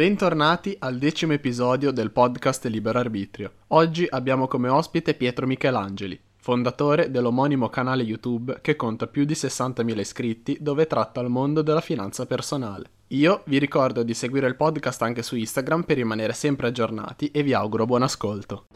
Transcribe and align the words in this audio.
Bentornati 0.00 0.74
al 0.78 0.96
decimo 0.96 1.34
episodio 1.34 1.90
del 1.90 2.10
podcast 2.10 2.64
Libero 2.64 2.98
Arbitrio. 2.98 3.52
Oggi 3.66 4.06
abbiamo 4.08 4.48
come 4.48 4.70
ospite 4.70 5.12
Pietro 5.12 5.46
Michelangeli, 5.46 6.18
fondatore 6.36 7.10
dell'omonimo 7.10 7.68
canale 7.68 8.02
YouTube 8.02 8.60
che 8.62 8.76
conta 8.76 9.08
più 9.08 9.26
di 9.26 9.34
60.000 9.34 9.98
iscritti 9.98 10.56
dove 10.58 10.86
tratta 10.86 11.20
il 11.20 11.28
mondo 11.28 11.60
della 11.60 11.82
finanza 11.82 12.24
personale. 12.24 12.88
Io 13.08 13.42
vi 13.44 13.58
ricordo 13.58 14.02
di 14.02 14.14
seguire 14.14 14.46
il 14.46 14.56
podcast 14.56 15.02
anche 15.02 15.22
su 15.22 15.36
Instagram 15.36 15.82
per 15.82 15.96
rimanere 15.96 16.32
sempre 16.32 16.68
aggiornati 16.68 17.30
e 17.30 17.42
vi 17.42 17.52
auguro 17.52 17.84
buon 17.84 18.02
ascolto. 18.02 18.68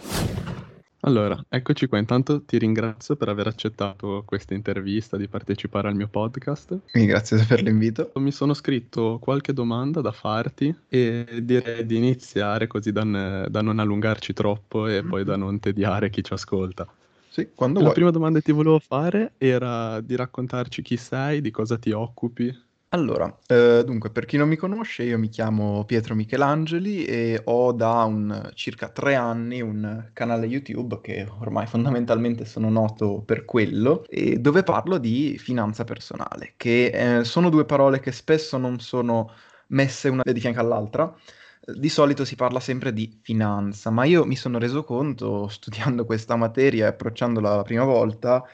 Allora, 1.06 1.38
eccoci 1.50 1.86
qua. 1.86 1.98
Intanto 1.98 2.44
ti 2.44 2.56
ringrazio 2.56 3.14
per 3.16 3.28
aver 3.28 3.46
accettato 3.46 4.22
questa 4.24 4.54
intervista, 4.54 5.18
di 5.18 5.28
partecipare 5.28 5.88
al 5.88 5.94
mio 5.94 6.08
podcast. 6.08 6.78
Grazie 6.92 7.44
per 7.44 7.62
l'invito. 7.62 8.10
Mi 8.14 8.32
sono 8.32 8.54
scritto 8.54 9.18
qualche 9.20 9.52
domanda 9.52 10.00
da 10.00 10.12
farti 10.12 10.74
e 10.88 11.40
direi 11.42 11.84
di 11.84 11.96
iniziare 11.96 12.66
così 12.66 12.90
da, 12.90 13.02
da 13.48 13.60
non 13.60 13.80
allungarci 13.80 14.32
troppo 14.32 14.86
e 14.86 15.02
poi 15.02 15.24
da 15.24 15.36
non 15.36 15.60
tediare 15.60 16.08
chi 16.08 16.24
ci 16.24 16.32
ascolta. 16.32 16.88
Sì, 17.28 17.50
quando 17.54 17.80
La 17.80 17.84
vuoi. 17.86 17.94
prima 17.96 18.10
domanda 18.10 18.38
che 18.38 18.44
ti 18.46 18.52
volevo 18.52 18.78
fare 18.78 19.34
era 19.36 20.00
di 20.00 20.16
raccontarci 20.16 20.80
chi 20.80 20.96
sei, 20.96 21.42
di 21.42 21.50
cosa 21.50 21.76
ti 21.76 21.90
occupi. 21.90 22.62
Allora, 22.94 23.36
eh, 23.48 23.82
dunque, 23.84 24.10
per 24.10 24.24
chi 24.24 24.36
non 24.36 24.46
mi 24.48 24.54
conosce, 24.54 25.02
io 25.02 25.18
mi 25.18 25.28
chiamo 25.28 25.84
Pietro 25.84 26.14
Michelangeli 26.14 27.04
e 27.04 27.40
ho 27.42 27.72
da 27.72 28.04
un, 28.04 28.52
circa 28.54 28.88
tre 28.88 29.16
anni 29.16 29.60
un 29.60 30.10
canale 30.12 30.46
YouTube 30.46 31.00
che 31.00 31.26
ormai 31.40 31.66
fondamentalmente 31.66 32.44
sono 32.44 32.70
noto 32.70 33.20
per 33.22 33.44
quello, 33.44 34.04
e 34.08 34.38
dove 34.38 34.62
parlo 34.62 34.98
di 34.98 35.36
finanza 35.38 35.82
personale, 35.82 36.52
che 36.56 37.18
eh, 37.18 37.24
sono 37.24 37.48
due 37.48 37.64
parole 37.64 37.98
che 37.98 38.12
spesso 38.12 38.58
non 38.58 38.78
sono 38.78 39.28
messe 39.68 40.08
una 40.08 40.22
di 40.22 40.38
fianco 40.38 40.60
all'altra. 40.60 41.12
Di 41.66 41.88
solito 41.88 42.24
si 42.24 42.36
parla 42.36 42.60
sempre 42.60 42.92
di 42.92 43.18
finanza, 43.22 43.90
ma 43.90 44.04
io 44.04 44.24
mi 44.24 44.36
sono 44.36 44.58
reso 44.58 44.84
conto, 44.84 45.48
studiando 45.48 46.04
questa 46.04 46.36
materia 46.36 46.84
e 46.84 46.88
approcciandola 46.90 47.56
la 47.56 47.62
prima 47.62 47.84
volta, 47.84 48.44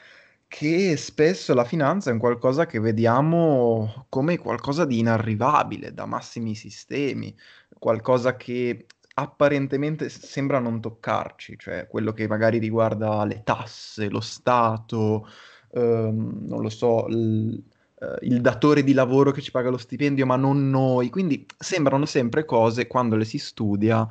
che 0.51 0.97
spesso 0.97 1.53
la 1.53 1.63
finanza 1.63 2.09
è 2.09 2.13
un 2.13 2.19
qualcosa 2.19 2.65
che 2.65 2.81
vediamo 2.81 4.05
come 4.09 4.37
qualcosa 4.37 4.83
di 4.83 4.99
inarrivabile, 4.99 5.93
da 5.93 6.05
massimi 6.05 6.55
sistemi, 6.55 7.33
qualcosa 7.79 8.35
che 8.35 8.85
apparentemente 9.13 10.09
sembra 10.09 10.59
non 10.59 10.81
toccarci, 10.81 11.57
cioè 11.57 11.87
quello 11.87 12.11
che 12.11 12.27
magari 12.27 12.57
riguarda 12.57 13.23
le 13.23 13.43
tasse, 13.45 14.09
lo 14.09 14.19
Stato, 14.19 15.25
ehm, 15.71 16.45
non 16.45 16.61
lo 16.61 16.69
so, 16.69 17.05
il, 17.07 17.63
eh, 17.99 18.17
il 18.23 18.41
datore 18.41 18.83
di 18.83 18.91
lavoro 18.91 19.31
che 19.31 19.41
ci 19.41 19.51
paga 19.51 19.69
lo 19.69 19.77
stipendio, 19.77 20.25
ma 20.25 20.35
non 20.35 20.69
noi. 20.69 21.09
Quindi 21.09 21.45
sembrano 21.57 22.05
sempre 22.05 22.43
cose, 22.43 22.87
quando 22.87 23.15
le 23.15 23.23
si 23.23 23.37
studia, 23.37 24.05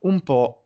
un 0.00 0.20
po' 0.20 0.65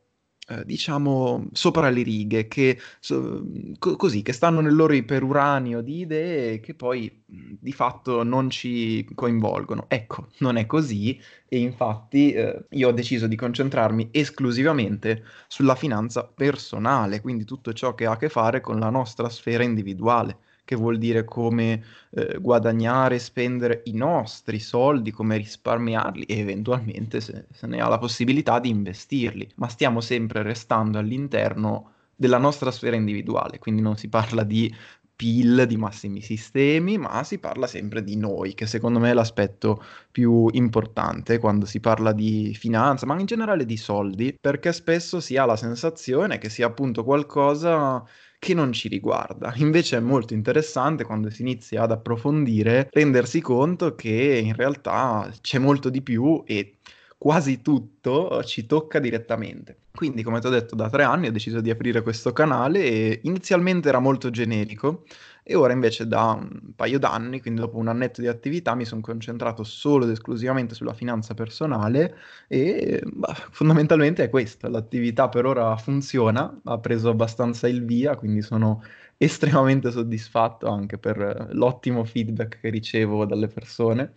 eh, 0.51 0.65
diciamo, 0.65 1.47
sopra 1.53 1.89
le 1.91 2.03
righe, 2.03 2.49
che 2.49 2.79
so- 3.01 3.45
co- 3.79 3.97
così, 3.97 4.23
che 4.23 4.33
stanno 4.33 4.61
nel 4.61 4.75
loro 4.75 4.93
iperuranio 4.95 5.81
di 5.81 6.01
idee 6.01 6.61
che 6.61 6.75
poi 6.75 7.23
mh, 7.27 7.53
di 7.61 7.73
fatto 7.73 8.23
non 8.23 8.51
ci 8.51 9.07
coinvolgono. 9.15 9.87
Ecco, 9.89 10.29
non 10.39 10.57
è 10.57 10.67
così 10.67 11.19
e 11.49 11.59
infatti 11.59 12.33
eh, 12.33 12.65
io 12.71 12.89
ho 12.89 12.93
deciso 12.93 13.27
di 13.27 13.37
concentrarmi 13.37 14.09
esclusivamente 14.13 15.25
sulla 15.49 15.75
finanza 15.75 16.25
personale, 16.25 17.21
quindi 17.21 17.45
tutto 17.45 17.73
ciò 17.73 17.95
che 17.95 18.07
ha 18.07 18.13
a 18.13 18.17
che 18.17 18.29
fare 18.29 18.61
con 18.61 18.79
la 18.79 18.91
nostra 18.91 19.29
sfera 19.29 19.63
individuale. 19.65 20.39
Che 20.71 20.77
vuol 20.77 20.99
dire 20.99 21.25
come 21.25 21.83
eh, 22.11 22.39
guadagnare 22.39 23.19
spendere 23.19 23.81
i 23.87 23.93
nostri 23.93 24.61
soldi, 24.61 25.11
come 25.11 25.37
risparmiarli 25.37 26.23
e 26.27 26.39
eventualmente, 26.39 27.21
se, 27.21 27.47
se 27.51 27.67
ne 27.67 27.81
ha 27.81 27.89
la 27.89 27.99
possibilità, 27.99 28.61
di 28.61 28.69
investirli. 28.69 29.51
Ma 29.57 29.67
stiamo 29.67 30.01
sempre 30.01 30.45
restando 30.45 30.99
all'interno 30.99 31.95
della 32.15 32.39
nostra 32.39 32.71
sfera 32.71 32.95
individuale, 32.95 33.59
quindi 33.59 33.83
non 33.83 33.97
si 33.97 34.09
parla 34.09 34.45
di 34.45 34.73
PIL, 35.17 35.65
di 35.67 35.77
massimi 35.77 36.21
sistemi, 36.21 36.99
ma 36.99 37.25
si 37.25 37.39
parla 37.41 37.67
sempre 37.67 38.05
di 38.05 38.17
noi, 38.17 38.55
che 38.55 38.67
secondo 38.67 39.01
me 39.01 39.11
è 39.11 39.13
l'aspetto 39.13 39.83
più 40.13 40.47
importante 40.53 41.39
quando 41.39 41.67
si 41.67 41.81
parla 41.81 42.13
di 42.13 42.55
finanza, 42.55 43.07
ma 43.07 43.19
in 43.19 43.27
generale 43.27 43.67
di 43.67 43.77
soldi, 43.77 44.39
perché 44.41 44.73
spesso 44.73 45.19
si 45.19 45.37
ha 45.37 45.45
la 45.45 45.57
sensazione 45.57 46.39
che 46.39 46.49
sia 46.49 46.67
appunto 46.67 47.03
qualcosa 47.03 48.05
che 48.41 48.55
non 48.55 48.73
ci 48.73 48.89
riguarda. 48.89 49.53
Invece 49.57 49.99
è 49.99 50.01
molto 50.01 50.35
interessante 50.35 51.05
quando 51.05 51.31
si 51.31 51.43
inizia 51.43 51.83
ad 51.83 51.93
approfondire, 51.93 52.89
rendersi 52.91 53.41
conto 53.41 53.95
che 53.95 54.41
in 54.43 54.55
realtà 54.57 55.31
c'è 55.41 55.59
molto 55.59 55.91
di 55.91 56.03
più 56.03 56.43
e 56.47 56.79
quasi 57.21 57.61
tutto 57.61 58.43
ci 58.45 58.65
tocca 58.65 58.99
direttamente. 58.99 59.77
Quindi, 59.95 60.23
come 60.23 60.41
ti 60.41 60.47
ho 60.47 60.51
detto, 60.51 60.75
da 60.75 60.89
tre 60.89 61.03
anni 61.03 61.29
ho 61.29 61.33
deciso 61.33 61.61
di 61.61 61.69
aprire 61.69 62.01
questo 62.01 62.33
canale 62.33 62.83
e 62.83 63.21
inizialmente 63.25 63.91
era 63.91 63.99
molto 63.99 64.31
generico 64.31 65.05
e 65.43 65.55
ora 65.55 65.75
invece 65.75 66.07
da 66.07 66.31
un 66.33 66.73
paio 66.75 66.99
d'anni, 66.99 67.43
quindi 67.43 67.61
dopo 67.61 67.77
un 67.77 67.89
annetto 67.89 68.23
di 68.23 68.27
attività, 68.27 68.75
mi 68.75 68.87
sono 68.87 69.03
concentrato 69.03 69.65
solo 69.65 70.05
ed 70.07 70.13
esclusivamente 70.13 70.75
sulla 70.75 70.95
finanza 70.95 71.35
personale 71.35 72.17
e 72.49 73.03
bah, 73.05 73.35
fondamentalmente 73.51 74.25
è 74.25 74.31
questo. 74.31 74.69
L'attività 74.71 75.29
per 75.29 75.45
ora 75.45 75.77
funziona, 75.77 76.59
ha 76.65 76.79
preso 76.79 77.11
abbastanza 77.11 77.69
il 77.69 77.85
via, 77.85 78.17
quindi 78.17 78.41
sono 78.41 78.83
estremamente 79.19 79.91
soddisfatto 79.91 80.69
anche 80.69 80.97
per 80.97 81.49
l'ottimo 81.53 82.03
feedback 82.05 82.61
che 82.61 82.71
ricevo 82.71 83.27
dalle 83.27 83.49
persone. 83.49 84.15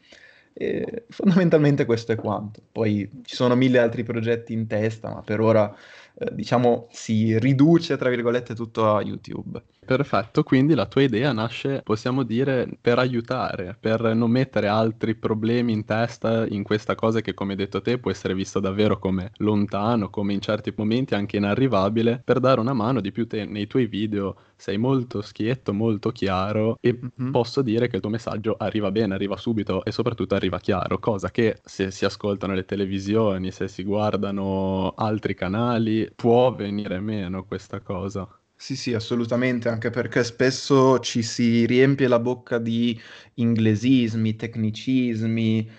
E 0.54 1.06
fondamentalmente 1.10 1.86
questo 1.86 2.12
è 2.12 2.16
quanto. 2.16 2.62
Poi 2.72 3.10
ci 3.24 3.36
sono 3.36 3.56
mille 3.56 3.80
altri 3.80 4.04
progetti 4.04 4.54
in 4.54 4.68
testa, 4.68 5.10
ma 5.10 5.22
per 5.22 5.40
ora, 5.40 5.76
eh, 6.16 6.34
diciamo, 6.34 6.88
si 6.92 7.38
riduce, 7.40 7.98
tra 7.98 8.10
virgolette, 8.10 8.56
tutto 8.56 8.96
a 8.96 9.02
YouTube. 9.02 9.64
Perfetto, 9.86 10.44
quindi 10.44 10.76
la 10.76 10.86
tua 10.86 11.02
idea 11.02 11.34
nasce, 11.34 11.82
possiamo 11.84 12.24
dire, 12.24 12.70
per 12.80 13.00
aiutare, 13.00 13.76
per 13.78 14.16
non 14.16 14.32
mettere 14.32 14.68
altri 14.68 15.14
problemi 15.14 15.74
in 15.74 15.84
testa 15.84 16.48
in 16.48 16.64
questa 16.64 16.96
cosa 16.96 17.20
che, 17.20 17.34
come 17.34 17.52
hai 17.52 17.58
detto 17.58 17.82
te, 17.82 18.00
può 18.00 18.10
essere 18.10 18.34
visto 18.34 18.62
davvero 18.62 18.98
come 18.98 19.32
lontano, 19.40 20.10
come 20.10 20.32
in 20.32 20.40
certi 20.40 20.74
momenti 20.78 21.16
anche 21.16 21.36
inarrivabile, 21.36 22.22
per 22.24 22.40
dare 22.40 22.62
una 22.62 22.72
mano 22.72 23.02
di 23.02 23.12
più 23.12 23.28
te 23.28 23.44
nei 23.44 23.68
tuoi 23.68 23.88
video 23.88 24.38
sei 24.56 24.78
molto 24.78 25.22
schietto, 25.22 25.74
molto 25.74 26.12
chiaro 26.12 26.78
e 26.80 26.98
Mhm. 27.18 27.34
posso 27.34 27.62
dire 27.62 27.88
che 27.88 27.96
il 27.98 28.02
tuo 28.02 28.12
messaggio 28.12 28.56
arriva 28.58 28.92
bene, 28.92 29.16
arriva 29.16 29.36
subito 29.38 29.84
e 29.84 29.92
soprattutto 29.92 30.36
arriva 30.36 30.60
chiaro, 30.60 31.00
cosa 31.00 31.30
che 31.32 31.60
se 31.64 31.92
si 31.92 32.06
ascoltano 32.06 32.54
le 32.54 32.64
televisioni, 32.64 33.52
se 33.52 33.68
si 33.68 33.84
guardano 33.84 34.94
altri 34.96 35.34
canali, 35.34 36.03
può 36.16 36.54
venire 36.54 37.00
meno 37.00 37.46
questa 37.46 37.80
cosa. 37.82 38.28
Sì, 38.56 38.76
sì, 38.78 38.94
assolutamente, 38.94 39.68
anche 39.68 39.90
perché 39.90 40.24
spesso 40.24 41.00
ci 41.00 41.22
si 41.22 41.66
riempie 41.66 42.08
la 42.08 42.20
bocca 42.20 42.60
di 42.60 42.98
inglesismi, 43.36 44.36
tecnicismi, 44.38 45.70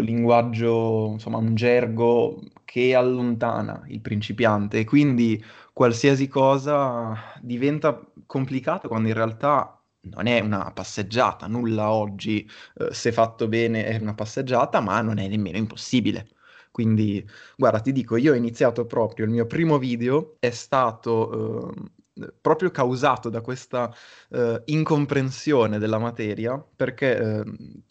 linguaggio, 0.00 1.10
insomma, 1.12 1.36
un 1.38 1.54
gergo 1.54 2.42
che 2.64 2.94
allontana 2.96 3.84
il 3.88 4.00
principiante 4.00 4.80
e 4.80 4.84
quindi 4.84 5.42
qualsiasi 5.72 6.26
cosa 6.26 7.14
diventa 7.40 8.00
complicata 8.26 8.88
quando 8.88 9.08
in 9.08 9.14
realtà 9.14 9.80
non 10.04 10.26
è 10.26 10.40
una 10.40 10.72
passeggiata, 10.72 11.46
nulla 11.46 11.92
oggi, 11.92 12.48
eh, 12.78 12.92
se 12.92 13.12
fatto 13.12 13.46
bene 13.46 13.84
è 13.84 13.98
una 14.00 14.14
passeggiata, 14.14 14.80
ma 14.80 15.00
non 15.00 15.18
è 15.18 15.28
nemmeno 15.28 15.58
impossibile. 15.58 16.26
Quindi, 16.72 17.24
guarda, 17.56 17.80
ti 17.80 17.92
dico, 17.92 18.16
io 18.16 18.32
ho 18.32 18.34
iniziato 18.34 18.86
proprio, 18.86 19.26
il 19.26 19.30
mio 19.30 19.46
primo 19.46 19.78
video 19.78 20.36
è 20.40 20.50
stato 20.50 21.70
eh, 22.14 22.32
proprio 22.40 22.70
causato 22.70 23.28
da 23.28 23.42
questa 23.42 23.94
eh, 24.30 24.62
incomprensione 24.64 25.78
della 25.78 25.98
materia, 25.98 26.58
perché 26.58 27.18
eh, 27.18 27.44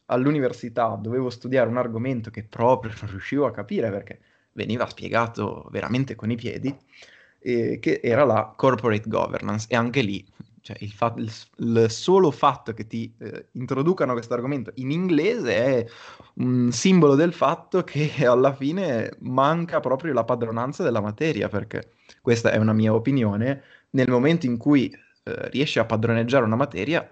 all'università 0.08 0.98
dovevo 1.00 1.30
studiare 1.30 1.70
un 1.70 1.78
argomento 1.78 2.32
che 2.32 2.44
proprio 2.44 2.92
non 3.00 3.12
riuscivo 3.12 3.46
a 3.46 3.52
capire 3.52 3.90
perché 3.92 4.20
veniva 4.54 4.88
spiegato 4.88 5.68
veramente 5.72 6.16
con 6.16 6.32
i 6.32 6.36
piedi, 6.36 6.76
che 7.40 8.00
era 8.04 8.24
la 8.26 8.54
corporate 8.56 9.08
governance. 9.08 9.66
E 9.70 9.76
anche 9.76 10.02
lì, 10.02 10.24
cioè, 10.62 10.78
il, 10.80 10.92
fa- 10.92 11.14
il 11.18 11.32
il 11.58 11.86
solo 11.90 12.32
fatto 12.32 12.74
che 12.74 12.88
ti 12.88 13.14
eh, 13.20 13.48
introducano 13.54 14.14
questo 14.14 14.34
argomento 14.34 14.72
in 14.76 14.92
inglese 14.92 15.56
è 15.56 15.86
un 16.36 16.72
simbolo 16.72 17.16
del 17.16 17.34
fatto 17.34 17.84
che 17.84 18.12
alla 18.26 18.54
fine 18.54 19.16
manca 19.20 19.80
proprio 19.80 20.14
la 20.14 20.24
padronanza 20.24 20.84
della 20.84 21.02
materia, 21.02 21.48
perché 21.50 21.94
questa 22.22 22.52
è 22.52 22.58
una 22.58 22.74
mia 22.74 22.94
opinione. 22.94 23.64
Nel 23.92 24.10
momento 24.10 24.46
in 24.46 24.58
cui 24.58 24.90
eh, 25.24 25.50
riesci 25.50 25.80
a 25.80 25.86
padroneggiare 25.86 26.46
una 26.46 26.56
materia, 26.56 27.08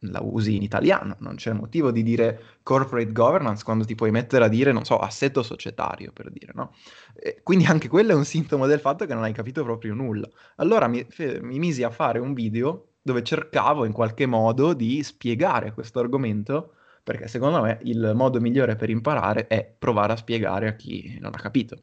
la, 0.00 0.20
usi 0.22 0.56
in 0.56 0.62
italiano, 0.62 1.16
non 1.20 1.36
c'è 1.36 1.52
motivo 1.52 1.90
di 1.90 2.02
dire 2.02 2.58
corporate 2.62 3.12
governance 3.12 3.64
quando 3.64 3.84
ti 3.84 3.94
puoi 3.94 4.10
mettere 4.10 4.44
a 4.44 4.48
dire, 4.48 4.72
non 4.72 4.84
so, 4.84 4.98
assetto 4.98 5.42
societario, 5.42 6.12
per 6.12 6.30
dire, 6.30 6.52
no? 6.54 6.74
E 7.14 7.40
quindi 7.42 7.64
anche 7.66 7.88
quello 7.88 8.12
è 8.12 8.14
un 8.14 8.24
sintomo 8.24 8.66
del 8.66 8.80
fatto 8.80 9.06
che 9.06 9.14
non 9.14 9.22
hai 9.22 9.32
capito 9.32 9.62
proprio 9.64 9.94
nulla. 9.94 10.28
Allora 10.56 10.86
mi, 10.88 11.04
fe- 11.08 11.40
mi 11.42 11.58
misi 11.58 11.82
a 11.82 11.90
fare 11.90 12.18
un 12.18 12.34
video 12.34 12.88
dove 13.02 13.22
cercavo 13.22 13.84
in 13.84 13.92
qualche 13.92 14.26
modo 14.26 14.74
di 14.74 15.02
spiegare 15.02 15.72
questo 15.72 16.00
argomento 16.00 16.72
perché 17.04 17.28
secondo 17.28 17.62
me 17.62 17.78
il 17.84 18.12
modo 18.16 18.40
migliore 18.40 18.74
per 18.74 18.90
imparare 18.90 19.46
è 19.46 19.64
provare 19.78 20.14
a 20.14 20.16
spiegare 20.16 20.66
a 20.66 20.74
chi 20.74 21.16
non 21.20 21.32
ha 21.34 21.38
capito. 21.38 21.78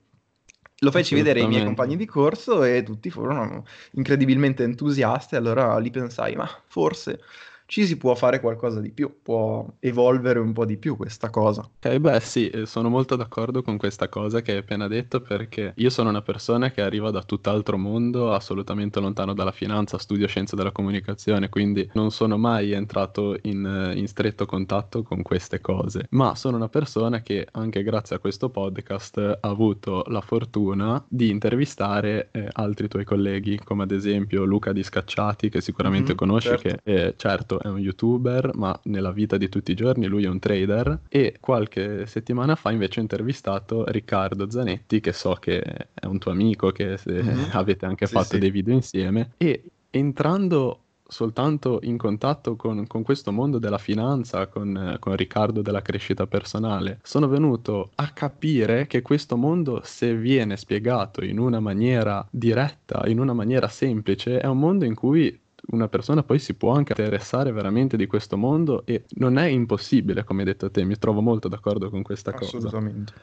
Lo 0.80 0.92
feci 0.92 1.16
vedere 1.16 1.40
ai 1.40 1.48
miei 1.48 1.64
compagni 1.64 1.96
di 1.96 2.06
corso 2.06 2.62
e 2.66 2.84
tutti 2.84 3.10
furono 3.10 3.64
incredibilmente 3.92 4.64
entusiasti, 4.64 5.38
allora 5.38 5.78
lì 5.78 5.92
pensai, 5.92 6.36
ma 6.36 6.46
forse 6.68 7.22
ci 7.66 7.86
si 7.86 7.98
può 7.98 8.14
fare 8.16 8.40
qualcosa 8.40 8.80
di 8.80 8.92
più, 8.92 9.20
può 9.22 9.66
evolvere 9.80 10.40
un 10.40 10.54
po' 10.54 10.66
di 10.66 10.78
più 10.78 10.96
questa 10.96 11.30
cosa. 11.30 11.62
Ok, 11.62 11.98
beh 11.98 12.20
sì, 12.20 12.50
eh, 12.50 12.66
sono 12.66 12.90
molto 12.90 13.16
d'accordo 13.16 13.62
con 13.62 13.78
questa 13.78 14.10
cosa 14.10 14.42
che 14.42 14.52
hai 14.52 14.58
appena 14.58 14.88
detto 14.88 15.22
perché 15.22 15.74
io 15.76 15.90
sono 15.90 16.10
una 16.10 16.22
persona 16.22 16.72
che 16.72 16.82
arriva 16.82 17.10
da 17.12 17.24
tutt'altro 17.24 17.78
mondo, 17.78 18.34
assolutamente 18.34 19.00
lontano 19.00 19.34
dalla 19.34 19.52
finanza, 19.52 19.98
studio 19.98 20.28
scienze 20.28 20.56
della 20.56 20.72
comunicazione, 20.72 21.50
quindi 21.50 21.90
non 21.94 22.12
sono 22.12 22.38
mai 22.38 22.72
entrato 22.72 23.38
in, 23.44 23.66
eh, 23.66 23.98
in 23.98 24.08
stretto 24.08 24.46
contatto 24.46 25.04
con 25.04 25.22
queste 25.22 25.60
cose, 25.60 26.08
ma 26.12 26.36
sono 26.36 26.58
una 26.58 26.70
persona 26.70 27.22
che 27.22 27.48
anche 27.52 27.84
grazie 27.84 28.18
a 28.18 28.20
questo 28.20 28.50
podcast 28.50 29.18
ha 29.18 29.48
avuto 29.48 30.04
la 30.08 30.22
fortuna 30.22 31.04
di 31.08 31.30
intervistare 31.30 32.30
eh, 32.32 32.48
altri 32.52 32.88
tuoi 32.88 33.04
colleghi, 33.04 33.60
come 33.64 33.84
ad 33.84 33.92
esempio 33.92 34.44
Luca 34.44 34.72
Di 34.72 34.84
Scacciati, 34.84 35.50
che 35.50 35.62
sicuramente 35.62 36.10
mm-hmm, 36.10 36.18
conosci, 36.18 36.48
certo. 36.50 36.68
che 36.68 36.80
è, 36.84 37.14
certo 37.16 37.62
è 37.64 37.72
un 37.72 37.80
youtuber, 37.80 38.52
ma 38.56 38.78
nella 38.84 39.12
vita 39.12 39.38
di 39.38 39.50
tutti 39.50 39.72
i 39.72 39.76
giorni 39.76 40.08
lui 40.08 40.26
è 40.26 40.30
un 40.30 40.40
trader 40.40 41.02
e 41.08 41.38
qualche 41.40 42.06
settimana 42.06 42.56
fa 42.56 42.72
invece 42.72 43.00
ho 43.00 43.04
intervistato 43.04 43.86
Riccardo 43.88 44.50
Zanetti, 44.50 45.00
che 45.00 45.14
so 45.14 45.34
che 45.34 45.62
è 45.62 46.06
un 46.06 46.18
tuo 46.18 46.32
amico, 46.32 46.72
che 46.72 46.98
mm-hmm. 47.10 47.50
avete 47.54 47.86
anche 47.86 48.06
sì, 48.06 48.14
fatto 48.14 48.34
sì. 48.34 48.40
dei 48.40 48.52
video 48.52 48.74
insieme 48.74 49.32
e 49.38 49.64
entrando 49.90 50.80
soltanto 51.06 51.80
in 51.84 51.98
contatto 51.98 52.56
con, 52.56 52.88
con, 52.88 53.04
questo 53.04 53.32
mondo 53.32 53.60
della 53.60 53.78
finanza, 53.78 54.48
con, 54.48 54.98
con, 55.00 55.16
Riccardo 55.16 55.62
della 55.62 55.82
crescita 55.82 56.26
personale, 56.26 57.00
sono 57.04 57.28
venuto 57.28 57.92
a 57.96 58.10
capire 58.10 58.88
che 58.88 59.04
questo 59.04 59.38
mondo, 59.38 59.82
se 59.84 60.16
viene 60.16 60.58
spiegato 60.58 61.24
in 61.24 61.38
una 61.38 61.60
maniera 61.60 62.26
diretta, 62.32 63.04
in 63.06 63.20
una 63.20 63.34
maniera 63.34 63.68
semplice, 63.68 64.40
è 64.40 64.48
un 64.48 64.58
mondo 64.58 64.86
in 64.86 64.96
cui 64.96 65.40
una 65.68 65.88
persona 65.88 66.24
poi 66.24 66.40
si 66.40 66.54
può 66.56 66.72
anche 66.74 66.92
interessare 66.92 67.52
veramente 67.52 67.96
di 67.98 68.06
questo 68.06 68.38
mondo 68.38 68.86
e 68.86 69.04
non 69.16 69.38
è 69.38 69.46
impossibile, 69.48 70.24
come 70.24 70.42
hai 70.42 70.48
detto 70.48 70.70
te, 70.70 70.84
mi 70.84 70.98
trovo 70.98 71.22
molto 71.22 71.48
d'accordo 71.48 71.90
con 71.90 72.02
questa 72.02 72.34
cosa. 72.34 72.58
Assolutamente. 72.58 73.14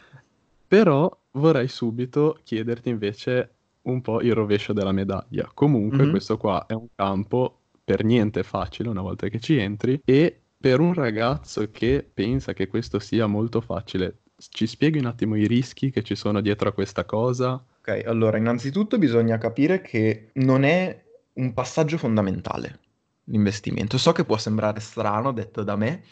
Però 0.66 1.14
vorrei 1.32 1.68
subito 1.68 2.38
chiederti 2.42 2.88
invece 2.88 3.50
un 3.82 4.00
po' 4.00 4.20
il 4.20 4.34
rovescio 4.34 4.72
della 4.72 4.92
medaglia. 4.92 5.50
Comunque 5.52 5.98
mm-hmm. 5.98 6.10
questo 6.10 6.36
qua 6.36 6.66
è 6.66 6.72
un 6.72 6.86
campo 6.94 7.58
per 7.84 8.04
niente 8.04 8.42
facile 8.42 8.88
una 8.88 9.02
volta 9.02 9.28
che 9.28 9.40
ci 9.40 9.56
entri 9.56 10.00
e 10.04 10.40
per 10.60 10.80
un 10.80 10.92
ragazzo 10.94 11.70
che 11.70 12.08
pensa 12.12 12.52
che 12.52 12.68
questo 12.68 12.98
sia 12.98 13.26
molto 13.26 13.60
facile, 13.60 14.18
ci 14.36 14.66
spieghi 14.66 14.98
un 14.98 15.06
attimo 15.06 15.34
i 15.36 15.46
rischi 15.46 15.90
che 15.90 16.02
ci 16.02 16.14
sono 16.14 16.40
dietro 16.40 16.68
a 16.68 16.72
questa 16.72 17.04
cosa? 17.04 17.62
Ok, 17.80 18.02
allora 18.06 18.36
innanzitutto 18.36 18.98
bisogna 18.98 19.38
capire 19.38 19.80
che 19.80 20.30
non 20.34 20.64
è 20.64 21.02
un 21.40 21.54
passaggio 21.54 21.96
fondamentale, 21.96 22.78
l'investimento. 23.24 23.98
So 23.98 24.12
che 24.12 24.24
può 24.24 24.36
sembrare 24.36 24.80
strano 24.80 25.32
detto 25.32 25.62
da 25.62 25.74
me, 25.76 26.04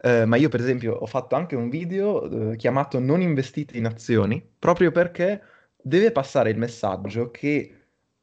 eh, 0.00 0.24
ma 0.24 0.36
io 0.36 0.48
per 0.48 0.60
esempio 0.60 0.94
ho 0.94 1.06
fatto 1.06 1.34
anche 1.34 1.56
un 1.56 1.68
video 1.68 2.52
eh, 2.52 2.56
chiamato 2.56 2.98
Non 3.00 3.20
investite 3.20 3.76
in 3.76 3.86
azioni, 3.86 4.44
proprio 4.58 4.92
perché 4.92 5.42
deve 5.82 6.12
passare 6.12 6.50
il 6.50 6.58
messaggio 6.58 7.30
che 7.30 7.72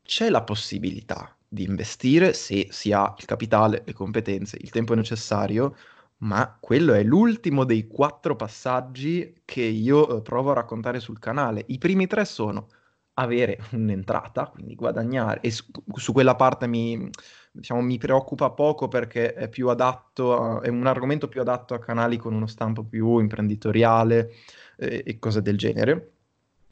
c'è 0.01 0.30
la 0.30 0.44
possibilità 0.44 1.36
di 1.48 1.63
investire 1.63 2.33
se 2.33 2.68
si 2.71 2.92
ha 2.92 3.13
il 3.18 3.25
capitale, 3.25 3.83
le 3.86 3.94
competenze, 3.94 4.57
il 4.60 4.69
tempo 4.69 4.95
necessario, 4.95 5.75
ma 6.18 6.57
quello 6.60 6.94
è 6.94 7.04
l'ultimo 7.04 7.65
dei 7.65 7.88
quattro 7.88 8.36
passaggi 8.36 9.42
che 9.45 9.62
io 9.62 10.18
eh, 10.18 10.21
provo 10.21 10.51
a 10.51 10.56
raccontare 10.56 11.00
sul 11.00 11.19
canale. 11.19 11.63
I 11.68 11.77
primi 11.77 12.07
tre 12.07 12.25
sono 12.25 12.68
avere 13.15 13.60
un'entrata, 13.71 14.48
quindi 14.48 14.75
guadagnare, 14.75 15.42
e 15.42 15.51
su, 15.51 15.65
su 15.94 16.13
quella 16.13 16.36
parte 16.36 16.68
mi, 16.68 17.10
diciamo, 17.51 17.81
mi, 17.81 17.98
preoccupa 17.98 18.50
poco 18.51 18.88
perché 18.88 19.33
è 19.33 19.50
più 19.50 19.69
adatto, 19.69 20.39
a, 20.39 20.62
è 20.62 20.69
un 20.69 20.88
argomento 20.88 21.27
più 21.27 21.42
adatto 21.42 21.74
a 21.74 21.80
canali 21.80 22.18
con 22.18 22.33
uno 22.33 22.48
stampo 22.48 22.83
più 22.83 23.19
imprenditoriale 23.19 24.33
eh, 24.77 25.04
e 25.06 25.19
cose 25.19 25.42
del 25.42 25.57
genere. 25.57 26.10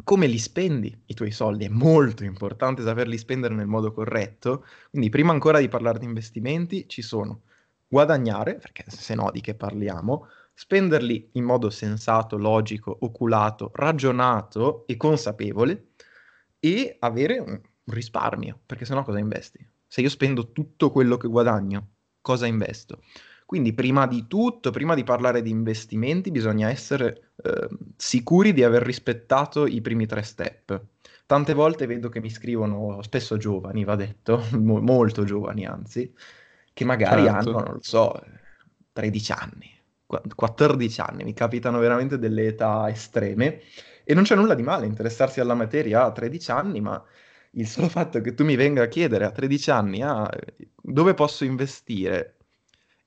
Come 0.03 0.25
li 0.25 0.39
spendi 0.39 0.99
i 1.05 1.13
tuoi 1.13 1.29
soldi? 1.29 1.65
È 1.65 1.69
molto 1.69 2.23
importante 2.23 2.81
saperli 2.81 3.19
spendere 3.19 3.53
nel 3.53 3.67
modo 3.67 3.91
corretto. 3.91 4.65
Quindi, 4.89 5.09
prima 5.09 5.31
ancora 5.31 5.59
di 5.59 5.67
parlare 5.67 5.99
di 5.99 6.05
investimenti, 6.05 6.87
ci 6.87 7.03
sono 7.03 7.41
guadagnare, 7.87 8.55
perché 8.55 8.85
se 8.87 9.13
no 9.13 9.29
di 9.31 9.41
che 9.41 9.53
parliamo, 9.53 10.27
spenderli 10.53 11.29
in 11.33 11.43
modo 11.43 11.69
sensato, 11.69 12.37
logico, 12.37 12.95
oculato, 13.01 13.69
ragionato 13.73 14.85
e 14.87 14.97
consapevole 14.97 15.90
e 16.61 16.95
avere 16.99 17.39
un 17.39 17.59
risparmio, 17.85 18.59
perché 18.65 18.85
sennò 18.85 19.03
cosa 19.03 19.17
investi? 19.17 19.67
Se 19.87 20.01
io 20.01 20.09
spendo 20.09 20.51
tutto 20.51 20.91
quello 20.91 21.17
che 21.17 21.27
guadagno, 21.27 21.87
cosa 22.21 22.45
investo? 22.45 23.01
Quindi 23.45 23.73
prima 23.73 24.07
di 24.07 24.27
tutto, 24.27 24.69
prima 24.71 24.93
di 24.93 25.03
parlare 25.03 25.41
di 25.41 25.49
investimenti, 25.49 26.31
bisogna 26.31 26.69
essere 26.69 27.31
eh, 27.43 27.67
sicuri 27.97 28.53
di 28.53 28.63
aver 28.63 28.83
rispettato 28.83 29.65
i 29.65 29.81
primi 29.81 30.05
tre 30.05 30.21
step. 30.21 30.81
Tante 31.25 31.53
volte 31.53 31.87
vedo 31.87 32.07
che 32.07 32.21
mi 32.21 32.29
scrivono, 32.29 33.01
spesso 33.01 33.37
giovani, 33.37 33.83
va 33.83 33.95
detto, 33.95 34.45
mo- 34.57 34.79
molto 34.79 35.25
giovani 35.25 35.65
anzi, 35.65 36.13
che 36.71 36.85
magari 36.85 37.23
certo. 37.23 37.49
hanno, 37.49 37.59
non 37.59 37.73
lo 37.73 37.81
so, 37.81 38.21
13 38.93 39.31
anni, 39.31 39.69
14 40.35 41.01
anni, 41.01 41.23
mi 41.23 41.33
capitano 41.33 41.79
veramente 41.79 42.19
delle 42.19 42.47
età 42.47 42.89
estreme 42.89 43.61
e 44.11 44.13
non 44.13 44.23
c'è 44.23 44.35
nulla 44.35 44.55
di 44.55 44.61
male 44.61 44.85
interessarsi 44.85 45.39
alla 45.39 45.53
materia 45.53 46.03
a 46.03 46.11
13 46.11 46.51
anni, 46.51 46.81
ma 46.81 47.01
il 47.51 47.65
solo 47.65 47.87
fatto 47.89 48.19
che 48.19 48.33
tu 48.33 48.43
mi 48.43 48.57
venga 48.57 48.83
a 48.83 48.87
chiedere 48.87 49.23
a 49.23 49.31
13 49.31 49.71
anni 49.71 50.01
ah, 50.01 50.29
dove 50.81 51.13
posso 51.13 51.45
investire, 51.45 52.35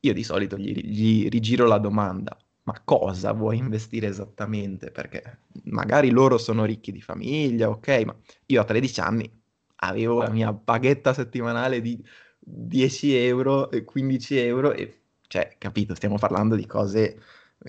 io 0.01 0.15
di 0.15 0.23
solito 0.23 0.57
gli, 0.57 0.73
gli 0.73 1.29
rigiro 1.29 1.67
la 1.67 1.77
domanda, 1.77 2.35
ma 2.63 2.81
cosa 2.83 3.33
vuoi 3.33 3.59
investire 3.59 4.07
esattamente? 4.07 4.91
Perché 4.91 5.41
magari 5.65 6.09
loro 6.09 6.39
sono 6.39 6.65
ricchi 6.65 6.91
di 6.91 7.03
famiglia, 7.03 7.69
ok, 7.69 8.03
ma 8.07 8.17
io 8.47 8.61
a 8.63 8.65
13 8.65 9.01
anni 9.01 9.43
avevo 9.77 10.23
la 10.23 10.31
mia 10.31 10.55
paghetta 10.55 11.13
settimanale 11.13 11.83
di 11.83 12.03
10 12.39 13.15
euro, 13.15 13.69
15 13.85 14.39
euro 14.39 14.73
e, 14.73 15.03
cioè, 15.29 15.57
capito, 15.59 15.95
stiamo 15.95 16.17
parlando 16.17 16.57
di 16.57 16.65
cose 16.65 17.21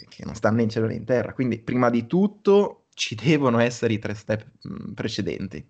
che 0.07 0.23
non 0.23 0.35
stanno 0.35 0.57
né 0.57 0.63
in 0.63 0.69
cielo 0.69 0.87
né 0.87 0.95
in 0.95 1.03
terra. 1.03 1.33
Quindi, 1.33 1.59
prima 1.59 1.89
di 1.89 2.05
tutto, 2.07 2.84
ci 2.95 3.13
devono 3.13 3.59
essere 3.59 3.93
i 3.93 3.99
tre 3.99 4.15
step 4.15 4.45
precedenti. 4.95 5.63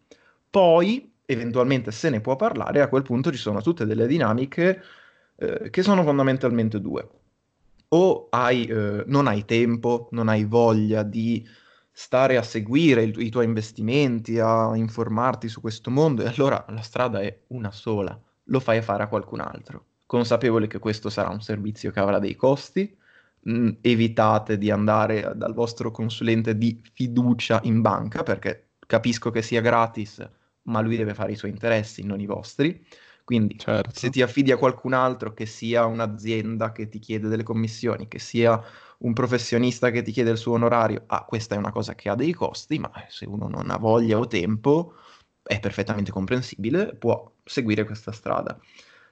Poi, 0.49 1.11
eventualmente, 1.25 1.91
se 1.91 2.09
ne 2.09 2.21
può 2.21 2.37
parlare, 2.37 2.79
a 2.79 2.87
quel 2.87 3.03
punto 3.03 3.31
ci 3.31 3.37
sono 3.37 3.61
tutte 3.61 3.85
delle 3.85 4.07
dinamiche 4.07 4.81
eh, 5.35 5.69
che 5.69 5.83
sono 5.83 6.03
fondamentalmente 6.03 6.79
due. 6.79 7.09
O 7.89 8.27
hai, 8.29 8.65
eh, 8.65 9.03
non 9.07 9.27
hai 9.27 9.43
tempo, 9.43 10.07
non 10.11 10.29
hai 10.29 10.45
voglia 10.45 11.03
di 11.03 11.45
stare 11.91 12.37
a 12.37 12.43
seguire 12.43 13.03
il, 13.03 13.19
i 13.19 13.29
tuoi 13.29 13.45
investimenti, 13.45 14.39
a 14.39 14.75
informarti 14.75 15.47
su 15.47 15.61
questo 15.61 15.89
mondo, 15.89 16.23
e 16.23 16.27
allora 16.27 16.63
la 16.69 16.81
strada 16.81 17.21
è 17.21 17.37
una 17.47 17.71
sola, 17.71 18.19
lo 18.43 18.59
fai 18.59 18.81
fare 18.81 19.03
a 19.03 19.07
qualcun 19.07 19.39
altro, 19.39 19.85
consapevole 20.05 20.67
che 20.67 20.79
questo 20.79 21.09
sarà 21.09 21.29
un 21.29 21.41
servizio 21.41 21.91
che 21.91 21.99
avrà 21.99 22.19
dei 22.19 22.35
costi, 22.35 22.97
mh, 23.45 23.51
mm, 23.51 23.69
evitate 23.81 24.57
di 24.57 24.71
andare 24.71 25.33
dal 25.35 25.53
vostro 25.53 25.91
consulente 25.91 26.57
di 26.57 26.81
fiducia 26.93 27.59
in 27.63 27.81
banca 27.81 28.23
perché 28.23 28.71
capisco 28.85 29.31
che 29.31 29.41
sia 29.41 29.61
gratis, 29.61 30.27
ma 30.63 30.81
lui 30.81 30.97
deve 30.97 31.13
fare 31.13 31.31
i 31.31 31.35
suoi 31.35 31.51
interessi, 31.51 32.03
non 32.03 32.19
i 32.19 32.25
vostri. 32.25 32.85
Quindi 33.23 33.57
certo. 33.57 33.89
se 33.91 34.11
ti 34.11 34.21
affidi 34.21 34.51
a 34.51 34.57
qualcun 34.57 34.93
altro, 34.93 35.33
che 35.33 35.47
sia 35.47 35.85
un'azienda 35.85 36.71
che 36.71 36.89
ti 36.89 36.99
chiede 36.99 37.27
delle 37.27 37.41
commissioni, 37.41 38.07
che 38.07 38.19
sia 38.19 38.61
un 38.99 39.13
professionista 39.13 39.89
che 39.89 40.03
ti 40.03 40.11
chiede 40.11 40.29
il 40.29 40.37
suo 40.37 40.53
onorario, 40.53 41.03
ah, 41.07 41.25
questa 41.25 41.55
è 41.55 41.57
una 41.57 41.71
cosa 41.71 41.95
che 41.95 42.07
ha 42.09 42.15
dei 42.15 42.33
costi, 42.33 42.77
ma 42.77 42.91
se 43.07 43.25
uno 43.25 43.47
non 43.47 43.71
ha 43.71 43.77
voglia 43.77 44.19
o 44.19 44.27
tempo, 44.27 44.93
è 45.41 45.59
perfettamente 45.59 46.11
comprensibile, 46.11 46.95
può 46.95 47.31
seguire 47.43 47.83
questa 47.83 48.11
strada. 48.11 48.59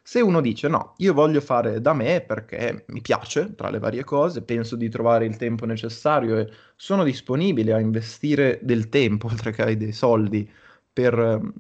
Se 0.06 0.20
uno 0.20 0.42
dice 0.42 0.68
no, 0.68 0.96
io 0.98 1.14
voglio 1.14 1.40
fare 1.40 1.80
da 1.80 1.94
me 1.94 2.22
perché 2.22 2.84
mi 2.90 3.00
piace, 3.02 3.56
tra 3.56 3.70
le 3.70 3.80
varie 3.80 4.04
cose, 4.04 4.42
penso 4.44 4.76
di 4.76 4.90
trovare 4.90 5.26
il 5.26 5.38
tempo 5.38 5.66
necessario 5.66 6.38
e 6.40 6.52
sono 6.76 7.04
disponibile 7.06 7.72
a 7.74 7.80
investire 7.80 8.60
del 8.62 8.90
tempo, 8.90 9.28
oltre 9.32 9.52
che 9.52 9.78
dei 9.78 9.94
soldi, 9.94 10.50
per 10.92 11.18
ehm, 11.18 11.54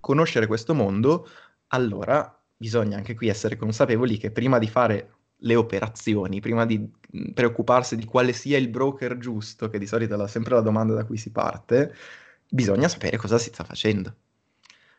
conoscere 0.00 0.46
questo 0.46 0.74
mondo, 0.74 1.26
allora 1.68 2.38
bisogna 2.56 2.96
anche 2.98 3.14
qui 3.14 3.28
essere 3.28 3.56
consapevoli 3.56 4.18
che 4.18 4.30
prima 4.32 4.58
di 4.58 4.68
fare 4.68 5.12
le 5.42 5.54
operazioni, 5.56 6.40
prima 6.40 6.66
di 6.66 6.78
mhmm, 6.78 7.32
preoccuparsi 7.32 7.96
di 7.96 8.04
quale 8.04 8.32
sia 8.34 8.58
il 8.58 8.68
broker 8.68 9.16
giusto, 9.16 9.68
che 9.70 9.78
di 9.78 9.86
solito 9.86 10.22
è 10.22 10.28
sempre 10.28 10.54
la 10.54 10.60
domanda 10.60 10.92
da 10.94 11.04
cui 11.04 11.16
si 11.16 11.30
parte, 11.30 11.94
bisogna 12.48 12.88
sapere 12.88 13.16
cosa 13.16 13.38
si 13.38 13.48
sta 13.50 13.64
facendo. 13.64 14.14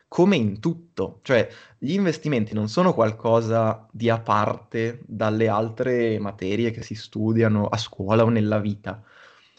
Come 0.09 0.35
in 0.35 0.59
tutto, 0.59 1.19
cioè 1.23 1.47
gli 1.77 1.93
investimenti 1.93 2.53
non 2.53 2.67
sono 2.67 2.93
qualcosa 2.93 3.87
di 3.91 4.09
a 4.09 4.19
parte 4.19 5.01
dalle 5.05 5.47
altre 5.47 6.19
materie 6.19 6.71
che 6.71 6.81
si 6.83 6.95
studiano 6.95 7.67
a 7.67 7.77
scuola 7.77 8.23
o 8.25 8.29
nella 8.29 8.59
vita. 8.59 9.01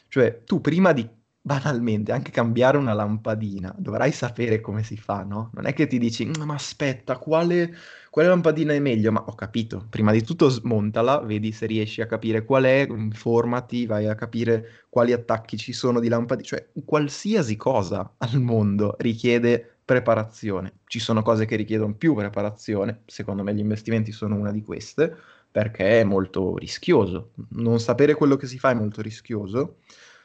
Cioè 0.09 0.43
tu 0.45 0.61
prima 0.61 0.93
di 0.93 1.09
banalmente 1.43 2.13
anche 2.13 2.31
cambiare 2.31 2.77
una 2.77 2.93
lampadina 2.93 3.75
dovrai 3.79 4.13
sapere 4.13 4.61
come 4.61 4.83
si 4.83 4.97
fa, 4.97 5.23
no? 5.25 5.51
Non 5.55 5.67
è 5.67 5.73
che 5.73 5.87
ti 5.87 5.99
dici, 5.99 6.27
"Mm, 6.27 6.43
ma 6.43 6.55
aspetta, 6.55 7.17
quale, 7.17 7.75
quale 8.11 8.29
lampadina 8.29 8.73
è 8.75 8.79
meglio? 8.81 9.11
Ma 9.13 9.25
ho 9.27 9.35
capito, 9.35 9.87
prima 9.89 10.13
di 10.13 10.23
tutto 10.23 10.49
smontala, 10.49 11.21
vedi 11.21 11.53
se 11.53 11.67
riesci 11.67 12.03
a 12.03 12.07
capire 12.07 12.45
qual 12.45 12.65
è, 12.65 12.87
informati, 12.91 13.87
vai 13.87 14.07
a 14.07 14.15
capire 14.15 14.85
quali 14.91 15.13
attacchi 15.13 15.57
ci 15.57 15.73
sono 15.73 16.01
di 16.01 16.09
lampadine, 16.09 16.47
cioè 16.47 16.69
qualsiasi 16.85 17.57
cosa 17.57 18.15
al 18.19 18.41
mondo 18.41 18.97
richiede 18.99 19.80
preparazione. 19.91 20.75
Ci 20.87 21.01
sono 21.01 21.21
cose 21.21 21.47
che 21.47 21.57
richiedono 21.57 21.95
più 21.95 22.15
preparazione, 22.15 23.01
secondo 23.07 23.43
me 23.43 23.53
gli 23.53 23.59
investimenti 23.59 24.13
sono 24.13 24.37
una 24.37 24.53
di 24.53 24.63
queste, 24.63 25.13
perché 25.51 25.99
è 25.99 26.05
molto 26.05 26.57
rischioso. 26.57 27.33
Non 27.57 27.81
sapere 27.81 28.15
quello 28.15 28.37
che 28.37 28.47
si 28.47 28.57
fa 28.57 28.71
è 28.71 28.75
molto 28.75 29.03
rischioso, 29.03 29.79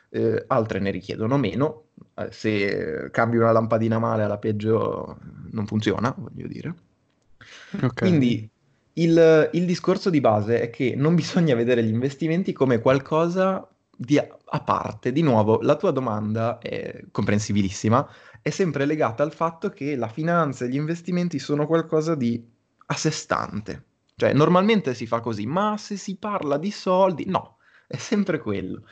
eh, 0.09 0.43
altre 0.45 0.77
ne 0.77 0.91
richiedono 0.91 1.35
meno. 1.37 1.85
Eh, 2.13 2.27
se 2.29 3.09
cambi 3.09 3.37
una 3.37 3.51
lampadina 3.51 3.97
male, 3.97 4.21
alla 4.21 4.37
peggio 4.37 5.17
non 5.49 5.65
funziona, 5.65 6.13
voglio 6.15 6.45
dire. 6.45 6.75
Ok. 7.81 7.93
Quindi 7.95 8.47
il, 8.93 9.49
il 9.51 9.65
discorso 9.65 10.11
di 10.11 10.21
base 10.21 10.61
è 10.61 10.69
che 10.69 10.93
non 10.95 11.15
bisogna 11.15 11.55
vedere 11.55 11.83
gli 11.83 11.91
investimenti 11.91 12.53
come 12.53 12.81
qualcosa 12.81 13.67
di 13.97 14.19
a, 14.19 14.27
a 14.45 14.59
parte. 14.61 15.11
Di 15.11 15.23
nuovo, 15.23 15.59
la 15.61 15.75
tua 15.75 15.89
domanda 15.89 16.59
è 16.59 17.03
comprensibilissima, 17.09 18.07
è 18.45 18.51
sempre 18.51 18.85
legata 18.85 19.23
al 19.23 19.33
fatto 19.33 19.71
che 19.71 19.95
la 19.95 20.07
finanza 20.07 20.65
e 20.65 20.69
gli 20.69 20.75
investimenti 20.75 21.39
sono 21.39 21.65
qualcosa 21.65 22.13
di 22.13 22.47
a 22.85 22.93
sé 22.93 23.09
stante. 23.09 23.85
Cioè, 24.15 24.33
normalmente 24.33 24.93
si 24.93 25.07
fa 25.07 25.19
così, 25.19 25.47
ma 25.47 25.77
se 25.79 25.97
si 25.97 26.15
parla 26.17 26.59
di 26.59 26.69
soldi, 26.69 27.25
no, 27.25 27.57
è 27.87 27.97
sempre 27.97 28.37
quello. 28.37 28.83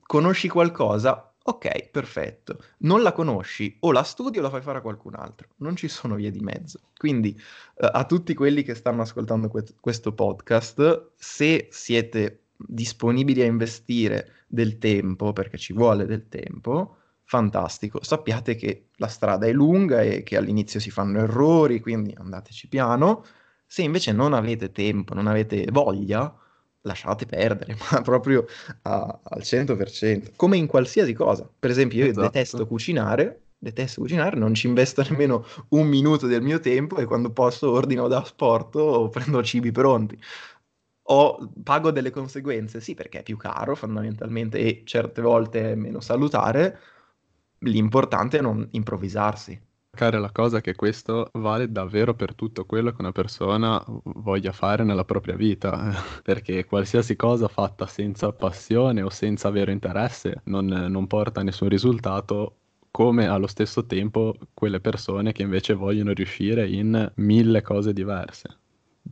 Conosci 0.00 0.48
qualcosa? 0.48 1.30
Ok, 1.42 1.90
perfetto. 1.90 2.58
Non 2.78 3.02
la 3.02 3.12
conosci, 3.12 3.76
o 3.80 3.92
la 3.92 4.02
studi 4.02 4.38
o 4.38 4.40
la 4.40 4.48
fai 4.48 4.62
fare 4.62 4.78
a 4.78 4.80
qualcun 4.80 5.14
altro. 5.14 5.48
Non 5.56 5.76
ci 5.76 5.88
sono 5.88 6.14
vie 6.14 6.30
di 6.30 6.40
mezzo. 6.40 6.80
Quindi, 6.96 7.38
eh, 7.74 7.90
a 7.92 8.06
tutti 8.06 8.32
quelli 8.32 8.62
che 8.62 8.74
stanno 8.74 9.02
ascoltando 9.02 9.48
que- 9.48 9.74
questo 9.78 10.14
podcast, 10.14 11.10
se 11.16 11.68
siete 11.70 12.44
disponibili 12.56 13.42
a 13.42 13.44
investire 13.44 14.44
del 14.46 14.78
tempo, 14.78 15.34
perché 15.34 15.58
ci 15.58 15.74
vuole 15.74 16.06
del 16.06 16.28
tempo, 16.30 16.96
fantastico. 17.26 18.02
Sappiate 18.02 18.54
che 18.56 18.90
la 18.96 19.08
strada 19.08 19.46
è 19.46 19.52
lunga 19.52 20.02
e 20.02 20.22
che 20.22 20.36
all'inizio 20.36 20.80
si 20.80 20.90
fanno 20.90 21.20
errori, 21.20 21.80
quindi 21.80 22.14
andateci 22.16 22.68
piano. 22.68 23.24
Se 23.66 23.82
invece 23.82 24.12
non 24.12 24.32
avete 24.32 24.72
tempo, 24.72 25.14
non 25.14 25.26
avete 25.26 25.66
voglia, 25.72 26.34
lasciate 26.82 27.26
perdere, 27.26 27.76
ma 27.92 28.00
proprio 28.02 28.46
a- 28.82 29.20
al 29.24 29.42
100%, 29.42 30.32
come 30.36 30.56
in 30.56 30.66
qualsiasi 30.66 31.12
cosa. 31.14 31.48
Per 31.58 31.70
esempio, 31.70 32.04
io 32.06 32.12
Esatto. 32.12 32.16
detesto 32.16 32.66
cucinare, 32.66 33.48
detesto 33.58 34.00
cucinare, 34.02 34.36
non 34.38 34.54
ci 34.54 34.68
investo 34.68 35.02
nemmeno 35.10 35.44
un 35.70 35.86
minuto 35.88 36.26
del 36.26 36.42
mio 36.42 36.60
tempo 36.60 36.96
e 36.98 37.04
quando 37.06 37.32
posso 37.32 37.70
ordino 37.72 38.08
da 38.08 38.24
sport 38.24 38.76
o 38.76 39.08
prendo 39.08 39.42
cibi 39.42 39.72
pronti. 39.72 40.18
O 41.08 41.52
pago 41.62 41.90
delle 41.92 42.10
conseguenze, 42.10 42.80
sì, 42.80 42.94
perché 42.94 43.20
è 43.20 43.22
più 43.22 43.36
caro 43.36 43.76
fondamentalmente 43.76 44.58
e 44.58 44.82
certe 44.84 45.20
volte 45.22 45.72
è 45.72 45.74
meno 45.76 46.00
salutare. 46.00 46.78
L'importante 47.66 48.38
è 48.38 48.40
non 48.40 48.66
improvvisarsi. 48.72 49.60
Cara, 49.90 50.18
la 50.18 50.30
cosa 50.30 50.58
è 50.58 50.60
che 50.60 50.74
questo 50.74 51.30
vale 51.34 51.72
davvero 51.72 52.14
per 52.14 52.34
tutto 52.34 52.66
quello 52.66 52.90
che 52.90 53.00
una 53.00 53.12
persona 53.12 53.82
voglia 54.04 54.52
fare 54.52 54.84
nella 54.84 55.04
propria 55.06 55.36
vita, 55.36 55.90
perché 56.22 56.66
qualsiasi 56.66 57.16
cosa 57.16 57.48
fatta 57.48 57.86
senza 57.86 58.30
passione 58.32 59.00
o 59.00 59.08
senza 59.08 59.48
vero 59.50 59.70
interesse 59.70 60.42
non, 60.44 60.66
non 60.66 61.06
porta 61.06 61.40
a 61.40 61.42
nessun 61.42 61.68
risultato, 61.70 62.56
come 62.90 63.26
allo 63.26 63.46
stesso 63.46 63.86
tempo 63.86 64.34
quelle 64.54 64.80
persone 64.80 65.32
che 65.32 65.42
invece 65.42 65.74
vogliono 65.74 66.12
riuscire 66.12 66.68
in 66.68 67.12
mille 67.16 67.62
cose 67.62 67.92
diverse. 67.92 68.58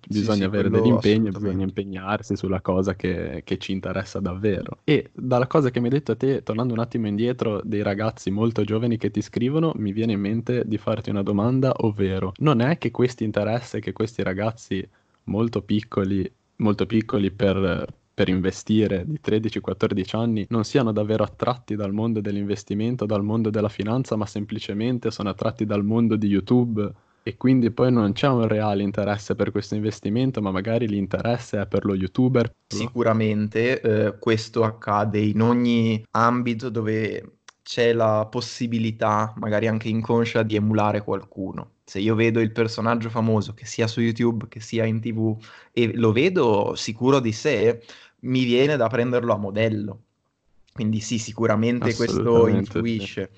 Bisogna 0.06 0.36
sì, 0.36 0.44
avere 0.44 0.70
dell'impegno, 0.70 1.30
bisogna 1.30 1.64
impegnarsi 1.64 2.36
sulla 2.36 2.60
cosa 2.60 2.94
che, 2.94 3.42
che 3.44 3.58
ci 3.58 3.72
interessa 3.72 4.20
davvero. 4.20 4.78
E 4.84 5.10
dalla 5.12 5.46
cosa 5.46 5.70
che 5.70 5.80
mi 5.80 5.86
hai 5.86 5.92
detto 5.92 6.12
a 6.12 6.16
te, 6.16 6.42
tornando 6.42 6.72
un 6.72 6.80
attimo 6.80 7.06
indietro, 7.06 7.60
dei 7.64 7.82
ragazzi 7.82 8.30
molto 8.30 8.64
giovani 8.64 8.96
che 8.96 9.10
ti 9.10 9.22
scrivono, 9.22 9.72
mi 9.76 9.92
viene 9.92 10.12
in 10.12 10.20
mente 10.20 10.64
di 10.66 10.78
farti 10.78 11.10
una 11.10 11.22
domanda, 11.22 11.72
ovvero, 11.78 12.32
non 12.38 12.60
è 12.60 12.78
che 12.78 12.90
questo 12.90 13.24
interesse 13.24 13.80
che 13.80 13.92
questi 13.92 14.22
ragazzi 14.22 14.86
molto 15.24 15.62
piccoli, 15.62 16.30
molto 16.56 16.86
piccoli 16.86 17.30
per, 17.30 17.86
per 18.12 18.28
investire 18.28 19.04
di 19.06 19.20
13-14 19.24 20.16
anni 20.16 20.46
non 20.50 20.64
siano 20.64 20.92
davvero 20.92 21.24
attratti 21.24 21.74
dal 21.76 21.92
mondo 21.92 22.20
dell'investimento, 22.20 23.06
dal 23.06 23.22
mondo 23.22 23.50
della 23.50 23.68
finanza, 23.68 24.16
ma 24.16 24.26
semplicemente 24.26 25.10
sono 25.10 25.30
attratti 25.30 25.64
dal 25.64 25.84
mondo 25.84 26.16
di 26.16 26.26
YouTube 26.26 26.92
e 27.26 27.38
quindi 27.38 27.70
poi 27.70 27.90
non 27.90 28.12
c'è 28.12 28.28
un 28.28 28.46
reale 28.46 28.82
interesse 28.82 29.34
per 29.34 29.50
questo 29.50 29.74
investimento, 29.74 30.42
ma 30.42 30.50
magari 30.50 30.86
l'interesse 30.86 31.62
è 31.62 31.66
per 31.66 31.86
lo 31.86 31.94
YouTuber. 31.94 32.54
Sicuramente 32.66 33.80
eh, 33.80 34.18
questo 34.18 34.62
accade 34.62 35.20
in 35.20 35.40
ogni 35.40 36.04
ambito 36.10 36.68
dove 36.68 37.38
c'è 37.62 37.94
la 37.94 38.26
possibilità, 38.30 39.32
magari 39.38 39.68
anche 39.68 39.88
inconscia, 39.88 40.42
di 40.42 40.54
emulare 40.54 41.02
qualcuno. 41.02 41.70
Se 41.84 41.98
io 41.98 42.14
vedo 42.14 42.40
il 42.40 42.52
personaggio 42.52 43.08
famoso, 43.08 43.54
che 43.54 43.64
sia 43.64 43.86
su 43.86 44.02
YouTube, 44.02 44.48
che 44.48 44.60
sia 44.60 44.84
in 44.84 45.00
TV, 45.00 45.34
e 45.72 45.96
lo 45.96 46.12
vedo 46.12 46.74
sicuro 46.74 47.20
di 47.20 47.32
sé, 47.32 47.82
mi 48.20 48.44
viene 48.44 48.76
da 48.76 48.88
prenderlo 48.88 49.32
a 49.32 49.38
modello. 49.38 50.00
Quindi 50.74 51.00
sì, 51.00 51.18
sicuramente 51.18 51.94
questo 51.94 52.20
Assolutamente 52.20 52.80
sì. 53.06 53.28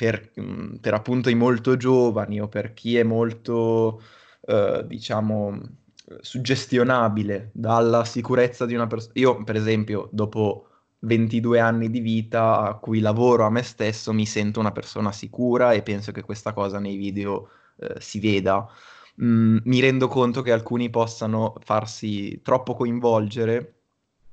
Per, 0.00 0.30
mm, 0.40 0.76
per 0.76 0.94
appunto 0.94 1.28
i 1.28 1.34
molto 1.34 1.76
giovani 1.76 2.40
o 2.40 2.48
per 2.48 2.72
chi 2.72 2.96
è 2.96 3.02
molto, 3.02 4.00
eh, 4.46 4.82
diciamo, 4.86 5.60
suggestionabile 6.20 7.50
dalla 7.52 8.04
sicurezza 8.06 8.64
di 8.64 8.74
una 8.74 8.86
persona. 8.86 9.12
Io, 9.16 9.44
per 9.44 9.56
esempio, 9.56 10.08
dopo 10.10 10.68
22 11.00 11.60
anni 11.60 11.90
di 11.90 12.00
vita 12.00 12.60
a 12.60 12.74
cui 12.78 13.00
lavoro 13.00 13.44
a 13.44 13.50
me 13.50 13.62
stesso, 13.62 14.14
mi 14.14 14.24
sento 14.24 14.58
una 14.58 14.72
persona 14.72 15.12
sicura 15.12 15.72
e 15.72 15.82
penso 15.82 16.12
che 16.12 16.22
questa 16.22 16.54
cosa 16.54 16.78
nei 16.78 16.96
video 16.96 17.50
eh, 17.76 18.00
si 18.00 18.20
veda. 18.20 18.66
Mm, 19.22 19.58
mi 19.64 19.80
rendo 19.80 20.08
conto 20.08 20.40
che 20.40 20.52
alcuni 20.52 20.88
possano 20.88 21.54
farsi 21.62 22.40
troppo 22.42 22.74
coinvolgere 22.74 23.74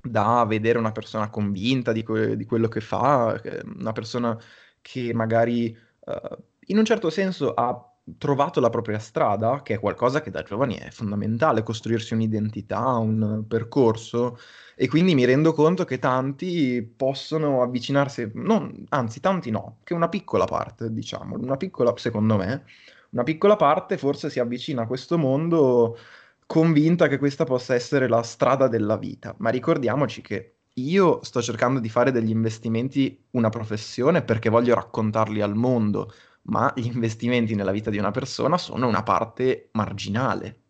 da 0.01 0.45
vedere 0.45 0.77
una 0.77 0.91
persona 0.93 1.29
convinta 1.29 1.91
di, 1.91 2.03
que- 2.03 2.37
di 2.37 2.45
quello 2.45 2.69
che 2.69 2.79
fa, 2.79 3.41
una 3.77 3.91
persona 3.91 4.37
che 4.87 5.13
magari 5.13 5.75
eh, 6.05 6.37
in 6.67 6.77
un 6.77 6.85
certo 6.85 7.09
senso 7.09 7.53
ha 7.53 7.91
trovato 8.17 8.61
la 8.61 8.69
propria 8.69 8.99
strada, 8.99 9.61
che 9.61 9.73
è 9.73 9.79
qualcosa 9.79 10.21
che 10.21 10.31
da 10.31 10.43
giovani 10.43 10.75
è 10.77 10.89
fondamentale, 10.91 11.61
costruirsi 11.61 12.13
un'identità, 12.13 12.95
un 12.95 13.43
percorso, 13.47 14.39
e 14.75 14.87
quindi 14.87 15.13
mi 15.13 15.25
rendo 15.25 15.51
conto 15.51 15.83
che 15.83 15.99
tanti 15.99 16.81
possono 16.81 17.61
avvicinarsi, 17.61 18.31
non- 18.35 18.85
anzi 18.89 19.19
tanti 19.19 19.51
no, 19.51 19.79
che 19.83 19.93
una 19.93 20.07
piccola 20.07 20.45
parte, 20.45 20.93
diciamo, 20.93 21.35
una 21.37 21.57
piccola, 21.57 21.93
secondo 21.97 22.37
me, 22.37 22.63
una 23.09 23.23
piccola 23.23 23.57
parte 23.57 23.97
forse 23.97 24.29
si 24.29 24.39
avvicina 24.39 24.83
a 24.83 24.87
questo 24.87 25.17
mondo 25.17 25.97
convinta 26.45 27.07
che 27.09 27.17
questa 27.17 27.43
possa 27.43 27.75
essere 27.75 28.07
la 28.07 28.23
strada 28.23 28.67
della 28.69 28.95
vita, 28.97 29.35
ma 29.39 29.49
ricordiamoci 29.49 30.21
che 30.21 30.56
io 30.77 31.23
sto 31.23 31.41
cercando 31.41 31.79
di 31.79 31.89
fare 31.89 32.11
degli 32.11 32.29
investimenti 32.29 33.25
una 33.31 33.49
professione 33.49 34.21
perché 34.23 34.49
voglio 34.49 34.75
raccontarli 34.75 35.41
al 35.41 35.55
mondo, 35.55 36.11
ma 36.43 36.71
gli 36.75 36.85
investimenti 36.85 37.55
nella 37.55 37.71
vita 37.71 37.89
di 37.89 37.97
una 37.97 38.11
persona 38.11 38.57
sono 38.57 38.87
una 38.87 39.03
parte 39.03 39.69
marginale. 39.73 40.61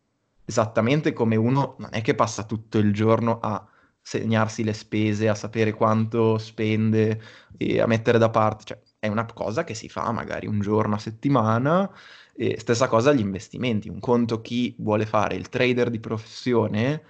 Esattamente 0.45 1.13
come 1.13 1.35
uno 1.35 1.75
non 1.79 1.89
è 1.91 2.01
che 2.01 2.15
passa 2.15 2.43
tutto 2.43 2.77
il 2.77 2.93
giorno 2.93 3.39
a 3.39 3.67
segnarsi 4.01 4.63
le 4.63 4.73
spese, 4.73 5.27
a 5.27 5.35
sapere 5.35 5.73
quanto 5.73 6.37
spende 6.37 7.21
e 7.57 7.81
a 7.81 7.87
mettere 7.87 8.17
da 8.17 8.29
parte, 8.29 8.63
cioè 8.63 8.81
è 8.99 9.07
una 9.09 9.25
cosa 9.25 9.65
che 9.65 9.73
si 9.73 9.89
fa 9.89 10.11
magari 10.11 10.47
un 10.47 10.61
giorno 10.61 10.95
a 10.95 10.99
settimana. 10.99 11.91
E 12.39 12.59
stessa 12.59 12.87
cosa 12.87 13.11
gli 13.13 13.19
investimenti, 13.19 13.89
un 13.89 13.99
conto 13.99 14.41
chi 14.41 14.75
vuole 14.77 15.05
fare 15.07 15.35
il 15.35 15.49
trader 15.49 15.89
di 15.89 15.99
professione 15.99 17.03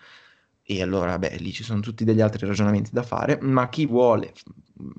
e 0.70 0.82
allora, 0.82 1.18
beh, 1.18 1.38
lì 1.38 1.54
ci 1.54 1.64
sono 1.64 1.80
tutti 1.80 2.04
degli 2.04 2.20
altri 2.20 2.46
ragionamenti 2.46 2.90
da 2.92 3.02
fare, 3.02 3.40
ma 3.42 3.70
chi 3.70 3.86
vuole 3.86 4.34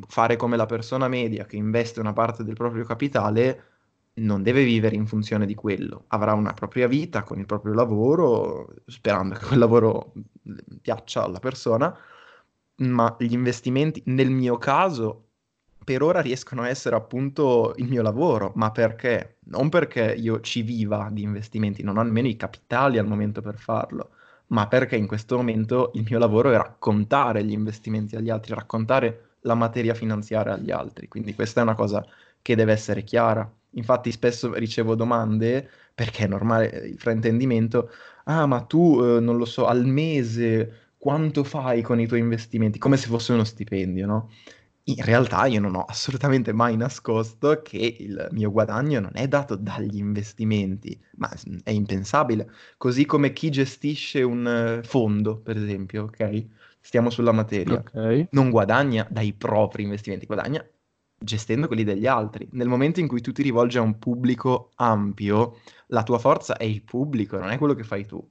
fare 0.06 0.36
come 0.36 0.56
la 0.56 0.64
persona 0.64 1.08
media 1.08 1.44
che 1.44 1.56
investe 1.56 2.00
una 2.00 2.14
parte 2.14 2.42
del 2.42 2.54
proprio 2.54 2.84
capitale 2.84 3.64
non 4.14 4.42
deve 4.42 4.64
vivere 4.64 4.96
in 4.96 5.06
funzione 5.06 5.44
di 5.44 5.54
quello, 5.54 6.04
avrà 6.08 6.32
una 6.32 6.54
propria 6.54 6.88
vita 6.88 7.22
con 7.22 7.38
il 7.38 7.44
proprio 7.44 7.74
lavoro, 7.74 8.76
sperando 8.86 9.34
che 9.34 9.44
quel 9.44 9.58
lavoro 9.58 10.14
piaccia 10.80 11.24
alla 11.24 11.38
persona, 11.38 11.94
ma 12.76 13.14
gli 13.18 13.34
investimenti, 13.34 14.02
nel 14.06 14.30
mio 14.30 14.56
caso, 14.56 15.26
per 15.84 16.02
ora 16.02 16.20
riescono 16.20 16.62
a 16.62 16.68
essere 16.68 16.96
appunto 16.96 17.74
il 17.76 17.88
mio 17.88 18.00
lavoro, 18.00 18.52
ma 18.54 18.70
perché? 18.70 19.36
Non 19.50 19.68
perché 19.68 20.14
io 20.14 20.40
ci 20.40 20.62
viva 20.62 21.10
di 21.12 21.22
investimenti, 21.22 21.82
non 21.82 21.98
ho 21.98 22.02
nemmeno 22.02 22.28
i 22.28 22.36
capitali 22.36 22.96
al 22.96 23.06
momento 23.06 23.42
per 23.42 23.58
farlo, 23.58 24.12
ma 24.48 24.66
perché 24.68 24.96
in 24.96 25.06
questo 25.06 25.36
momento 25.36 25.90
il 25.94 26.04
mio 26.08 26.18
lavoro 26.18 26.50
è 26.50 26.56
raccontare 26.56 27.44
gli 27.44 27.52
investimenti 27.52 28.16
agli 28.16 28.30
altri, 28.30 28.54
raccontare 28.54 29.36
la 29.42 29.54
materia 29.54 29.94
finanziaria 29.94 30.54
agli 30.54 30.70
altri. 30.70 31.08
Quindi 31.08 31.34
questa 31.34 31.60
è 31.60 31.62
una 31.62 31.74
cosa 31.74 32.04
che 32.42 32.54
deve 32.54 32.72
essere 32.72 33.04
chiara. 33.04 33.50
Infatti 33.72 34.10
spesso 34.10 34.54
ricevo 34.54 34.94
domande, 34.94 35.68
perché 35.94 36.24
è 36.24 36.28
normale 36.28 36.66
il 36.66 36.98
fraintendimento, 36.98 37.90
ah 38.24 38.46
ma 38.46 38.62
tu, 38.62 39.00
eh, 39.02 39.20
non 39.20 39.36
lo 39.36 39.44
so, 39.44 39.66
al 39.66 39.84
mese 39.84 40.92
quanto 40.98 41.44
fai 41.44 41.82
con 41.82 42.00
i 42.00 42.06
tuoi 42.06 42.20
investimenti? 42.20 42.78
Come 42.78 42.96
se 42.96 43.08
fosse 43.08 43.32
uno 43.32 43.44
stipendio, 43.44 44.06
no? 44.06 44.30
In 44.88 45.04
realtà 45.04 45.44
io 45.44 45.60
non 45.60 45.74
ho 45.74 45.82
assolutamente 45.82 46.52
mai 46.54 46.74
nascosto 46.76 47.60
che 47.62 47.96
il 47.98 48.28
mio 48.30 48.50
guadagno 48.50 49.00
non 49.00 49.10
è 49.12 49.28
dato 49.28 49.54
dagli 49.54 49.98
investimenti, 49.98 50.98
ma 51.16 51.30
è 51.62 51.70
impensabile. 51.70 52.50
Così 52.78 53.04
come 53.04 53.34
chi 53.34 53.50
gestisce 53.50 54.22
un 54.22 54.46
eh, 54.46 54.82
fondo, 54.82 55.36
per 55.40 55.58
esempio, 55.58 56.04
ok? 56.04 56.46
Stiamo 56.80 57.10
sulla 57.10 57.32
materia. 57.32 57.74
Ok. 57.74 58.28
Non 58.30 58.48
guadagna 58.48 59.06
dai 59.10 59.34
propri 59.34 59.82
investimenti, 59.82 60.24
guadagna 60.24 60.66
gestendo 61.18 61.66
quelli 61.66 61.84
degli 61.84 62.06
altri. 62.06 62.48
Nel 62.52 62.68
momento 62.68 63.00
in 63.00 63.08
cui 63.08 63.20
tu 63.20 63.32
ti 63.32 63.42
rivolgi 63.42 63.76
a 63.76 63.82
un 63.82 63.98
pubblico 63.98 64.70
ampio, 64.76 65.58
la 65.88 66.02
tua 66.02 66.18
forza 66.18 66.56
è 66.56 66.64
il 66.64 66.82
pubblico, 66.82 67.38
non 67.38 67.50
è 67.50 67.58
quello 67.58 67.74
che 67.74 67.84
fai 67.84 68.06
tu. 68.06 68.26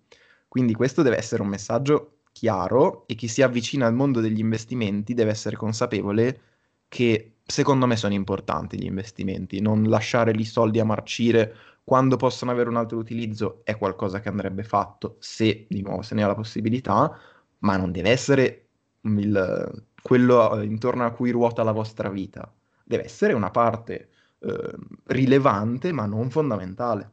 Quindi 0.48 0.74
questo 0.74 1.04
deve 1.04 1.18
essere 1.18 1.44
un 1.44 1.50
messaggio 1.50 2.17
chiaro 2.38 3.08
e 3.08 3.16
chi 3.16 3.28
si 3.28 3.42
avvicina 3.42 3.88
al 3.88 3.96
mondo 3.96 4.22
degli 4.22 4.38
investimenti 4.38 5.16
deve 5.16 5.32
essere 5.32 5.56
consapevole 5.56 6.42
che 6.88 7.38
secondo 7.44 7.88
me 7.88 7.96
sono 7.96 8.14
importanti 8.14 8.80
gli 8.80 8.86
investimenti, 8.86 9.60
non 9.60 9.84
lasciare 9.84 10.34
lì 10.34 10.46
soldi 10.46 10.80
a 10.80 10.86
marcire 10.86 11.56
quando 11.84 12.16
possono 12.16 12.52
avere 12.52 12.70
un 12.70 12.76
altro 12.76 13.00
utilizzo 13.00 13.62
è 13.64 13.76
qualcosa 13.78 14.20
che 14.20 14.30
andrebbe 14.30 14.64
fatto 14.64 15.16
se 15.20 15.66
di 15.68 15.82
nuovo 15.82 16.04
se 16.04 16.14
ne 16.14 16.24
ha 16.24 16.28
la 16.28 16.36
possibilità, 16.36 17.18
ma 17.60 17.76
non 17.76 17.92
deve 17.92 18.12
essere 18.12 18.68
il, 19.02 19.86
quello 20.02 20.62
intorno 20.62 21.06
a 21.06 21.12
cui 21.12 21.32
ruota 21.32 21.64
la 21.64 21.72
vostra 21.72 22.10
vita, 22.10 22.54
deve 22.84 23.06
essere 23.06 23.34
una 23.34 23.50
parte 23.50 24.10
eh, 24.40 24.74
rilevante 25.06 25.92
ma 25.92 26.06
non 26.06 26.30
fondamentale. 26.30 27.12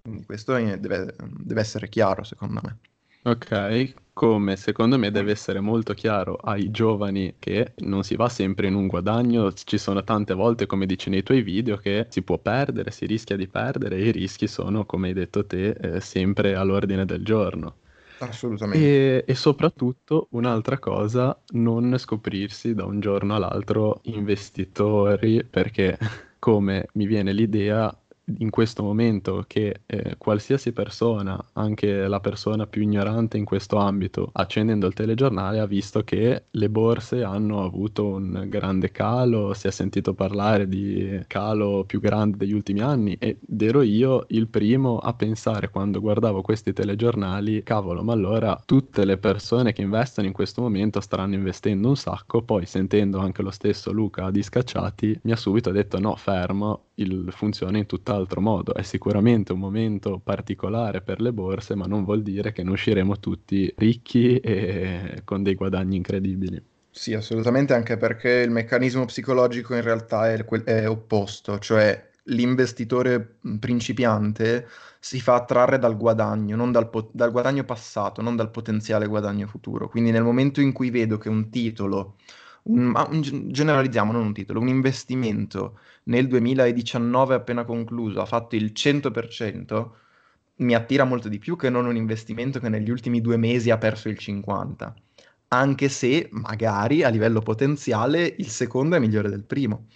Quindi 0.00 0.24
questo 0.24 0.54
deve, 0.54 1.14
deve 1.18 1.60
essere 1.60 1.88
chiaro 1.90 2.22
secondo 2.22 2.60
me. 2.62 2.78
Ok, 3.22 3.94
come 4.12 4.56
secondo 4.56 4.98
me 4.98 5.10
deve 5.10 5.32
essere 5.32 5.60
molto 5.60 5.92
chiaro 5.92 6.36
ai 6.36 6.70
giovani 6.70 7.36
che 7.38 7.74
non 7.78 8.02
si 8.02 8.16
va 8.16 8.28
sempre 8.28 8.68
in 8.68 8.74
un 8.74 8.86
guadagno, 8.86 9.52
ci 9.52 9.76
sono 9.76 10.02
tante 10.02 10.32
volte, 10.34 10.66
come 10.66 10.86
dici 10.86 11.10
nei 11.10 11.22
tuoi 11.22 11.42
video, 11.42 11.76
che 11.76 12.06
si 12.08 12.22
può 12.22 12.38
perdere, 12.38 12.90
si 12.90 13.04
rischia 13.06 13.36
di 13.36 13.46
perdere 13.46 13.96
e 13.96 14.06
i 14.08 14.12
rischi 14.12 14.46
sono, 14.46 14.86
come 14.86 15.08
hai 15.08 15.14
detto 15.14 15.44
te, 15.46 15.70
eh, 15.70 16.00
sempre 16.00 16.54
all'ordine 16.54 17.04
del 17.04 17.22
giorno. 17.22 17.76
Assolutamente. 18.20 18.88
E, 19.24 19.24
e 19.26 19.34
soprattutto 19.34 20.28
un'altra 20.32 20.78
cosa, 20.78 21.38
non 21.54 21.96
scoprirsi 21.98 22.74
da 22.74 22.84
un 22.84 23.00
giorno 23.00 23.34
all'altro 23.34 24.00
investitori, 24.04 25.44
perché 25.44 25.98
come 26.38 26.88
mi 26.94 27.06
viene 27.06 27.32
l'idea, 27.32 27.94
in 28.38 28.50
questo 28.50 28.82
momento 28.82 29.44
che 29.46 29.80
eh, 29.86 30.16
qualsiasi 30.18 30.72
persona, 30.72 31.42
anche 31.54 32.06
la 32.06 32.20
persona 32.20 32.66
più 32.66 32.82
ignorante 32.82 33.36
in 33.36 33.44
questo 33.44 33.76
ambito, 33.76 34.30
accendendo 34.32 34.86
il 34.86 34.94
telegiornale 34.94 35.60
ha 35.60 35.66
visto 35.66 36.02
che 36.02 36.44
le 36.50 36.70
borse 36.70 37.22
hanno 37.22 37.64
avuto 37.64 38.06
un 38.06 38.46
grande 38.48 38.90
calo, 38.90 39.54
si 39.54 39.66
è 39.66 39.70
sentito 39.70 40.14
parlare 40.14 40.68
di 40.68 41.20
calo 41.26 41.84
più 41.84 42.00
grande 42.00 42.36
degli 42.36 42.52
ultimi 42.52 42.80
anni 42.80 43.16
ed 43.18 43.38
ero 43.60 43.82
io 43.82 44.26
il 44.28 44.48
primo 44.48 44.98
a 44.98 45.14
pensare 45.14 45.70
quando 45.70 46.00
guardavo 46.00 46.42
questi 46.42 46.72
telegiornali, 46.72 47.62
cavolo, 47.62 48.02
ma 48.02 48.12
allora 48.12 48.60
tutte 48.64 49.04
le 49.04 49.18
persone 49.18 49.72
che 49.72 49.82
investono 49.82 50.26
in 50.26 50.32
questo 50.32 50.60
momento 50.60 51.00
staranno 51.00 51.34
investendo 51.34 51.88
un 51.88 51.96
sacco, 51.96 52.42
poi 52.42 52.66
sentendo 52.66 53.18
anche 53.18 53.42
lo 53.42 53.50
stesso 53.50 53.92
Luca 53.92 54.30
di 54.30 54.42
Scacciati 54.42 55.18
mi 55.22 55.32
ha 55.32 55.36
subito 55.36 55.70
detto 55.70 55.98
no, 55.98 56.16
fermo, 56.16 56.84
il, 56.94 57.28
funziona 57.30 57.78
in 57.78 57.86
tutt'altro 58.18 58.40
modo. 58.40 58.74
È 58.74 58.82
sicuramente 58.82 59.52
un 59.52 59.60
momento 59.60 60.20
particolare 60.22 61.02
per 61.02 61.20
le 61.20 61.32
borse, 61.32 61.74
ma 61.74 61.86
non 61.86 62.04
vuol 62.04 62.22
dire 62.22 62.52
che 62.52 62.62
ne 62.62 62.70
usciremo 62.70 63.18
tutti 63.18 63.72
ricchi 63.76 64.38
e 64.38 65.22
con 65.24 65.42
dei 65.42 65.54
guadagni 65.54 65.96
incredibili. 65.96 66.62
Sì, 66.90 67.14
assolutamente, 67.14 67.74
anche 67.74 67.96
perché 67.96 68.30
il 68.30 68.50
meccanismo 68.50 69.04
psicologico 69.04 69.74
in 69.74 69.82
realtà 69.82 70.32
è, 70.32 70.44
è 70.64 70.88
opposto, 70.88 71.58
cioè 71.60 72.10
l'investitore 72.24 73.38
principiante 73.58 74.66
si 74.98 75.20
fa 75.20 75.34
attrarre 75.36 75.78
dal 75.78 75.96
guadagno, 75.96 76.56
non 76.56 76.72
dal, 76.72 76.90
po- 76.90 77.10
dal 77.12 77.30
guadagno 77.30 77.64
passato, 77.64 78.20
non 78.20 78.34
dal 78.36 78.50
potenziale 78.50 79.06
guadagno 79.06 79.46
futuro. 79.46 79.88
Quindi 79.88 80.10
nel 80.10 80.24
momento 80.24 80.60
in 80.60 80.72
cui 80.72 80.90
vedo 80.90 81.18
che 81.18 81.28
un 81.28 81.48
titolo 81.50 82.16
un, 82.68 82.92
un, 82.94 83.50
generalizziamo, 83.50 84.12
non 84.12 84.26
un 84.26 84.32
titolo, 84.32 84.60
un 84.60 84.68
investimento 84.68 85.78
nel 86.04 86.26
2019 86.26 87.34
appena 87.34 87.64
concluso 87.64 88.20
ha 88.20 88.26
fatto 88.26 88.56
il 88.56 88.72
100%, 88.74 89.88
mi 90.56 90.74
attira 90.74 91.04
molto 91.04 91.28
di 91.28 91.38
più 91.38 91.56
che 91.56 91.70
non 91.70 91.86
un 91.86 91.96
investimento 91.96 92.58
che 92.58 92.68
negli 92.68 92.90
ultimi 92.90 93.20
due 93.20 93.36
mesi 93.36 93.70
ha 93.70 93.78
perso 93.78 94.08
il 94.08 94.18
50%, 94.20 94.92
anche 95.48 95.88
se 95.88 96.28
magari 96.32 97.02
a 97.02 97.08
livello 97.08 97.40
potenziale 97.40 98.34
il 98.36 98.48
secondo 98.48 98.96
è 98.96 98.98
migliore 98.98 99.30
del 99.30 99.44
primo. 99.44 99.86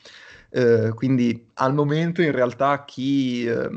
Eh, 0.51 0.93
quindi 0.95 1.49
al 1.55 1.75
momento 1.75 2.23
in 2.23 2.33
realtà 2.33 2.85
chi... 2.85 3.45
Eh, 3.47 3.71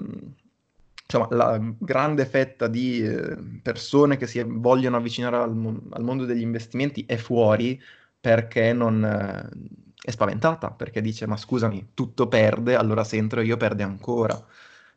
insomma, 1.07 1.27
la 1.35 1.59
grande 1.77 2.25
fetta 2.25 2.67
di 2.67 3.01
eh, 3.01 3.37
persone 3.61 4.17
che 4.17 4.25
si 4.25 4.43
vogliono 4.45 4.97
avvicinare 4.97 5.37
al, 5.37 5.81
al 5.91 6.03
mondo 6.03 6.25
degli 6.25 6.41
investimenti 6.41 7.03
è 7.07 7.15
fuori, 7.15 7.79
perché 8.25 8.73
non 8.73 9.03
eh, 9.05 9.49
è 10.01 10.09
spaventata, 10.09 10.71
perché 10.71 10.99
dice 10.99 11.27
ma 11.27 11.37
scusami, 11.37 11.89
tutto 11.93 12.27
perde, 12.27 12.75
allora 12.75 13.03
se 13.03 13.17
entro 13.17 13.41
io 13.41 13.55
perde 13.55 13.83
ancora. 13.83 14.43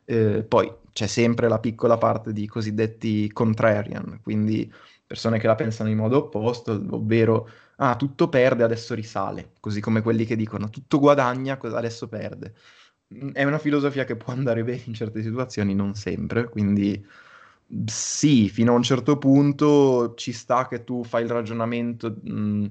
Eh, 0.03 0.43
poi 0.43 0.73
c'è 0.91 1.05
sempre 1.05 1.47
la 1.47 1.59
piccola 1.59 1.99
parte 1.99 2.33
di 2.33 2.47
cosiddetti 2.47 3.31
contrarian, 3.31 4.19
quindi 4.23 4.71
persone 5.05 5.37
che 5.37 5.45
la 5.45 5.53
pensano 5.53 5.89
in 5.89 5.97
modo 5.97 6.17
opposto, 6.17 6.71
ovvero 6.89 7.47
ah, 7.75 7.95
tutto 7.95 8.29
perde, 8.29 8.63
adesso 8.63 8.95
risale, 8.95 9.51
così 9.59 9.79
come 9.79 10.01
quelli 10.01 10.25
che 10.25 10.35
dicono 10.35 10.71
tutto 10.71 10.97
guadagna, 10.97 11.59
adesso 11.61 12.07
perde. 12.07 12.55
Mm, 13.13 13.29
è 13.33 13.43
una 13.43 13.59
filosofia 13.59 14.05
che 14.05 14.15
può 14.15 14.33
andare 14.33 14.63
bene 14.63 14.81
in 14.85 14.95
certe 14.95 15.21
situazioni, 15.21 15.75
non 15.75 15.93
sempre, 15.93 16.49
quindi 16.49 17.05
sì, 17.85 18.49
fino 18.49 18.71
a 18.73 18.75
un 18.75 18.83
certo 18.83 19.17
punto 19.19 20.15
ci 20.15 20.31
sta 20.31 20.67
che 20.67 20.83
tu 20.83 21.03
fai 21.03 21.23
il 21.25 21.29
ragionamento... 21.29 22.15
Mh, 22.23 22.31
mm, 22.33 22.65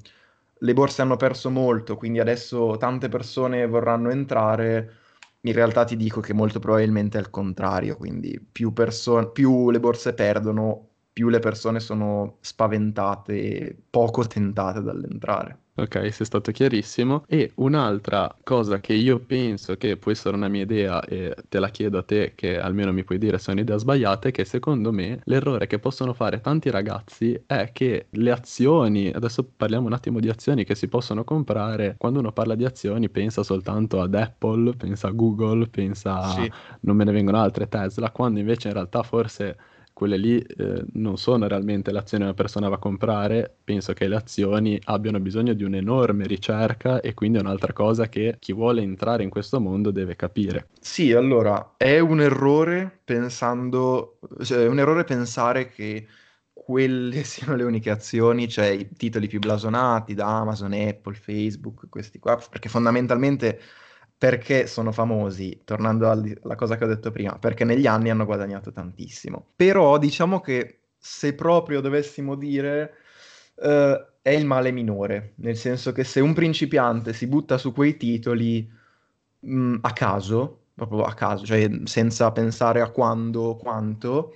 le 0.60 0.72
borse 0.74 1.02
hanno 1.02 1.16
perso 1.16 1.50
molto, 1.50 1.96
quindi 1.96 2.20
adesso 2.20 2.76
tante 2.78 3.08
persone 3.08 3.66
vorranno 3.66 4.10
entrare. 4.10 4.96
In 5.42 5.52
realtà 5.52 5.84
ti 5.84 5.96
dico 5.96 6.20
che 6.20 6.32
molto 6.32 6.58
probabilmente 6.58 7.18
è 7.18 7.20
il 7.20 7.30
contrario, 7.30 7.96
quindi 7.96 8.40
più, 8.40 8.72
perso- 8.72 9.30
più 9.30 9.70
le 9.70 9.80
borse 9.80 10.14
perdono, 10.14 10.88
più 11.18 11.30
le 11.30 11.40
persone 11.40 11.80
sono 11.80 12.36
spaventate 12.38 13.32
e 13.32 13.76
poco 13.90 14.24
tentate 14.24 14.80
dall'entrare. 14.82 15.62
Ok, 15.74 16.12
sei 16.12 16.26
stato 16.26 16.52
chiarissimo. 16.52 17.24
E 17.26 17.50
un'altra 17.56 18.32
cosa 18.44 18.78
che 18.78 18.92
io 18.92 19.18
penso 19.18 19.76
che 19.76 19.96
può 19.96 20.12
essere 20.12 20.36
una 20.36 20.46
mia 20.46 20.62
idea 20.62 21.02
e 21.02 21.34
te 21.48 21.58
la 21.58 21.70
chiedo 21.70 21.98
a 21.98 22.02
te 22.04 22.34
che 22.36 22.60
almeno 22.60 22.92
mi 22.92 23.02
puoi 23.02 23.18
dire 23.18 23.38
se 23.38 23.50
è 23.50 23.54
un'idea 23.54 23.78
sbagliata 23.78 24.28
è 24.28 24.30
che 24.30 24.44
secondo 24.44 24.92
me 24.92 25.20
l'errore 25.24 25.66
che 25.66 25.80
possono 25.80 26.14
fare 26.14 26.40
tanti 26.40 26.70
ragazzi 26.70 27.40
è 27.46 27.70
che 27.72 28.06
le 28.10 28.30
azioni, 28.30 29.10
adesso 29.12 29.42
parliamo 29.44 29.86
un 29.86 29.94
attimo 29.94 30.20
di 30.20 30.28
azioni 30.28 30.62
che 30.62 30.76
si 30.76 30.86
possono 30.86 31.24
comprare, 31.24 31.96
quando 31.98 32.20
uno 32.20 32.30
parla 32.30 32.54
di 32.54 32.64
azioni 32.64 33.08
pensa 33.08 33.42
soltanto 33.42 34.00
ad 34.00 34.14
Apple, 34.14 34.76
pensa 34.76 35.08
a 35.08 35.10
Google, 35.10 35.66
pensa 35.66 36.20
a... 36.20 36.28
Sì. 36.28 36.52
non 36.82 36.94
me 36.94 37.02
ne 37.02 37.10
vengono 37.10 37.38
altre 37.38 37.66
Tesla, 37.66 38.12
quando 38.12 38.38
invece 38.38 38.68
in 38.68 38.74
realtà 38.74 39.02
forse 39.02 39.56
quelle 39.98 40.16
lì 40.16 40.38
eh, 40.38 40.84
non 40.92 41.18
sono 41.18 41.48
realmente 41.48 41.90
le 41.90 41.98
azioni 41.98 42.22
che 42.22 42.30
una 42.30 42.38
persona 42.38 42.68
va 42.68 42.76
a 42.76 42.78
comprare, 42.78 43.52
penso 43.64 43.94
che 43.94 44.06
le 44.06 44.14
azioni 44.14 44.80
abbiano 44.84 45.18
bisogno 45.18 45.54
di 45.54 45.64
un'enorme 45.64 46.24
ricerca 46.24 47.00
e 47.00 47.14
quindi 47.14 47.38
è 47.38 47.40
un'altra 47.40 47.72
cosa 47.72 48.08
che 48.08 48.36
chi 48.38 48.52
vuole 48.52 48.80
entrare 48.80 49.24
in 49.24 49.28
questo 49.28 49.58
mondo 49.58 49.90
deve 49.90 50.14
capire. 50.14 50.68
Sì, 50.78 51.12
allora, 51.12 51.74
è 51.76 51.98
un 51.98 52.20
errore 52.20 53.00
pensando, 53.02 54.20
cioè, 54.44 54.62
è 54.62 54.68
un 54.68 54.78
errore 54.78 55.02
pensare 55.02 55.68
che 55.68 56.06
quelle 56.52 57.24
siano 57.26 57.56
le 57.56 57.64
uniche 57.64 57.90
azioni, 57.90 58.46
cioè 58.48 58.66
i 58.66 58.88
titoli 58.92 59.26
più 59.26 59.40
blasonati 59.40 60.14
da 60.14 60.38
Amazon, 60.38 60.74
Apple, 60.74 61.14
Facebook, 61.14 61.88
questi 61.88 62.20
qua, 62.20 62.40
perché 62.48 62.68
fondamentalmente 62.68 63.60
perché 64.18 64.66
sono 64.66 64.90
famosi, 64.90 65.60
tornando 65.64 66.10
alla 66.10 66.56
cosa 66.56 66.76
che 66.76 66.84
ho 66.84 66.88
detto 66.88 67.12
prima, 67.12 67.38
perché 67.38 67.64
negli 67.64 67.86
anni 67.86 68.10
hanno 68.10 68.24
guadagnato 68.24 68.72
tantissimo. 68.72 69.52
Però 69.54 69.96
diciamo 69.96 70.40
che 70.40 70.80
se 70.98 71.34
proprio 71.34 71.80
dovessimo 71.80 72.34
dire, 72.34 72.94
eh, 73.54 74.06
è 74.20 74.30
il 74.30 74.44
male 74.44 74.72
minore, 74.72 75.34
nel 75.36 75.56
senso 75.56 75.92
che 75.92 76.02
se 76.02 76.18
un 76.20 76.34
principiante 76.34 77.12
si 77.12 77.28
butta 77.28 77.58
su 77.58 77.72
quei 77.72 77.96
titoli 77.96 78.68
mh, 79.40 79.60
mm, 79.60 79.76
a 79.82 79.92
caso, 79.92 80.64
proprio 80.74 81.04
a 81.04 81.14
caso, 81.14 81.44
cioè 81.44 81.70
senza 81.84 82.32
pensare 82.32 82.80
a 82.80 82.90
quando, 82.90 83.54
quanto, 83.56 84.34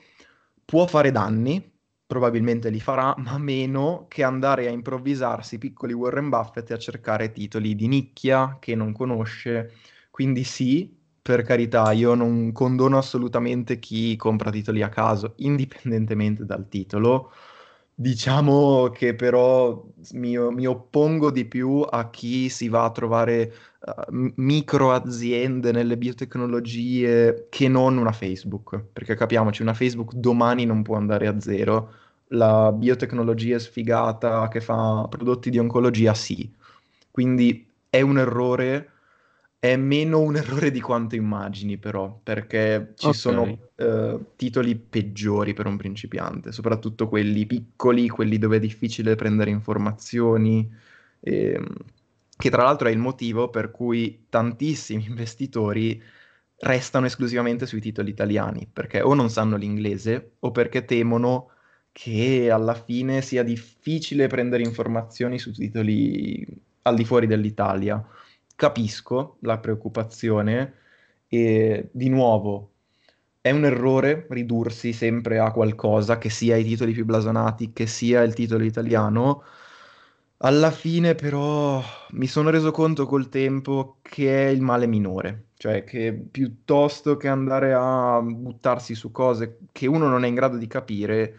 può 0.65 0.87
fare 0.87 1.11
danni, 1.11 1.72
probabilmente 2.13 2.69
li 2.69 2.79
farà, 2.79 3.15
ma 3.19 3.39
meno 3.39 4.05
che 4.09 4.23
andare 4.23 4.67
a 4.69 4.71
improvvisarsi 4.71 5.57
piccoli 5.57 5.95
Warren 5.95 6.29
Buffett 6.29 6.71
e 6.71 6.75
a 6.75 6.79
cercare 6.79 7.33
titoli 7.33 7.75
di 7.75 7.89
nicchia 7.89 8.59
che 8.61 8.75
non 8.75 8.93
conosce. 8.93 9.73
Quindi 10.11 10.45
sì, 10.45 10.95
per 11.23 11.43
carità, 11.43 11.91
io 11.93 12.15
non 12.15 12.53
condono 12.53 12.99
assolutamente 12.99 13.79
chi 13.79 14.15
compra 14.17 14.51
titoli 14.51 14.83
a 14.83 14.91
caso, 14.91 15.33
indipendentemente 15.39 16.45
dal 16.45 16.69
titolo. 16.69 17.33
Diciamo 17.95 18.91
che 18.91 19.15
però 19.15 19.83
mi, 20.13 20.37
mi 20.37 20.67
oppongo 20.67 21.31
di 21.31 21.45
più 21.47 21.81
a 21.89 22.11
chi 22.11 22.49
si 22.49 22.69
va 22.69 22.85
a 22.85 22.91
trovare 22.91 23.53
uh, 23.81 24.33
micro 24.37 24.93
aziende 24.93 25.73
nelle 25.73 25.97
biotecnologie 25.97 27.47
che 27.49 27.69
non 27.69 27.97
una 27.99 28.13
Facebook, 28.13 28.83
perché 28.93 29.15
capiamoci, 29.15 29.63
una 29.63 29.75
Facebook 29.75 30.15
domani 30.15 30.65
non 30.67 30.83
può 30.83 30.97
andare 30.97 31.27
a 31.27 31.39
zero, 31.41 31.93
la 32.33 32.73
biotecnologia 32.73 33.59
sfigata 33.59 34.49
che 34.49 34.61
fa 34.61 35.07
prodotti 35.09 35.51
di 35.51 35.59
oncologia 35.59 36.15
sì, 36.15 36.51
quindi 37.11 37.67
è 37.89 38.01
un 38.01 38.19
errore 38.19 38.93
è 39.63 39.77
meno 39.77 40.19
un 40.19 40.35
errore 40.35 40.73
di 40.73 40.81
quanto 40.81 41.15
immagini, 41.15 41.79
però, 41.79 42.19
perché 42.21 42.95
ci 42.97 43.07
okay. 43.07 43.17
sono 43.17 43.59
uh, 43.77 44.25
titoli 44.35 44.75
peggiori 44.75 45.55
per 45.55 45.67
un 45.67 45.77
principiante, 45.77 46.51
soprattutto 46.51 47.07
quelli 47.07 47.47
piccoli, 47.47 48.09
quelli 48.09 48.39
dove 48.39 48.57
è 48.57 48.59
difficile 48.59 49.15
prendere 49.15 49.51
informazioni, 49.51 50.69
ehm, 51.21 51.77
che 52.37 52.51
tra 52.51 52.65
l'altro 52.65 52.89
è 52.89 52.91
il 52.91 52.99
motivo 52.99 53.51
per 53.51 53.71
cui 53.71 54.27
tantissimi 54.29 55.05
investitori 55.07 56.03
restano 56.57 57.07
esclusivamente 57.07 57.65
sui 57.65 57.81
titoli 57.81 58.11
italiani, 58.11 58.69
perché 58.73 59.01
o 59.01 59.15
non 59.15 59.31
sanno 59.31 59.55
l'inglese 59.55 60.33
o 60.41 60.51
perché 60.51 60.85
temono 60.85 61.52
che 61.93 62.51
alla 62.51 62.75
fine 62.75 63.23
sia 63.23 63.43
difficile 63.43 64.27
prendere 64.27 64.63
informazioni 64.63 65.39
su 65.39 65.53
titoli 65.53 66.45
al 66.83 66.97
di 66.97 67.05
fuori 67.05 67.27
dell'Italia 67.27 68.05
capisco 68.57 69.37
la 69.41 69.59
preoccupazione 69.59 70.75
e 71.29 71.89
di 71.93 72.09
nuovo 72.09 72.73
è 73.43 73.51
un 73.51 73.65
errore 73.65 74.27
ridursi 74.31 74.93
sempre 74.93 75.39
a 75.41 75.51
qualcosa 75.51 76.17
che 76.17 76.31
sia 76.31 76.57
i 76.57 76.65
titoli 76.65 76.93
più 76.93 77.05
blasonati, 77.05 77.73
che 77.73 77.87
sia 77.89 78.23
il 78.23 78.35
titolo 78.35 78.63
italiano. 78.63 79.43
Alla 80.45 80.71
fine 80.71 81.15
però 81.17 81.83
mi 82.11 82.27
sono 82.29 82.51
reso 82.51 82.71
conto 82.71 83.07
col 83.07 83.29
tempo 83.29 83.99
che 84.03 84.47
è 84.47 84.51
il 84.51 84.61
male 84.61 84.87
minore, 84.87 85.47
cioè 85.57 85.83
che 85.85 86.13
piuttosto 86.13 87.17
che 87.17 87.29
andare 87.29 87.73
a 87.75 88.21
buttarsi 88.23 88.95
su 88.95 89.11
cose 89.11 89.59
che 89.73 89.87
uno 89.89 90.09
non 90.09 90.25
è 90.25 90.29
in 90.29 90.35
grado 90.35 90.57
di 90.57 90.67
capire, 90.69 91.37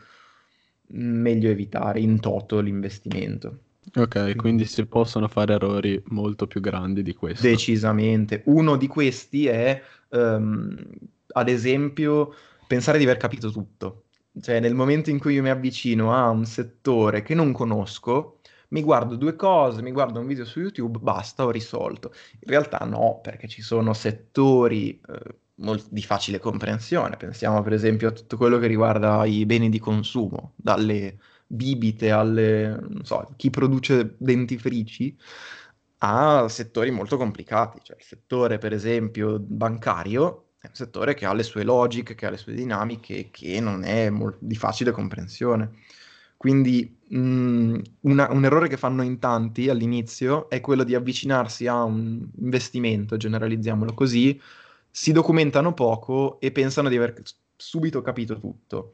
meglio 0.94 1.50
evitare 1.50 2.00
in 2.00 2.20
toto 2.20 2.60
l'investimento. 2.60 3.60
Ok, 3.96 4.36
quindi 4.36 4.66
si 4.66 4.86
possono 4.86 5.28
fare 5.28 5.54
errori 5.54 6.02
molto 6.08 6.48
più 6.48 6.62
grandi 6.62 7.04
di 7.04 7.14
questo. 7.14 7.46
Decisamente. 7.46 8.42
Uno 8.46 8.76
di 8.76 8.88
questi 8.88 9.48
è, 9.48 9.82
um, 10.10 10.76
ad 11.34 11.50
esempio, 11.50 12.34
pensare 12.66 12.98
di 12.98 13.04
aver 13.04 13.18
capito 13.18 13.52
tutto. 13.52 14.06
Cioè, 14.42 14.60
nel 14.60 14.74
momento 14.74 15.10
in 15.10 15.20
cui 15.20 15.36
io 15.36 15.44
mi 15.44 15.50
avvicino 15.50 16.14
a 16.14 16.30
un 16.30 16.46
settore 16.46 17.22
che 17.22 17.36
non 17.36 17.52
conosco, 17.52 18.40
mi 18.70 18.82
guardo 18.82 19.16
due 19.16 19.36
cose, 19.36 19.84
mi 19.84 19.92
guardo 19.92 20.20
un 20.20 20.26
video 20.26 20.46
su 20.46 20.60
YouTube, 20.60 20.98
basta, 21.00 21.46
ho 21.46 21.52
risolto. 21.52 22.12
In 22.40 22.50
realtà 22.50 22.80
no, 22.80 23.20
perché 23.22 23.48
ci 23.48 23.62
sono 23.62 23.94
settori 23.94 25.00
eh, 25.08 25.36
di 25.56 26.02
facile 26.02 26.40
comprensione. 26.40 27.18
Pensiamo 27.18 27.62
per 27.62 27.74
esempio 27.74 28.10
a 28.10 28.12
tutto 28.12 28.38
quello 28.38 28.58
che 28.60 28.68
riguarda 28.68 29.26
i 29.26 29.46
beni 29.46 29.70
di 29.70 29.80
consumo, 29.80 30.54
dalle 30.56 31.20
bibite 31.48 32.12
alle, 32.12 32.70
non 32.90 33.06
so, 33.06 33.34
chi 33.36 33.50
produce 33.50 34.16
dentifrici, 34.18 35.16
a 36.00 36.48
settori 36.50 36.92
molto 36.92 37.18
complicati. 37.18 37.80
Cioè 37.84 37.98
il 37.98 38.04
settore, 38.04 38.58
per 38.58 38.74
esempio, 38.74 39.40
bancario 39.40 40.50
è 40.60 40.68
un 40.68 40.76
settore 40.76 41.14
che 41.14 41.26
ha 41.26 41.34
le 41.34 41.44
sue 41.44 41.64
logiche, 41.64 42.16
che 42.16 42.26
ha 42.26 42.30
le 42.30 42.38
sue 42.38 42.54
dinamiche, 42.54 43.30
che 43.32 43.60
non 43.60 43.84
è 43.84 44.10
molt- 44.10 44.38
di 44.42 44.56
facile 44.56 44.92
comprensione. 44.92 45.72
Quindi 46.38 46.98
mh, 47.08 47.80
una, 48.02 48.30
un 48.32 48.44
errore 48.46 48.68
che 48.68 48.76
fanno 48.78 49.02
in 49.04 49.20
tanti 49.20 49.70
all'inizio 49.70 50.50
è 50.50 50.60
quello 50.60 50.84
di 50.84 50.94
avvicinarsi 50.96 51.68
a 51.68 51.84
un 51.84 52.28
investimento, 52.40 53.16
generalizziamolo 53.18 53.94
così, 53.94 54.40
si 54.96 55.12
documentano 55.12 55.74
poco 55.74 56.40
e 56.40 56.52
pensano 56.52 56.88
di 56.88 56.98
aver 56.98 57.20
subito 57.56 58.04
capito 58.04 58.40
tutto. 58.40 58.94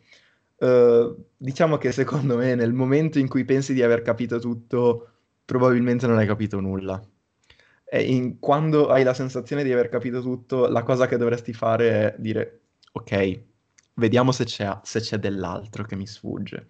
Uh, 0.55 1.25
diciamo 1.35 1.77
che 1.77 1.91
secondo 1.91 2.37
me 2.37 2.55
nel 2.55 2.71
momento 2.71 3.19
in 3.19 3.27
cui 3.27 3.43
pensi 3.43 3.73
di 3.73 3.83
aver 3.83 4.01
capito 4.01 4.39
tutto, 4.39 5.09
probabilmente 5.43 6.07
non 6.07 6.17
hai 6.17 6.25
capito 6.25 6.61
nulla. 6.61 7.05
In, 7.91 8.39
quando 8.39 8.87
hai 8.87 9.03
la 9.03 9.13
sensazione 9.13 9.63
di 9.63 9.73
aver 9.73 9.89
capito 9.89 10.21
tutto, 10.21 10.67
la 10.69 10.83
cosa 10.83 11.05
che 11.05 11.17
dovresti 11.17 11.51
fare 11.51 11.89
è 11.89 12.15
dire, 12.17 12.61
ok, 12.93 13.41
vediamo 13.95 14.31
se 14.31 14.45
c'è, 14.45 14.79
se 14.83 15.01
c'è 15.01 15.17
dell'altro 15.17 15.83
che 15.83 15.97
mi 15.97 16.07
sfugge. 16.07 16.67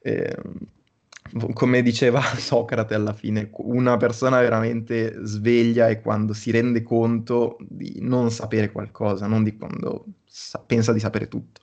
E, 0.00 0.34
come 1.52 1.82
diceva 1.82 2.20
Socrate 2.36 2.94
alla 2.94 3.12
fine, 3.12 3.50
una 3.58 3.96
persona 3.96 4.40
veramente 4.40 5.16
sveglia 5.24 5.88
è 5.88 6.00
quando 6.00 6.32
si 6.32 6.50
rende 6.50 6.82
conto 6.82 7.56
di 7.60 7.98
non 8.00 8.30
sapere 8.30 8.72
qualcosa, 8.72 9.26
non 9.26 9.42
di 9.42 9.56
quando 9.56 10.04
sa- 10.24 10.60
pensa 10.60 10.92
di 10.92 11.00
sapere 11.00 11.28
tutto. 11.28 11.60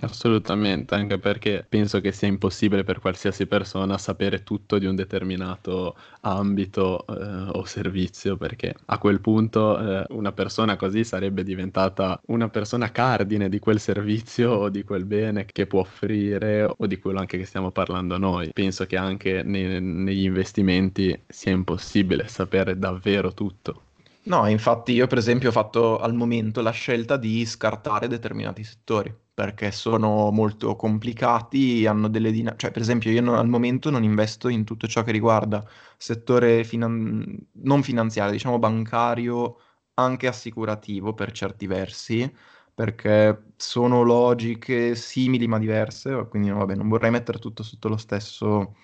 Assolutamente, 0.00 0.94
anche 0.94 1.18
perché 1.18 1.64
penso 1.66 2.00
che 2.00 2.12
sia 2.12 2.28
impossibile 2.28 2.84
per 2.84 3.00
qualsiasi 3.00 3.46
persona 3.46 3.96
sapere 3.96 4.42
tutto 4.42 4.78
di 4.78 4.84
un 4.84 4.94
determinato 4.94 5.96
ambito 6.20 7.06
eh, 7.06 7.50
o 7.52 7.64
servizio, 7.64 8.36
perché 8.36 8.74
a 8.86 8.98
quel 8.98 9.20
punto 9.20 9.78
eh, 9.78 10.04
una 10.10 10.32
persona 10.32 10.76
così 10.76 11.02
sarebbe 11.02 11.42
diventata 11.42 12.20
una 12.26 12.50
persona 12.50 12.92
cardine 12.92 13.48
di 13.48 13.58
quel 13.58 13.80
servizio 13.80 14.50
o 14.52 14.68
di 14.68 14.84
quel 14.84 15.06
bene 15.06 15.46
che 15.46 15.66
può 15.66 15.80
offrire 15.80 16.64
o 16.64 16.86
di 16.86 16.98
quello 16.98 17.20
anche 17.20 17.38
che 17.38 17.46
stiamo 17.46 17.70
parlando 17.70 18.18
noi. 18.18 18.50
Penso 18.52 18.84
che 18.84 18.98
anche 18.98 19.42
nei, 19.42 19.80
negli 19.80 20.24
investimenti 20.24 21.18
sia 21.26 21.52
impossibile 21.52 22.28
sapere 22.28 22.78
davvero 22.78 23.32
tutto. 23.32 23.80
No, 24.24 24.46
infatti 24.48 24.92
io 24.92 25.06
per 25.06 25.18
esempio 25.18 25.48
ho 25.48 25.52
fatto 25.52 25.98
al 25.98 26.12
momento 26.12 26.60
la 26.60 26.70
scelta 26.70 27.16
di 27.16 27.46
scartare 27.46 28.08
determinati 28.08 28.64
settori 28.64 29.24
perché 29.36 29.70
sono 29.70 30.30
molto 30.30 30.76
complicati, 30.76 31.84
hanno 31.84 32.08
delle 32.08 32.30
dinamiche, 32.30 32.58
cioè 32.62 32.70
per 32.70 32.80
esempio 32.80 33.10
io 33.10 33.20
non, 33.20 33.34
al 33.34 33.46
momento 33.48 33.90
non 33.90 34.02
investo 34.02 34.48
in 34.48 34.64
tutto 34.64 34.86
ciò 34.86 35.02
che 35.04 35.12
riguarda 35.12 35.62
settore 35.98 36.64
finan- 36.64 37.36
non 37.64 37.82
finanziario, 37.82 38.32
diciamo 38.32 38.58
bancario, 38.58 39.58
anche 39.94 40.26
assicurativo 40.26 41.12
per 41.12 41.32
certi 41.32 41.66
versi, 41.66 42.34
perché 42.74 43.52
sono 43.56 44.02
logiche 44.02 44.94
simili 44.94 45.46
ma 45.46 45.58
diverse, 45.58 46.26
quindi 46.30 46.50
vabbè, 46.50 46.74
non 46.74 46.88
vorrei 46.88 47.10
mettere 47.10 47.38
tutto 47.38 47.62
sotto 47.62 47.88
lo 47.88 47.98
stesso 47.98 48.76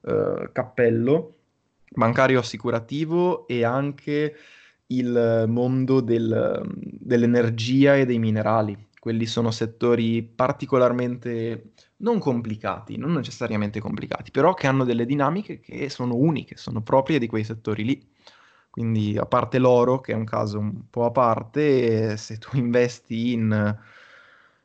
uh, 0.00 0.50
cappello, 0.52 1.34
bancario 1.90 2.38
assicurativo 2.38 3.46
e 3.46 3.62
anche 3.62 4.34
il 4.86 5.44
mondo 5.48 6.00
del, 6.00 6.62
dell'energia 6.74 7.94
e 7.96 8.06
dei 8.06 8.18
minerali. 8.18 8.87
Quelli 8.98 9.26
sono 9.26 9.50
settori 9.50 10.22
particolarmente 10.22 11.72
non 11.98 12.18
complicati, 12.18 12.96
non 12.96 13.12
necessariamente 13.12 13.80
complicati, 13.80 14.30
però 14.30 14.54
che 14.54 14.66
hanno 14.66 14.84
delle 14.84 15.06
dinamiche 15.06 15.60
che 15.60 15.88
sono 15.88 16.14
uniche, 16.16 16.56
sono 16.56 16.82
proprie 16.82 17.18
di 17.18 17.26
quei 17.26 17.44
settori 17.44 17.84
lì. 17.84 18.06
Quindi, 18.70 19.16
a 19.18 19.26
parte 19.26 19.58
l'oro, 19.58 20.00
che 20.00 20.12
è 20.12 20.14
un 20.14 20.24
caso 20.24 20.58
un 20.58 20.88
po' 20.90 21.04
a 21.06 21.10
parte, 21.10 22.16
se 22.16 22.38
tu 22.38 22.56
investi 22.56 23.32
in, 23.32 23.76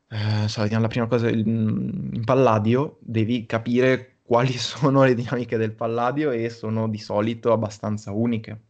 eh, 0.09 0.47
so, 0.47 0.65
la 0.67 0.87
prima 0.87 1.07
cosa, 1.07 1.29
in 1.29 2.21
palladio, 2.25 2.97
devi 3.01 3.45
capire 3.45 4.17
quali 4.23 4.53
sono 4.57 5.03
le 5.03 5.15
dinamiche 5.15 5.57
del 5.57 5.73
palladio 5.73 6.31
e 6.31 6.49
sono 6.49 6.87
di 6.87 6.99
solito 6.99 7.51
abbastanza 7.51 8.11
uniche. 8.11 8.63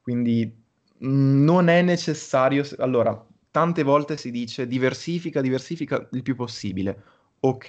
Quindi 0.00 0.64
Mm, 1.04 1.44
non 1.44 1.68
è 1.68 1.82
necessario. 1.82 2.64
Allora, 2.78 3.25
tante 3.56 3.84
volte 3.84 4.18
si 4.18 4.30
dice 4.30 4.66
diversifica, 4.66 5.40
diversifica 5.40 6.06
il 6.12 6.20
più 6.20 6.36
possibile. 6.36 7.02
Ok, 7.40 7.68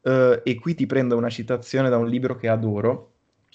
uh, 0.00 0.40
e 0.42 0.58
qui 0.58 0.74
ti 0.74 0.86
prendo 0.86 1.14
una 1.14 1.28
citazione 1.28 1.90
da 1.90 1.98
un 1.98 2.08
libro 2.08 2.36
che 2.36 2.48
adoro 2.48 3.12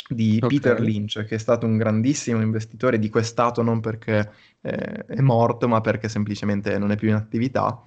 di 0.07 0.37
okay. 0.39 0.59
Peter 0.59 0.79
Lynch, 0.79 1.25
che 1.25 1.33
è 1.33 1.37
stato 1.39 1.65
un 1.65 1.77
grandissimo 1.77 2.39
investitore, 2.39 2.99
di 2.99 3.09
cui 3.09 3.21
è 3.21 3.23
stato 3.23 3.63
non 3.63 3.79
perché 3.79 4.31
eh, 4.61 5.05
è 5.07 5.21
morto, 5.21 5.67
ma 5.67 5.81
perché 5.81 6.07
semplicemente 6.07 6.77
non 6.77 6.91
è 6.91 6.97
più 6.97 7.07
in 7.07 7.15
attività. 7.15 7.81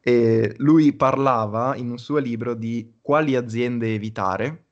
E 0.00 0.54
lui 0.58 0.92
parlava 0.92 1.74
in 1.74 1.90
un 1.90 1.98
suo 1.98 2.18
libro 2.18 2.54
di 2.54 2.98
quali 3.00 3.34
aziende 3.34 3.92
evitare 3.92 4.66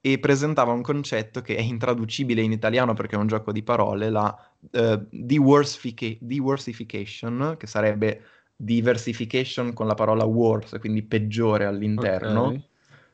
e 0.00 0.18
presentava 0.18 0.72
un 0.72 0.82
concetto 0.82 1.42
che 1.42 1.56
è 1.56 1.60
intraducibile 1.60 2.40
in 2.40 2.52
italiano 2.52 2.94
perché 2.94 3.16
è 3.16 3.18
un 3.18 3.26
gioco 3.26 3.52
di 3.52 3.62
parole, 3.62 4.08
la 4.08 4.34
uh, 4.72 5.06
deworsifica- 5.10 6.16
deworsification, 6.20 7.56
che 7.58 7.66
sarebbe 7.66 8.22
diversification 8.56 9.72
con 9.72 9.86
la 9.86 9.94
parola 9.94 10.24
worse, 10.24 10.78
quindi 10.78 11.02
peggiore 11.02 11.66
all'interno. 11.66 12.46
Okay. 12.46 12.68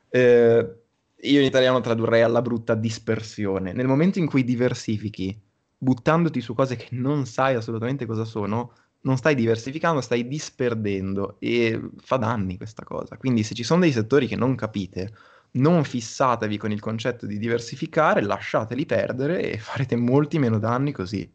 Eh, 0.09 0.75
io 1.23 1.39
in 1.39 1.45
italiano 1.45 1.81
tradurrei 1.81 2.21
alla 2.21 2.41
brutta 2.41 2.75
dispersione. 2.75 3.73
Nel 3.73 3.87
momento 3.87 4.19
in 4.19 4.25
cui 4.25 4.43
diversifichi, 4.43 5.37
buttandoti 5.77 6.39
su 6.41 6.53
cose 6.53 6.75
che 6.75 6.87
non 6.91 7.25
sai 7.25 7.55
assolutamente 7.55 8.05
cosa 8.05 8.25
sono, 8.25 8.73
non 9.01 9.17
stai 9.17 9.35
diversificando, 9.35 10.01
stai 10.01 10.27
disperdendo 10.27 11.35
e 11.39 11.79
fa 11.97 12.17
danni 12.17 12.57
questa 12.57 12.83
cosa. 12.83 13.17
Quindi 13.17 13.43
se 13.43 13.53
ci 13.53 13.63
sono 13.63 13.81
dei 13.81 13.91
settori 13.91 14.27
che 14.27 14.35
non 14.37 14.55
capite, 14.55 15.13
non 15.53 15.83
fissatevi 15.83 16.57
con 16.57 16.71
il 16.71 16.79
concetto 16.79 17.25
di 17.25 17.37
diversificare, 17.37 18.21
lasciateli 18.21 18.85
perdere 18.85 19.51
e 19.51 19.57
farete 19.57 19.95
molti 19.95 20.39
meno 20.39 20.57
danni 20.57 20.91
così. 20.91 21.29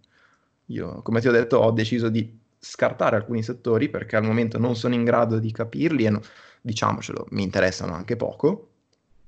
Io, 0.69 1.03
come 1.03 1.21
ti 1.21 1.29
ho 1.29 1.33
detto, 1.33 1.59
ho 1.59 1.71
deciso 1.71 2.09
di 2.09 2.39
scartare 2.59 3.17
alcuni 3.17 3.43
settori 3.43 3.89
perché 3.89 4.17
al 4.17 4.25
momento 4.25 4.59
non 4.59 4.77
sono 4.77 4.95
in 4.95 5.05
grado 5.05 5.39
di 5.39 5.53
capirli 5.53 6.05
e, 6.05 6.11
no, 6.11 6.21
diciamocelo, 6.61 7.27
mi 7.31 7.43
interessano 7.43 7.95
anche 7.95 8.17
poco. 8.17 8.71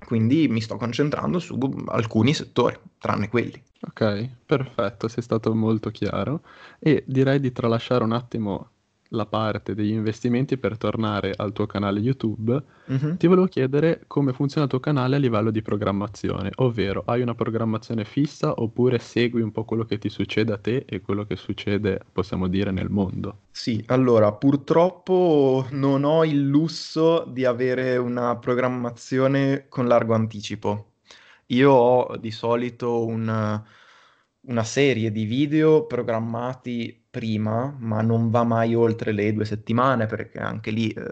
Quindi 0.04 0.48
mi 0.48 0.60
sto 0.62 0.76
concentrando 0.76 1.38
su 1.38 1.58
alcuni 1.88 2.32
settori, 2.32 2.76
tranne 2.98 3.28
quelli. 3.28 3.62
Ok, 3.82 4.28
perfetto, 4.46 5.08
sei 5.08 5.22
stato 5.22 5.54
molto 5.54 5.90
chiaro 5.90 6.42
e 6.78 7.04
direi 7.06 7.38
di 7.38 7.52
tralasciare 7.52 8.04
un 8.04 8.12
attimo 8.12 8.70
la 9.10 9.26
parte 9.26 9.74
degli 9.74 9.92
investimenti 9.92 10.56
per 10.56 10.76
tornare 10.76 11.32
al 11.36 11.52
tuo 11.52 11.66
canale 11.66 12.00
YouTube, 12.00 12.62
mm-hmm. 12.90 13.16
ti 13.16 13.26
volevo 13.26 13.46
chiedere 13.46 14.04
come 14.06 14.32
funziona 14.32 14.64
il 14.64 14.70
tuo 14.70 14.80
canale 14.80 15.16
a 15.16 15.18
livello 15.18 15.50
di 15.50 15.62
programmazione, 15.62 16.50
ovvero 16.56 17.02
hai 17.06 17.22
una 17.22 17.34
programmazione 17.34 18.04
fissa 18.04 18.52
oppure 18.56 18.98
segui 18.98 19.40
un 19.40 19.50
po' 19.50 19.64
quello 19.64 19.84
che 19.84 19.98
ti 19.98 20.08
succede 20.08 20.52
a 20.52 20.58
te 20.58 20.84
e 20.86 21.00
quello 21.00 21.24
che 21.24 21.36
succede, 21.36 22.00
possiamo 22.12 22.46
dire, 22.46 22.70
nel 22.70 22.90
mondo? 22.90 23.38
Sì, 23.50 23.82
allora 23.86 24.32
purtroppo 24.32 25.66
non 25.70 26.04
ho 26.04 26.24
il 26.24 26.46
lusso 26.46 27.24
di 27.28 27.44
avere 27.44 27.96
una 27.96 28.36
programmazione 28.36 29.66
con 29.68 29.86
largo 29.86 30.14
anticipo. 30.14 30.86
Io 31.46 31.72
ho 31.72 32.16
di 32.16 32.30
solito 32.30 33.04
un 33.04 33.60
una 34.50 34.64
serie 34.64 35.10
di 35.12 35.24
video 35.24 35.86
programmati 35.86 37.06
prima, 37.08 37.74
ma 37.78 38.02
non 38.02 38.30
va 38.30 38.44
mai 38.44 38.74
oltre 38.74 39.12
le 39.12 39.32
due 39.32 39.44
settimane 39.44 40.06
perché 40.06 40.38
anche 40.38 40.70
lì 40.70 40.90
eh, 40.90 41.04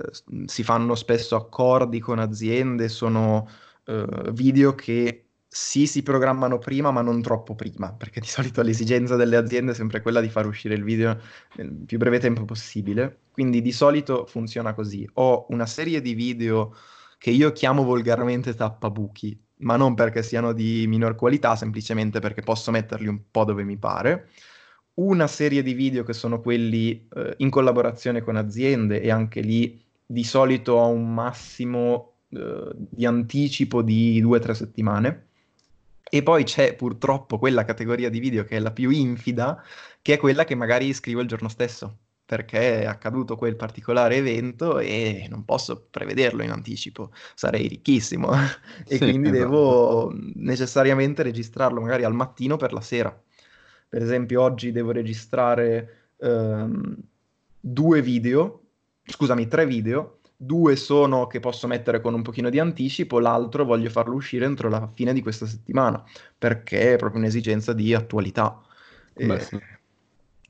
si 0.46 0.62
fanno 0.62 0.94
spesso 0.94 1.36
accordi 1.36 2.00
con 2.00 2.18
aziende, 2.18 2.88
sono 2.88 3.48
eh, 3.86 4.30
video 4.32 4.74
che 4.74 5.24
sì 5.46 5.86
si 5.86 6.02
programmano 6.02 6.58
prima, 6.58 6.90
ma 6.90 7.00
non 7.00 7.22
troppo 7.22 7.54
prima, 7.54 7.92
perché 7.92 8.20
di 8.20 8.26
solito 8.26 8.60
l'esigenza 8.62 9.16
delle 9.16 9.36
aziende 9.36 9.72
è 9.72 9.74
sempre 9.74 10.02
quella 10.02 10.20
di 10.20 10.28
far 10.28 10.46
uscire 10.46 10.74
il 10.74 10.84
video 10.84 11.18
nel 11.56 11.70
più 11.86 11.96
breve 11.98 12.18
tempo 12.18 12.44
possibile. 12.44 13.20
Quindi 13.32 13.62
di 13.62 13.72
solito 13.72 14.26
funziona 14.26 14.74
così. 14.74 15.08
Ho 15.14 15.46
una 15.50 15.66
serie 15.66 16.00
di 16.00 16.14
video 16.14 16.74
che 17.18 17.30
io 17.30 17.52
chiamo 17.52 17.82
volgarmente 17.84 18.54
tappabuchi, 18.54 19.40
ma 19.58 19.76
non 19.76 19.94
perché 19.94 20.22
siano 20.22 20.52
di 20.52 20.86
minor 20.86 21.14
qualità, 21.14 21.56
semplicemente 21.56 22.20
perché 22.20 22.42
posso 22.42 22.70
metterli 22.70 23.08
un 23.08 23.30
po' 23.30 23.44
dove 23.44 23.64
mi 23.64 23.76
pare. 23.76 24.28
Una 24.94 25.26
serie 25.26 25.62
di 25.62 25.74
video 25.74 26.04
che 26.04 26.12
sono 26.12 26.40
quelli 26.40 27.08
eh, 27.14 27.34
in 27.38 27.50
collaborazione 27.50 28.20
con 28.22 28.36
aziende 28.36 29.00
e 29.00 29.10
anche 29.10 29.40
lì 29.40 29.80
di 30.04 30.24
solito 30.24 30.72
ho 30.72 30.88
un 30.88 31.12
massimo 31.14 32.14
eh, 32.30 32.70
di 32.74 33.06
anticipo 33.06 33.82
di 33.82 34.20
due 34.20 34.38
o 34.38 34.40
tre 34.40 34.54
settimane. 34.54 35.26
E 36.10 36.22
poi 36.22 36.44
c'è 36.44 36.74
purtroppo 36.74 37.38
quella 37.38 37.64
categoria 37.64 38.08
di 38.08 38.18
video 38.18 38.44
che 38.44 38.56
è 38.56 38.60
la 38.60 38.72
più 38.72 38.90
infida, 38.90 39.62
che 40.00 40.14
è 40.14 40.16
quella 40.16 40.44
che 40.44 40.54
magari 40.54 40.92
scrivo 40.94 41.20
il 41.20 41.28
giorno 41.28 41.48
stesso 41.48 41.98
perché 42.28 42.82
è 42.82 42.84
accaduto 42.84 43.36
quel 43.36 43.56
particolare 43.56 44.16
evento 44.16 44.80
e 44.80 45.26
non 45.30 45.46
posso 45.46 45.86
prevederlo 45.90 46.42
in 46.42 46.50
anticipo, 46.50 47.10
sarei 47.34 47.66
ricchissimo 47.68 48.30
e 48.86 48.96
sì, 48.96 48.98
quindi 48.98 49.30
esatto. 49.30 49.44
devo 49.44 50.14
necessariamente 50.34 51.22
registrarlo 51.22 51.80
magari 51.80 52.04
al 52.04 52.12
mattino 52.12 52.58
per 52.58 52.74
la 52.74 52.82
sera. 52.82 53.18
Per 53.88 54.02
esempio 54.02 54.42
oggi 54.42 54.72
devo 54.72 54.90
registrare 54.90 56.10
ehm, 56.18 56.96
due 57.58 58.02
video, 58.02 58.60
scusami, 59.06 59.48
tre 59.48 59.64
video, 59.64 60.18
due 60.36 60.76
sono 60.76 61.26
che 61.28 61.40
posso 61.40 61.66
mettere 61.66 62.02
con 62.02 62.12
un 62.12 62.20
pochino 62.20 62.50
di 62.50 62.58
anticipo, 62.58 63.20
l'altro 63.20 63.64
voglio 63.64 63.88
farlo 63.88 64.16
uscire 64.16 64.44
entro 64.44 64.68
la 64.68 64.86
fine 64.92 65.14
di 65.14 65.22
questa 65.22 65.46
settimana, 65.46 66.04
perché 66.36 66.92
è 66.92 66.96
proprio 66.98 67.20
un'esigenza 67.20 67.72
di 67.72 67.94
attualità. 67.94 68.60
Beh, 69.14 69.40
sì. 69.40 69.58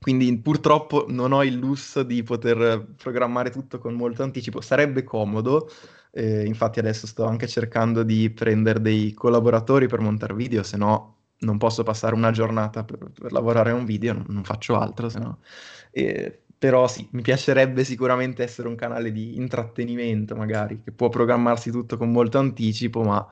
Quindi 0.01 0.39
purtroppo 0.39 1.07
non 1.09 1.33
ho 1.33 1.43
il 1.43 1.55
lusso 1.55 2.03
di 2.03 2.23
poter 2.23 2.87
programmare 2.97 3.51
tutto 3.51 3.79
con 3.79 3.95
molto 3.95 4.23
anticipo. 4.23 4.61
Sarebbe 4.61 5.03
comodo, 5.03 5.69
eh, 6.13 6.45
infatti 6.47 6.79
adesso 6.79 7.07
sto 7.07 7.25
anche 7.25 7.49
cercando 7.49 8.03
di 8.03 8.31
prendere 8.31 8.81
dei 8.81 9.13
collaboratori 9.13 9.89
per 9.89 10.01
montare 10.01 10.35
video, 10.35 10.63
se 10.63 10.77
no 10.77 11.17
non 11.41 11.59
posso 11.59 11.83
passare 11.83 12.15
una 12.15 12.31
giornata 12.31 12.85
per, 12.85 13.11
per 13.13 13.33
lavorare 13.33 13.71
a 13.71 13.75
un 13.75 13.85
video, 13.85 14.13
non, 14.13 14.25
non 14.29 14.45
faccio 14.45 14.79
altro, 14.79 15.09
se 15.09 15.19
no. 15.19 15.39
Eh, 15.91 16.43
però 16.59 16.89
sì, 16.89 17.09
mi 17.13 17.23
piacerebbe 17.23 17.85
sicuramente 17.85 18.43
essere 18.43 18.67
un 18.67 18.75
canale 18.75 19.13
di 19.13 19.37
intrattenimento, 19.37 20.35
magari, 20.35 20.81
che 20.83 20.91
può 20.91 21.09
programmarsi 21.09 21.71
tutto 21.71 21.97
con 21.97 22.11
molto 22.11 22.39
anticipo, 22.39 23.03
ma 23.03 23.25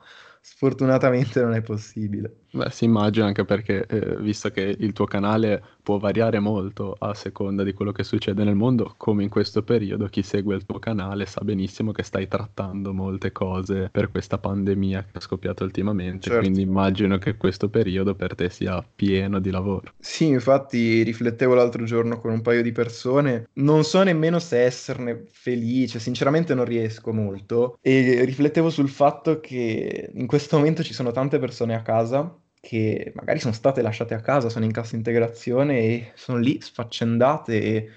Sfortunatamente 0.49 1.41
non 1.41 1.53
è 1.53 1.61
possibile. 1.61 2.45
Beh, 2.49 2.71
si 2.71 2.85
immagina 2.85 3.25
anche 3.25 3.43
perché, 3.43 3.85
eh, 3.85 4.15
visto 4.21 4.49
che 4.49 4.75
il 4.79 4.93
tuo 4.93 5.05
canale 5.05 5.61
può 5.83 5.97
variare 5.99 6.39
molto 6.39 6.95
a 6.97 7.13
seconda 7.13 7.63
di 7.63 7.73
quello 7.73 7.91
che 7.91 8.03
succede 8.03 8.43
nel 8.43 8.55
mondo, 8.55 8.93
come 8.97 9.23
in 9.23 9.29
questo 9.29 9.61
periodo, 9.61 10.07
chi 10.07 10.23
segue 10.23 10.55
il 10.55 10.65
tuo 10.65 10.79
canale 10.79 11.25
sa 11.25 11.41
benissimo 11.43 11.91
che 11.91 12.03
stai 12.03 12.27
trattando 12.27 12.93
molte 12.93 13.31
cose 13.31 13.89
per 13.91 14.09
questa 14.09 14.37
pandemia 14.37 15.03
che 15.03 15.17
è 15.17 15.21
scoppiata 15.21 15.63
ultimamente, 15.63 16.29
certo. 16.29 16.39
quindi 16.39 16.61
immagino 16.61 17.17
che 17.17 17.35
questo 17.35 17.69
periodo 17.69 18.15
per 18.15 18.33
te 18.33 18.49
sia 18.49 18.83
pieno 18.95 19.39
di 19.39 19.51
lavoro. 19.51 19.91
Sì, 19.99 20.27
infatti 20.27 21.03
riflettevo 21.03 21.53
l'altro 21.53 21.83
giorno 21.83 22.19
con 22.19 22.31
un 22.31 22.41
paio 22.41 22.63
di 22.63 22.71
persone, 22.71 23.49
non 23.53 23.83
so 23.83 24.01
nemmeno 24.01 24.39
se 24.39 24.63
esserne 24.63 25.25
felice, 25.29 25.99
sinceramente 25.99 26.55
non 26.55 26.65
riesco 26.65 27.13
molto, 27.13 27.77
e 27.81 28.23
riflettevo 28.23 28.69
sul 28.69 28.89
fatto 28.89 29.39
che 29.39 30.09
in 30.13 30.25
questo 30.25 30.36
questo 30.37 30.57
momento 30.57 30.83
ci 30.83 30.93
sono 30.93 31.11
tante 31.11 31.39
persone 31.39 31.73
a 31.73 31.81
casa 31.81 32.31
che 32.59 33.11
magari 33.15 33.39
sono 33.39 33.53
state 33.53 33.81
lasciate 33.81 34.13
a 34.13 34.21
casa, 34.21 34.49
sono 34.49 34.65
in 34.65 34.71
cassa 34.71 34.95
integrazione 34.95 35.79
e 35.79 36.11
sono 36.13 36.37
lì 36.37 36.61
sfaccendate 36.61 37.61
e 37.61 37.89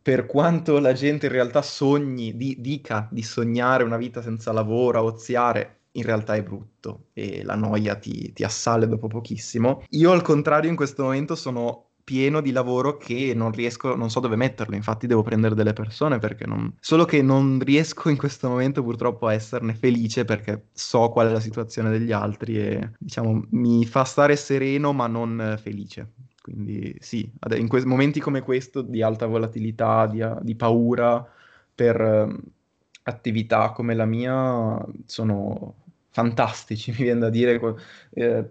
per 0.00 0.24
quanto 0.24 0.78
la 0.78 0.94
gente 0.94 1.26
in 1.26 1.32
realtà 1.32 1.60
sogni, 1.60 2.34
di, 2.34 2.56
dica 2.60 3.08
di 3.10 3.22
sognare 3.22 3.84
una 3.84 3.98
vita 3.98 4.22
senza 4.22 4.52
lavoro, 4.52 5.02
oziare, 5.02 5.80
in 5.92 6.04
realtà 6.04 6.34
è 6.34 6.42
brutto 6.42 7.08
e 7.12 7.44
la 7.44 7.56
noia 7.56 7.94
ti, 7.96 8.32
ti 8.32 8.42
assale 8.42 8.88
dopo 8.88 9.06
pochissimo. 9.06 9.84
Io 9.90 10.12
al 10.12 10.22
contrario 10.22 10.70
in 10.70 10.76
questo 10.76 11.02
momento 11.02 11.34
sono 11.34 11.90
pieno 12.04 12.40
di 12.40 12.50
lavoro 12.52 12.96
che 12.96 13.32
non 13.34 13.52
riesco, 13.52 13.94
non 13.94 14.10
so 14.10 14.20
dove 14.20 14.36
metterlo, 14.36 14.74
infatti 14.74 15.06
devo 15.06 15.22
prendere 15.22 15.54
delle 15.54 15.72
persone 15.72 16.18
perché 16.18 16.46
non... 16.46 16.74
Solo 16.80 17.04
che 17.04 17.22
non 17.22 17.60
riesco 17.60 18.08
in 18.08 18.16
questo 18.16 18.48
momento 18.48 18.82
purtroppo 18.82 19.26
a 19.26 19.32
esserne 19.32 19.74
felice 19.74 20.24
perché 20.24 20.68
so 20.72 21.10
qual 21.10 21.28
è 21.28 21.32
la 21.32 21.40
situazione 21.40 21.90
degli 21.90 22.12
altri 22.12 22.58
e 22.58 22.90
diciamo 22.98 23.46
mi 23.50 23.86
fa 23.86 24.04
stare 24.04 24.36
sereno 24.36 24.92
ma 24.92 25.06
non 25.06 25.58
felice. 25.60 26.12
Quindi 26.42 26.96
sì, 26.98 27.30
in 27.56 27.68
que- 27.68 27.86
momenti 27.86 28.18
come 28.18 28.42
questo 28.42 28.82
di 28.82 29.00
alta 29.00 29.26
volatilità, 29.26 30.06
di, 30.08 30.24
di 30.40 30.56
paura 30.56 31.24
per 31.72 32.00
uh, 32.00 32.40
attività 33.04 33.70
come 33.70 33.94
la 33.94 34.06
mia 34.06 34.84
sono 35.06 35.76
fantastici, 36.10 36.90
mi 36.98 37.04
viene 37.04 37.20
da 37.20 37.30
dire. 37.30 37.60
Eh, 38.10 38.48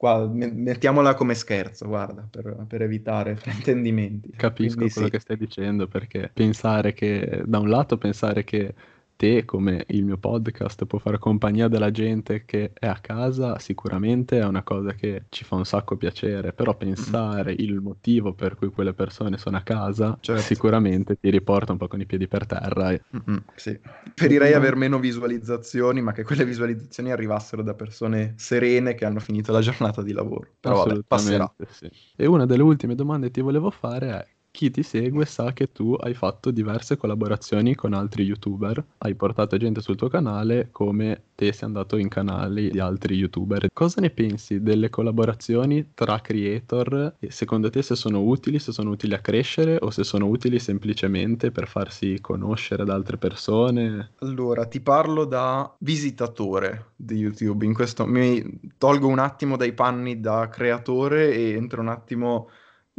Qua, 0.00 0.26
mettiamola 0.26 1.12
come 1.12 1.34
scherzo, 1.34 1.86
guarda, 1.86 2.26
per, 2.30 2.64
per 2.66 2.80
evitare 2.80 3.36
fraintendimenti. 3.36 4.30
Capisco 4.30 4.76
Quindi, 4.76 4.94
quello 4.94 5.08
sì. 5.08 5.12
che 5.12 5.20
stai 5.20 5.36
dicendo, 5.36 5.88
perché 5.88 6.30
pensare 6.32 6.94
che, 6.94 7.42
da 7.44 7.58
un 7.58 7.68
lato, 7.68 7.98
pensare 7.98 8.42
che 8.42 8.72
te, 9.20 9.44
come 9.44 9.84
il 9.88 10.06
mio 10.06 10.16
podcast, 10.16 10.86
può 10.86 10.98
fare 10.98 11.18
compagnia 11.18 11.68
della 11.68 11.90
gente 11.90 12.46
che 12.46 12.72
è 12.72 12.86
a 12.86 12.96
casa, 13.02 13.58
sicuramente 13.58 14.40
è 14.40 14.46
una 14.46 14.62
cosa 14.62 14.94
che 14.94 15.24
ci 15.28 15.44
fa 15.44 15.56
un 15.56 15.66
sacco 15.66 15.98
piacere, 15.98 16.54
però 16.54 16.74
pensare 16.74 17.50
mm-hmm. 17.50 17.68
il 17.68 17.80
motivo 17.82 18.32
per 18.32 18.54
cui 18.54 18.68
quelle 18.70 18.94
persone 18.94 19.36
sono 19.36 19.58
a 19.58 19.60
casa, 19.60 20.16
certo. 20.22 20.40
sicuramente 20.40 21.18
ti 21.20 21.28
riporta 21.28 21.72
un 21.72 21.76
po' 21.76 21.86
con 21.86 22.00
i 22.00 22.06
piedi 22.06 22.28
per 22.28 22.46
terra. 22.46 22.88
Mm-hmm, 22.88 23.36
sì. 23.56 23.78
Preferirei 24.14 24.54
aver 24.54 24.74
meno 24.76 24.98
visualizzazioni, 24.98 26.00
ma 26.00 26.12
che 26.12 26.24
quelle 26.24 26.46
visualizzazioni 26.46 27.12
arrivassero 27.12 27.62
da 27.62 27.74
persone 27.74 28.32
serene 28.38 28.94
che 28.94 29.04
hanno 29.04 29.20
finito 29.20 29.52
la 29.52 29.60
giornata 29.60 30.02
di 30.02 30.12
lavoro. 30.12 30.48
Però 30.60 30.82
vabbè, 30.82 31.00
passerà. 31.06 31.52
Sì. 31.68 31.90
E 32.16 32.24
una 32.24 32.46
delle 32.46 32.62
ultime 32.62 32.94
domande 32.94 33.26
che 33.26 33.32
ti 33.32 33.40
volevo 33.42 33.70
fare 33.70 34.08
è 34.08 34.26
chi 34.50 34.70
ti 34.70 34.82
segue 34.82 35.24
sa 35.24 35.52
che 35.52 35.70
tu 35.72 35.96
hai 35.98 36.14
fatto 36.14 36.50
diverse 36.50 36.96
collaborazioni 36.96 37.74
con 37.74 37.92
altri 37.92 38.24
youtuber, 38.24 38.84
hai 38.98 39.14
portato 39.14 39.56
gente 39.56 39.80
sul 39.80 39.96
tuo 39.96 40.08
canale 40.08 40.68
come 40.72 41.22
te 41.34 41.52
sei 41.52 41.68
andato 41.68 41.96
in 41.96 42.08
canali 42.08 42.70
di 42.70 42.80
altri 42.80 43.14
youtuber. 43.14 43.68
Cosa 43.72 44.00
ne 44.00 44.10
pensi 44.10 44.62
delle 44.62 44.90
collaborazioni 44.90 45.92
tra 45.94 46.20
creator? 46.20 47.14
Secondo 47.28 47.70
te 47.70 47.80
se 47.82 47.94
sono 47.94 48.22
utili, 48.22 48.58
se 48.58 48.72
sono 48.72 48.90
utili 48.90 49.14
a 49.14 49.20
crescere 49.20 49.78
o 49.80 49.90
se 49.90 50.04
sono 50.04 50.26
utili 50.26 50.58
semplicemente 50.58 51.50
per 51.50 51.66
farsi 51.66 52.18
conoscere 52.20 52.84
da 52.84 52.94
altre 52.94 53.16
persone? 53.16 54.10
Allora, 54.18 54.66
ti 54.66 54.80
parlo 54.80 55.24
da 55.24 55.74
visitatore 55.78 56.92
di 56.96 57.16
YouTube. 57.16 57.64
In 57.64 57.72
questo 57.72 58.04
mi 58.04 58.60
tolgo 58.76 59.06
un 59.06 59.18
attimo 59.18 59.56
dai 59.56 59.72
panni 59.72 60.20
da 60.20 60.48
creatore 60.48 61.32
e 61.32 61.52
entro 61.52 61.80
un 61.80 61.88
attimo 61.88 62.48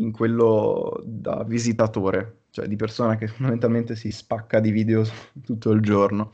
in 0.02 0.12
quello 0.12 1.02
da 1.06 1.44
visitatore, 1.44 2.42
cioè 2.50 2.68
di 2.68 2.76
persona 2.76 3.16
che 3.16 3.28
fondamentalmente 3.30 3.96
si 3.96 4.12
spacca 4.12 4.60
di 4.60 4.72
video 4.72 5.04
tutto 5.44 5.72
il 5.72 5.82
giorno. 5.82 6.32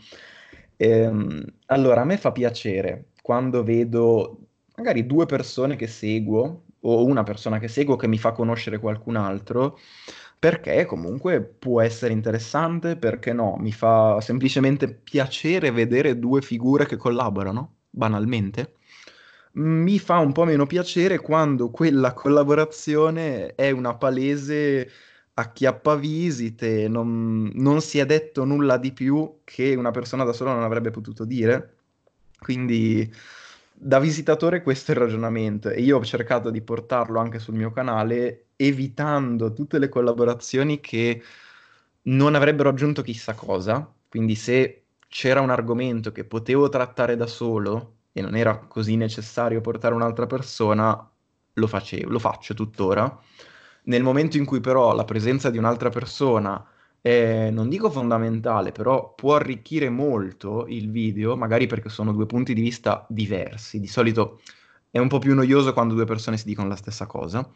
Ehm, 0.77 1.43
allora, 1.67 2.01
a 2.01 2.05
me 2.05 2.17
fa 2.17 2.31
piacere 2.31 3.09
quando 3.21 3.63
vedo 3.63 4.39
magari 4.77 5.05
due 5.05 5.25
persone 5.25 5.75
che 5.75 5.87
seguo 5.87 6.63
o 6.81 7.03
una 7.05 7.23
persona 7.23 7.59
che 7.59 7.67
seguo 7.67 7.95
che 7.95 8.07
mi 8.07 8.17
fa 8.17 8.31
conoscere 8.31 8.79
qualcun 8.79 9.15
altro, 9.15 9.79
perché 10.39 10.85
comunque 10.85 11.41
può 11.41 11.81
essere 11.81 12.13
interessante, 12.13 12.95
perché 12.95 13.33
no, 13.33 13.57
mi 13.57 13.71
fa 13.71 14.21
semplicemente 14.21 14.87
piacere 14.87 15.71
vedere 15.71 16.19
due 16.19 16.41
figure 16.41 16.85
che 16.85 16.95
collaborano, 16.95 17.75
banalmente 17.89 18.76
mi 19.57 19.99
fa 19.99 20.17
un 20.19 20.31
po' 20.33 20.45
meno 20.45 20.65
piacere 20.65 21.19
quando 21.19 21.69
quella 21.69 22.13
collaborazione 22.13 23.55
è 23.55 23.71
una 23.71 23.95
palese 23.95 24.89
acchiappavisite, 25.33 26.87
non, 26.87 27.51
non 27.53 27.81
si 27.81 27.99
è 27.99 28.05
detto 28.05 28.43
nulla 28.43 28.77
di 28.77 28.91
più 28.91 29.39
che 29.43 29.75
una 29.75 29.91
persona 29.91 30.23
da 30.23 30.33
sola 30.33 30.53
non 30.53 30.63
avrebbe 30.63 30.91
potuto 30.91 31.25
dire. 31.25 31.75
Quindi 32.39 33.11
da 33.73 33.99
visitatore 33.99 34.61
questo 34.61 34.91
è 34.91 34.95
il 34.95 35.01
ragionamento 35.01 35.69
e 35.69 35.81
io 35.81 35.97
ho 35.97 36.05
cercato 36.05 36.49
di 36.49 36.61
portarlo 36.61 37.19
anche 37.19 37.39
sul 37.39 37.55
mio 37.55 37.71
canale 37.71 38.47
evitando 38.55 39.53
tutte 39.53 39.79
le 39.79 39.89
collaborazioni 39.89 40.79
che 40.79 41.21
non 42.03 42.35
avrebbero 42.35 42.69
aggiunto 42.69 43.01
chissà 43.01 43.33
cosa. 43.33 43.91
Quindi 44.07 44.35
se 44.35 44.83
c'era 45.07 45.41
un 45.41 45.49
argomento 45.49 46.11
che 46.11 46.25
potevo 46.25 46.69
trattare 46.69 47.15
da 47.15 47.27
solo 47.27 47.96
e 48.17 48.21
non 48.21 48.35
era 48.35 48.57
così 48.57 48.95
necessario 48.95 49.61
portare 49.61 49.93
un'altra 49.93 50.25
persona, 50.25 51.07
lo 51.53 51.67
facevo, 51.67 52.09
lo 52.09 52.17
faccio 52.17 52.55
tuttora. 52.55 53.19
Nel 53.83 54.01
momento 54.01 54.37
in 54.37 54.45
cui 54.45 54.59
però 54.59 54.95
la 54.95 55.05
presenza 55.05 55.51
di 55.51 55.59
un'altra 55.59 55.89
persona 55.89 56.65
è, 56.99 57.49
non 57.51 57.69
dico 57.69 57.91
fondamentale, 57.91 58.71
però 58.71 59.13
può 59.13 59.35
arricchire 59.35 59.89
molto 59.89 60.65
il 60.67 60.89
video, 60.89 61.37
magari 61.37 61.67
perché 61.67 61.89
sono 61.89 62.11
due 62.11 62.25
punti 62.25 62.55
di 62.55 62.61
vista 62.61 63.05
diversi. 63.07 63.79
Di 63.79 63.87
solito 63.87 64.41
è 64.89 64.97
un 64.97 65.07
po' 65.07 65.19
più 65.19 65.35
noioso 65.35 65.71
quando 65.73 65.93
due 65.93 66.05
persone 66.05 66.37
si 66.37 66.45
dicono 66.45 66.69
la 66.69 66.75
stessa 66.75 67.05
cosa. 67.05 67.47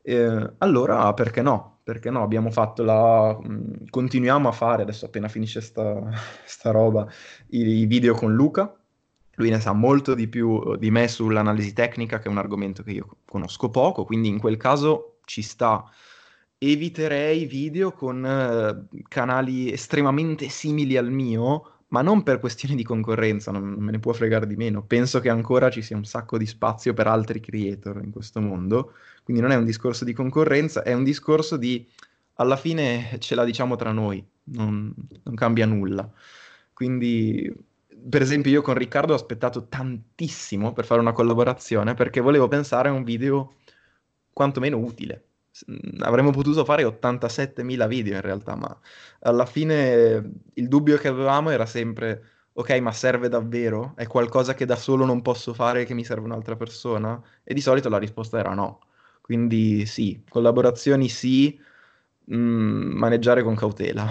Eh, 0.00 0.52
allora, 0.58 1.12
perché 1.12 1.42
no? 1.42 1.80
Perché 1.82 2.10
no? 2.10 2.22
Abbiamo 2.22 2.50
fatto 2.52 2.84
la... 2.84 3.36
continuiamo 3.90 4.48
a 4.48 4.52
fare, 4.52 4.82
adesso 4.82 5.06
appena 5.06 5.26
finisce 5.26 5.60
sta, 5.60 6.08
sta 6.46 6.70
roba, 6.70 7.04
i, 7.48 7.80
i 7.80 7.86
video 7.86 8.14
con 8.14 8.32
Luca, 8.32 8.72
lui 9.38 9.50
ne 9.50 9.60
sa 9.60 9.72
molto 9.72 10.14
di 10.14 10.28
più 10.28 10.76
di 10.76 10.90
me 10.90 11.08
sull'analisi 11.08 11.72
tecnica, 11.72 12.18
che 12.18 12.28
è 12.28 12.30
un 12.30 12.38
argomento 12.38 12.82
che 12.82 12.90
io 12.92 13.18
conosco 13.24 13.70
poco, 13.70 14.04
quindi 14.04 14.28
in 14.28 14.38
quel 14.38 14.56
caso 14.56 15.18
ci 15.24 15.42
sta. 15.42 15.84
Eviterei 16.60 17.44
video 17.46 17.92
con 17.92 18.24
eh, 18.26 18.98
canali 19.06 19.72
estremamente 19.72 20.48
simili 20.48 20.96
al 20.96 21.10
mio, 21.10 21.84
ma 21.88 22.02
non 22.02 22.24
per 22.24 22.40
questioni 22.40 22.74
di 22.74 22.82
concorrenza, 22.82 23.52
non, 23.52 23.70
non 23.70 23.84
me 23.84 23.92
ne 23.92 24.00
può 24.00 24.12
fregare 24.12 24.46
di 24.46 24.56
meno. 24.56 24.82
Penso 24.82 25.20
che 25.20 25.28
ancora 25.28 25.70
ci 25.70 25.82
sia 25.82 25.96
un 25.96 26.04
sacco 26.04 26.36
di 26.36 26.46
spazio 26.46 26.94
per 26.94 27.06
altri 27.06 27.38
creator 27.38 28.00
in 28.02 28.10
questo 28.10 28.40
mondo, 28.40 28.94
quindi 29.22 29.40
non 29.40 29.52
è 29.52 29.56
un 29.56 29.64
discorso 29.64 30.04
di 30.04 30.12
concorrenza, 30.12 30.82
è 30.82 30.92
un 30.92 31.04
discorso 31.04 31.56
di 31.56 31.86
alla 32.40 32.56
fine 32.56 33.16
ce 33.20 33.34
la 33.36 33.44
diciamo 33.44 33.76
tra 33.76 33.92
noi, 33.92 34.24
non, 34.44 34.92
non 35.22 35.34
cambia 35.36 35.66
nulla. 35.66 36.10
Quindi 36.72 37.52
per 38.08 38.22
esempio, 38.22 38.50
io 38.50 38.62
con 38.62 38.74
Riccardo 38.74 39.12
ho 39.12 39.16
aspettato 39.16 39.68
tantissimo 39.68 40.72
per 40.72 40.84
fare 40.84 41.00
una 41.00 41.12
collaborazione 41.12 41.94
perché 41.94 42.20
volevo 42.20 42.48
pensare 42.48 42.88
a 42.88 42.92
un 42.92 43.04
video 43.04 43.54
quantomeno 44.32 44.78
utile. 44.78 45.24
Avremmo 46.00 46.30
potuto 46.30 46.64
fare 46.64 46.84
87.000 46.84 47.88
video 47.88 48.14
in 48.14 48.20
realtà, 48.20 48.54
ma 48.54 48.78
alla 49.20 49.44
fine 49.46 50.30
il 50.54 50.68
dubbio 50.68 50.96
che 50.98 51.08
avevamo 51.08 51.50
era 51.50 51.66
sempre: 51.66 52.22
ok, 52.52 52.70
ma 52.80 52.92
serve 52.92 53.28
davvero? 53.28 53.94
È 53.96 54.06
qualcosa 54.06 54.54
che 54.54 54.64
da 54.66 54.76
solo 54.76 55.04
non 55.04 55.22
posso 55.22 55.54
fare 55.54 55.84
che 55.84 55.94
mi 55.94 56.04
serve 56.04 56.26
un'altra 56.26 56.56
persona? 56.56 57.20
E 57.42 57.54
di 57.54 57.60
solito 57.60 57.88
la 57.88 57.98
risposta 57.98 58.38
era 58.38 58.54
no. 58.54 58.80
Quindi 59.20 59.84
sì, 59.86 60.22
collaborazioni 60.28 61.08
sì, 61.08 61.58
mh, 62.24 62.36
maneggiare 62.36 63.42
con 63.42 63.56
cautela. 63.56 64.06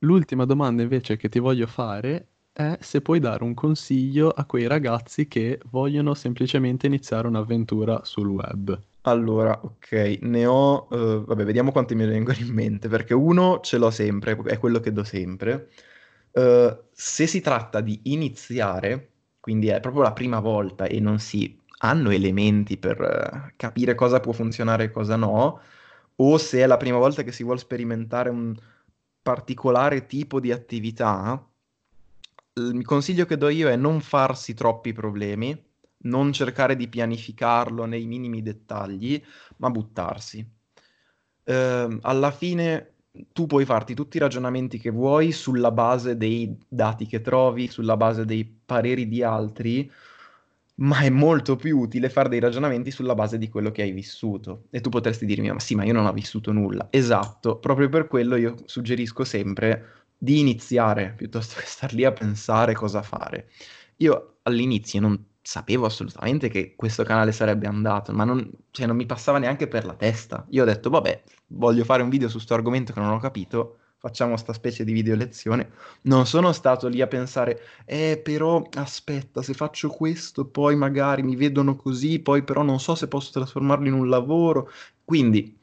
L'ultima 0.00 0.44
domanda 0.44 0.82
invece 0.82 1.16
che 1.16 1.28
ti 1.28 1.38
voglio 1.38 1.66
fare 1.66 2.26
è 2.60 2.78
se 2.80 3.00
puoi 3.00 3.18
dare 3.20 3.42
un 3.42 3.54
consiglio 3.54 4.28
a 4.28 4.44
quei 4.44 4.66
ragazzi 4.66 5.26
che 5.26 5.60
vogliono 5.70 6.14
semplicemente 6.14 6.86
iniziare 6.86 7.26
un'avventura 7.26 8.04
sul 8.04 8.28
web. 8.28 8.78
Allora, 9.02 9.58
ok, 9.62 10.18
ne 10.20 10.44
ho, 10.44 10.86
uh, 10.90 11.24
vabbè, 11.24 11.44
vediamo 11.44 11.72
quanti 11.72 11.94
mi 11.94 12.04
vengono 12.04 12.36
in 12.38 12.52
mente, 12.52 12.88
perché 12.88 13.14
uno 13.14 13.60
ce 13.60 13.78
l'ho 13.78 13.90
sempre, 13.90 14.36
è 14.44 14.58
quello 14.58 14.78
che 14.80 14.92
do 14.92 15.04
sempre. 15.04 15.70
Uh, 16.32 16.76
se 16.92 17.26
si 17.26 17.40
tratta 17.40 17.80
di 17.80 17.98
iniziare, 18.04 19.08
quindi 19.40 19.68
è 19.68 19.80
proprio 19.80 20.02
la 20.02 20.12
prima 20.12 20.38
volta 20.38 20.84
e 20.84 21.00
non 21.00 21.18
si 21.18 21.58
hanno 21.78 22.10
elementi 22.10 22.76
per 22.76 23.00
uh, 23.00 23.52
capire 23.56 23.94
cosa 23.94 24.20
può 24.20 24.32
funzionare 24.32 24.84
e 24.84 24.90
cosa 24.90 25.16
no, 25.16 25.60
o 26.16 26.38
se 26.38 26.60
è 26.60 26.66
la 26.66 26.76
prima 26.76 26.98
volta 26.98 27.22
che 27.22 27.32
si 27.32 27.42
vuole 27.42 27.58
sperimentare 27.58 28.28
un 28.28 28.54
particolare 29.22 30.06
tipo 30.06 30.40
di 30.40 30.52
attività, 30.52 31.42
il 32.54 32.84
consiglio 32.84 33.24
che 33.24 33.36
do 33.36 33.48
io 33.48 33.68
è 33.68 33.76
non 33.76 34.00
farsi 34.00 34.54
troppi 34.54 34.92
problemi, 34.92 35.56
non 36.02 36.32
cercare 36.32 36.76
di 36.76 36.88
pianificarlo 36.88 37.84
nei 37.84 38.06
minimi 38.06 38.42
dettagli, 38.42 39.22
ma 39.58 39.70
buttarsi. 39.70 40.46
Eh, 41.44 41.98
alla 42.00 42.30
fine 42.30 42.94
tu 43.32 43.46
puoi 43.46 43.64
farti 43.64 43.94
tutti 43.94 44.16
i 44.16 44.20
ragionamenti 44.20 44.78
che 44.78 44.90
vuoi 44.90 45.32
sulla 45.32 45.70
base 45.70 46.16
dei 46.16 46.56
dati 46.68 47.06
che 47.06 47.20
trovi, 47.20 47.68
sulla 47.68 47.96
base 47.96 48.24
dei 48.24 48.44
pareri 48.44 49.08
di 49.08 49.22
altri, 49.22 49.90
ma 50.76 51.00
è 51.00 51.10
molto 51.10 51.56
più 51.56 51.78
utile 51.78 52.08
fare 52.08 52.28
dei 52.28 52.40
ragionamenti 52.40 52.90
sulla 52.90 53.14
base 53.14 53.36
di 53.36 53.48
quello 53.48 53.70
che 53.70 53.82
hai 53.82 53.90
vissuto. 53.90 54.64
E 54.70 54.80
tu 54.80 54.88
potresti 54.88 55.26
dirmi, 55.26 55.50
ma 55.50 55.60
sì, 55.60 55.74
ma 55.74 55.84
io 55.84 55.92
non 55.92 56.06
ho 56.06 56.12
vissuto 56.12 56.52
nulla. 56.52 56.86
Esatto, 56.90 57.58
proprio 57.58 57.88
per 57.88 58.06
quello 58.06 58.36
io 58.36 58.54
suggerisco 58.64 59.24
sempre 59.24 59.99
di 60.22 60.38
iniziare 60.38 61.14
piuttosto 61.16 61.58
che 61.58 61.66
star 61.66 61.94
lì 61.94 62.04
a 62.04 62.12
pensare 62.12 62.74
cosa 62.74 63.00
fare. 63.00 63.48
Io 63.96 64.40
all'inizio 64.42 65.00
non 65.00 65.24
sapevo 65.40 65.86
assolutamente 65.86 66.48
che 66.50 66.74
questo 66.76 67.04
canale 67.04 67.32
sarebbe 67.32 67.66
andato, 67.66 68.12
ma 68.12 68.24
non, 68.24 68.50
cioè, 68.70 68.86
non 68.86 68.96
mi 68.96 69.06
passava 69.06 69.38
neanche 69.38 69.66
per 69.66 69.86
la 69.86 69.94
testa. 69.94 70.44
Io 70.50 70.62
ho 70.62 70.66
detto, 70.66 70.90
vabbè, 70.90 71.22
voglio 71.48 71.84
fare 71.84 72.02
un 72.02 72.10
video 72.10 72.28
su 72.28 72.34
questo 72.34 72.52
argomento 72.54 72.92
che 72.92 73.00
non 73.00 73.12
ho 73.12 73.18
capito, 73.18 73.78
facciamo 73.96 74.36
sta 74.36 74.52
specie 74.52 74.84
di 74.84 74.92
video 74.92 75.16
lezione. 75.16 75.70
Non 76.02 76.26
sono 76.26 76.52
stato 76.52 76.86
lì 76.88 77.00
a 77.00 77.06
pensare, 77.06 77.60
eh, 77.86 78.20
però 78.22 78.62
aspetta, 78.74 79.40
se 79.42 79.54
faccio 79.54 79.88
questo, 79.88 80.46
poi 80.46 80.76
magari 80.76 81.22
mi 81.22 81.34
vedono 81.34 81.76
così, 81.76 82.20
poi 82.20 82.44
però 82.44 82.62
non 82.62 82.78
so 82.78 82.94
se 82.94 83.08
posso 83.08 83.30
trasformarlo 83.32 83.86
in 83.86 83.94
un 83.94 84.08
lavoro. 84.10 84.70
Quindi 85.02 85.58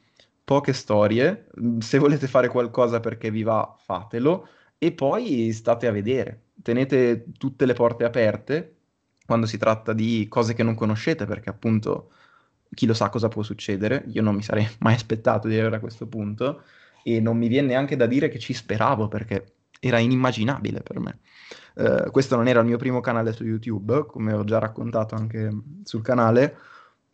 poche 0.48 0.72
storie, 0.72 1.48
mm, 1.60 1.80
se 1.80 1.98
volete 1.98 2.26
fare 2.26 2.48
qualcosa 2.48 3.00
perché 3.00 3.30
vi 3.30 3.42
va, 3.42 3.76
fatelo 3.76 4.48
e 4.78 4.92
poi 4.92 5.52
state 5.52 5.86
a 5.86 5.90
vedere. 5.92 6.44
Tenete 6.62 7.26
tutte 7.36 7.66
le 7.66 7.74
porte 7.74 8.04
aperte 8.04 8.76
quando 9.26 9.44
si 9.44 9.58
tratta 9.58 9.92
di 9.92 10.26
cose 10.26 10.54
che 10.54 10.62
non 10.62 10.74
conoscete, 10.74 11.26
perché 11.26 11.50
appunto 11.50 12.12
chi 12.72 12.86
lo 12.86 12.94
sa 12.94 13.10
cosa 13.10 13.28
può 13.28 13.42
succedere. 13.42 14.04
Io 14.06 14.22
non 14.22 14.34
mi 14.34 14.42
sarei 14.42 14.66
mai 14.80 14.94
aspettato 14.94 15.48
di 15.48 15.52
arrivare 15.52 15.76
a 15.76 15.80
questo 15.80 16.06
punto 16.06 16.62
e 17.04 17.20
non 17.20 17.36
mi 17.36 17.48
viene 17.48 17.68
neanche 17.68 17.96
da 17.96 18.06
dire 18.06 18.30
che 18.30 18.38
ci 18.38 18.54
speravo 18.54 19.06
perché 19.06 19.56
era 19.80 19.98
inimmaginabile 19.98 20.80
per 20.80 20.98
me. 20.98 21.18
Uh, 21.74 22.10
questo 22.10 22.36
non 22.36 22.48
era 22.48 22.60
il 22.60 22.66
mio 22.66 22.78
primo 22.78 23.00
canale 23.00 23.34
su 23.34 23.44
YouTube, 23.44 24.06
come 24.06 24.32
ho 24.32 24.44
già 24.44 24.58
raccontato 24.58 25.14
anche 25.14 25.50
sul 25.84 26.00
canale 26.00 26.56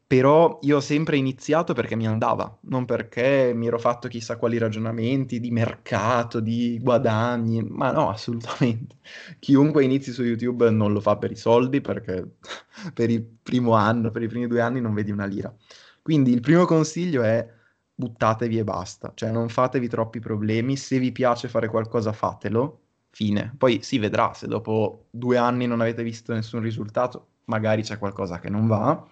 però 0.07 0.59
io 0.63 0.77
ho 0.77 0.81
sempre 0.81 1.17
iniziato 1.17 1.73
perché 1.73 1.97
mi 1.97 2.07
andava, 2.07 2.59
non 2.63 2.85
perché 2.85 3.53
mi 3.55 3.67
ero 3.67 3.79
fatto 3.79 4.09
chissà 4.09 4.37
quali 4.37 4.59
ragionamenti 4.59 5.41
di 5.41 5.51
mercato, 5.51 6.41
di 6.41 6.79
guadagni, 6.81 7.63
ma 7.63 7.91
no, 7.91 8.11
assolutamente. 8.11 8.97
Chiunque 9.39 9.83
inizi 9.85 10.13
su 10.13 10.23
YouTube 10.23 10.71
non 10.71 10.93
lo 10.93 11.01
fa 11.01 11.17
per 11.17 11.31
i 11.31 11.37
soldi, 11.37 11.81
perché 11.81 12.37
per 12.93 13.11
il 13.11 13.23
primo 13.25 13.73
anno, 13.73 14.11
per 14.11 14.23
i 14.23 14.29
primi 14.29 14.47
due 14.47 14.61
anni 14.61 14.81
non 14.81 14.95
vedi 14.95 15.11
una 15.11 15.27
lira. 15.27 15.55
Quindi 16.03 16.33
il 16.33 16.41
primo 16.41 16.65
consiglio 16.67 17.23
è 17.23 17.47
buttatevi 17.95 18.59
e 18.59 18.65
basta. 18.65 19.13
Cioè, 19.15 19.31
non 19.31 19.49
fatevi 19.49 19.89
troppi 19.89 20.21
problemi. 20.21 20.77
Se 20.77 20.99
vi 20.99 21.13
piace 21.13 21.49
fare 21.49 21.69
qualcosa, 21.69 22.13
fatelo. 22.13 22.81
Fine. 23.11 23.55
Poi 23.57 23.81
si 23.83 23.99
vedrà 23.99 24.35
se 24.35 24.47
dopo 24.49 25.07
due 25.11 25.37
anni 25.39 25.67
non 25.67 25.81
avete 25.81 26.03
visto 26.03 26.33
nessun 26.35 26.61
risultato, 26.61 27.29
magari 27.45 27.83
c'è 27.83 27.97
qualcosa 27.99 28.41
che 28.41 28.51
non 28.51 28.67
va. 28.67 29.07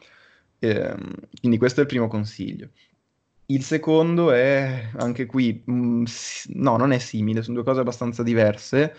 Ehm, 0.64 1.14
quindi 1.40 1.58
questo 1.58 1.80
è 1.80 1.82
il 1.82 1.88
primo 1.88 2.06
consiglio. 2.06 2.70
Il 3.46 3.64
secondo 3.64 4.30
è 4.30 4.90
anche 4.96 5.26
qui, 5.26 5.62
mh, 5.64 5.72
mm, 5.72 6.04
no, 6.54 6.76
non 6.76 6.92
è 6.92 6.98
simile, 6.98 7.42
sono 7.42 7.56
due 7.56 7.64
cose 7.64 7.80
abbastanza 7.80 8.22
diverse. 8.22 8.94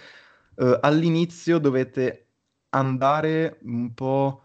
Uh, 0.55 0.77
all'inizio 0.81 1.57
dovete 1.59 2.27
andare 2.69 3.59
un 3.63 3.93
po' 3.93 4.43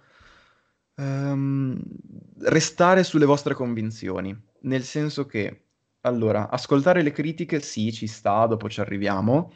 um, 0.95 1.79
restare 2.43 3.03
sulle 3.03 3.27
vostre 3.27 3.55
convinzioni, 3.55 4.35
nel 4.63 4.85
senso 4.85 5.27
che, 5.27 5.65
allora, 6.03 6.49
ascoltare 6.49 7.03
le 7.03 7.11
critiche 7.11 7.61
sì, 7.61 7.93
ci 7.93 8.07
sta, 8.07 8.47
dopo 8.47 8.69
ci 8.69 8.81
arriviamo, 8.81 9.53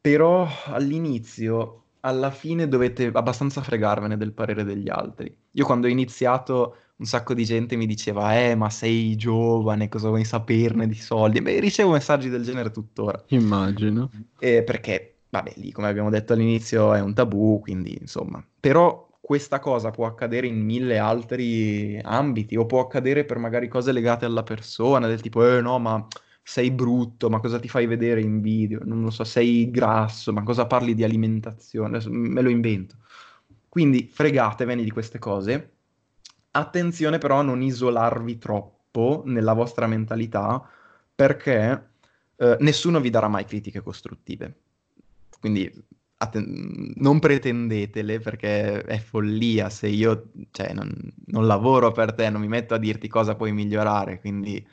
però 0.00 0.46
all'inizio, 0.66 1.84
alla 2.00 2.30
fine 2.30 2.68
dovete 2.68 3.10
abbastanza 3.12 3.62
fregarvene 3.62 4.16
del 4.16 4.32
parere 4.32 4.62
degli 4.64 4.90
altri. 4.90 5.34
Io 5.52 5.64
quando 5.64 5.86
ho 5.86 5.90
iniziato 5.90 6.76
un 6.96 7.06
sacco 7.06 7.34
di 7.34 7.44
gente 7.44 7.76
mi 7.76 7.86
diceva, 7.86 8.38
eh, 8.38 8.54
ma 8.54 8.70
sei 8.70 9.16
giovane, 9.16 9.88
cosa 9.88 10.08
vuoi 10.08 10.24
saperne 10.24 10.86
di 10.86 10.94
soldi? 10.94 11.40
Beh, 11.40 11.58
ricevo 11.58 11.92
messaggi 11.92 12.28
del 12.28 12.44
genere 12.44 12.70
tuttora. 12.70 13.22
Immagino. 13.28 14.10
Eh, 14.38 14.62
perché, 14.62 15.16
vabbè, 15.30 15.54
lì, 15.56 15.72
come 15.72 15.88
abbiamo 15.88 16.10
detto 16.10 16.32
all'inizio, 16.32 16.94
è 16.94 17.00
un 17.00 17.14
tabù, 17.14 17.60
quindi, 17.60 17.96
insomma. 18.00 18.44
Però 18.60 19.08
questa 19.20 19.58
cosa 19.58 19.90
può 19.90 20.06
accadere 20.06 20.46
in 20.46 20.60
mille 20.60 20.98
altri 20.98 21.98
ambiti, 22.02 22.56
o 22.56 22.66
può 22.66 22.80
accadere 22.80 23.24
per 23.24 23.38
magari 23.38 23.66
cose 23.66 23.90
legate 23.90 24.24
alla 24.24 24.42
persona, 24.44 25.08
del 25.08 25.20
tipo, 25.20 25.44
eh, 25.44 25.60
no, 25.60 25.78
ma 25.78 26.06
sei 26.44 26.70
brutto, 26.70 27.30
ma 27.30 27.40
cosa 27.40 27.58
ti 27.58 27.68
fai 27.68 27.86
vedere 27.86 28.20
in 28.20 28.40
video? 28.40 28.80
Non 28.84 29.02
lo 29.02 29.10
so, 29.10 29.24
sei 29.24 29.70
grasso, 29.70 30.32
ma 30.32 30.42
cosa 30.42 30.66
parli 30.66 30.94
di 30.94 31.02
alimentazione? 31.04 31.96
Adesso 31.96 32.10
me 32.10 32.42
lo 32.42 32.50
invento. 32.50 32.96
Quindi 33.68 34.08
fregatevene 34.12 34.82
di 34.82 34.90
queste 34.90 35.18
cose 35.18 35.71
Attenzione 36.54 37.18
però 37.18 37.38
a 37.38 37.42
non 37.42 37.62
isolarvi 37.62 38.38
troppo 38.38 39.22
nella 39.26 39.54
vostra 39.54 39.86
mentalità 39.86 40.62
perché 41.14 41.90
eh, 42.36 42.56
nessuno 42.60 43.00
vi 43.00 43.10
darà 43.10 43.28
mai 43.28 43.44
critiche 43.44 43.80
costruttive. 43.80 44.54
Quindi 45.40 45.70
atten- 46.18 46.92
non 46.96 47.18
pretendetele 47.20 48.20
perché 48.20 48.82
è 48.82 48.98
follia 48.98 49.70
se 49.70 49.88
io 49.88 50.30
cioè, 50.50 50.72
non, 50.74 50.92
non 51.26 51.46
lavoro 51.46 51.90
per 51.92 52.14
te, 52.14 52.28
non 52.30 52.40
mi 52.40 52.48
metto 52.48 52.74
a 52.74 52.78
dirti 52.78 53.08
cosa 53.08 53.34
puoi 53.34 53.52
migliorare. 53.52 54.20
Quindi 54.20 54.64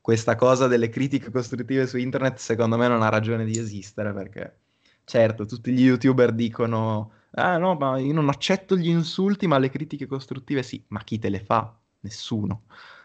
questa 0.00 0.34
cosa 0.36 0.66
delle 0.66 0.88
critiche 0.90 1.30
costruttive 1.30 1.86
su 1.86 1.96
internet 1.96 2.36
secondo 2.38 2.76
me 2.76 2.88
non 2.88 3.02
ha 3.02 3.08
ragione 3.08 3.44
di 3.44 3.58
esistere 3.58 4.12
perché 4.12 4.56
certo 5.04 5.46
tutti 5.46 5.72
gli 5.72 5.82
youtuber 5.82 6.32
dicono 6.32 7.12
Ah 7.34 7.56
no, 7.56 7.74
ma 7.76 7.98
io 7.98 8.12
non 8.12 8.28
accetto 8.28 8.76
gli 8.76 8.88
insulti, 8.88 9.46
ma 9.46 9.58
le 9.58 9.70
critiche 9.70 10.06
costruttive 10.06 10.62
sì. 10.62 10.84
Ma 10.88 11.02
chi 11.02 11.18
te 11.18 11.28
le 11.28 11.40
fa? 11.40 11.78
Nessuno. 12.00 12.64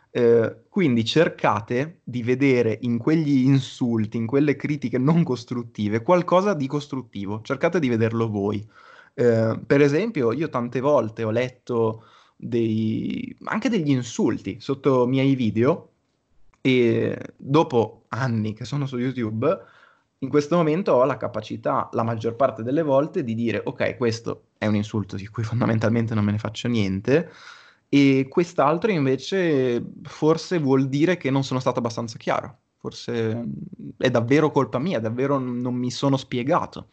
Eh, 0.10 0.64
quindi 0.70 1.06
cercate 1.06 2.02
di 2.04 2.24
vedere 2.24 2.78
in 2.82 2.98
quegli 2.98 3.46
insulti, 3.46 4.18
in 4.18 4.26
quelle 4.26 4.56
critiche 4.56 4.98
non 4.98 5.24
costruttive, 5.24 6.02
qualcosa 6.02 6.54
di 6.54 6.68
costruttivo. 6.68 7.42
Cercate 7.42 7.80
di 7.80 7.88
vederlo 7.88 8.30
voi. 8.30 8.68
Eh, 9.14 9.60
per 9.66 9.82
esempio, 9.82 10.32
io 10.34 10.50
tante 10.50 10.80
volte 10.80 11.24
ho 11.24 11.32
letto 11.32 12.04
dei... 12.36 13.36
anche 13.46 13.70
degli 13.70 13.90
insulti 13.90 14.60
sotto 14.60 15.06
i 15.06 15.08
miei 15.08 15.36
video 15.36 15.92
e 16.62 17.18
dopo 17.38 18.04
anni 18.10 18.54
che 18.54 18.66
sono 18.66 18.86
su 18.86 18.98
YouTube 18.98 19.76
in 20.20 20.30
questo 20.30 20.56
momento 20.56 20.94
ho 20.94 21.06
la 21.06 21.18
capacità, 21.18 21.90
la 21.92 22.04
maggior 22.04 22.36
parte 22.36 22.64
delle 22.64 22.82
volte, 22.82 23.24
di 23.24 23.36
dire 23.36 23.62
ok, 23.64 23.98
questo 23.98 24.48
è 24.58 24.66
un 24.66 24.76
insulto 24.76 25.16
di 25.16 25.28
cui 25.28 25.44
fondamentalmente 25.44 26.14
non 26.16 26.24
me 26.24 26.32
ne 26.32 26.40
faccio 26.40 26.68
niente, 26.68 27.32
e 27.90 28.28
quest'altro 28.30 28.92
invece 28.92 29.84
forse 30.04 30.60
vuol 30.60 30.90
dire 30.90 31.18
che 31.18 31.30
non 31.30 31.44
sono 31.44 31.60
stato 31.60 31.80
abbastanza 31.80 32.18
chiaro. 32.18 32.58
Forse 32.78 33.36
mm, 33.36 33.52
è 33.98 34.10
davvero 34.10 34.52
colpa 34.52 34.80
mia, 34.80 35.00
davvero 35.00 35.38
non 35.38 35.74
mi 35.74 35.92
sono 35.92 36.18
spiegato. 36.18 36.90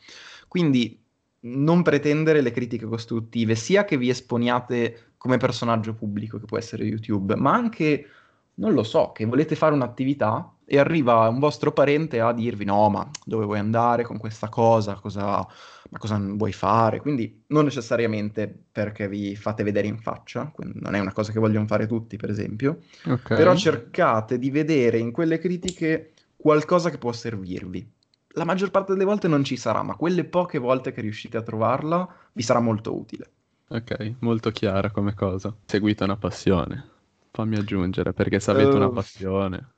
Quindi 0.49 1.01
non 1.47 1.83
pretendere 1.83 2.41
le 2.41 2.51
critiche 2.53 2.87
costruttive, 2.87 3.55
sia 3.55 3.85
che 3.85 3.99
vi 3.99 4.09
esponiate 4.09 5.13
come 5.17 5.37
personaggio 5.37 5.95
pubblico, 5.95 6.39
che 6.39 6.47
può 6.47 6.59
essere 6.59 6.85
YouTube, 6.85 7.35
ma 7.37 7.53
anche, 7.53 8.07
non 8.55 8.73
lo 8.73 8.83
so, 8.83 9.13
che 9.13 9.25
volete 9.27 9.55
fare 9.57 9.75
un'attività 9.75 10.54
e 10.67 10.79
arriva 10.79 11.29
un 11.29 11.39
vostro 11.39 11.73
parente 11.73 12.21
a 12.21 12.33
dirvi 12.33 12.65
no, 12.65 12.89
ma 12.89 13.09
dove 13.25 13.45
vuoi 13.45 13.59
andare 13.59 14.05
con 14.05 14.19
questa 14.19 14.49
cosa, 14.49 14.95
cosa, 14.95 15.47
ma 15.91 15.99
cosa 15.99 16.19
vuoi 16.19 16.53
fare? 16.53 17.01
Quindi 17.01 17.45
non 17.49 17.65
necessariamente 17.65 18.53
perché 18.73 19.09
vi 19.09 19.37
fate 19.37 19.63
vedere 19.63 19.87
in 19.87 19.99
faccia, 19.99 20.51
non 20.57 20.95
è 20.95 21.01
una 21.01 21.13
cosa 21.13 21.33
che 21.33 21.39
vogliono 21.39 21.67
fare 21.67 21.87
tutti, 21.87 22.17
per 22.17 22.31
esempio, 22.31 22.81
okay. 23.05 23.37
però 23.37 23.55
cercate 23.55 24.39
di 24.39 24.51
vedere 24.51 24.99
in 24.99 25.13
quelle 25.13 25.39
critiche 25.39 26.13
qualcosa 26.37 26.91
che 26.91 26.99
può 26.99 27.13
servirvi. 27.13 27.93
La 28.37 28.45
maggior 28.45 28.71
parte 28.71 28.93
delle 28.93 29.05
volte 29.05 29.29
non 29.29 29.45
ci 29.45 29.57
sarà, 29.57 29.83
ma 29.83 29.95
quelle 29.95 30.25
poche 30.25 30.59
volte 30.59 30.93
che 30.93 31.01
riuscite 31.01 31.37
a 31.37 31.43
trovarla 31.43 32.09
vi 32.33 32.43
sarà 32.43 32.59
molto 32.59 32.97
utile. 32.97 33.31
Ok, 33.69 34.15
molto 34.21 34.51
chiara 34.51 34.91
come 34.91 35.15
cosa. 35.15 35.55
Seguite 35.67 36.05
una 36.05 36.17
passione. 36.17 36.91
Fammi 37.31 37.57
aggiungere, 37.57 38.13
perché 38.13 38.41
se 38.41 38.51
avete 38.51 38.71
uh, 38.71 38.77
una 38.77 38.91
passione 38.91 39.74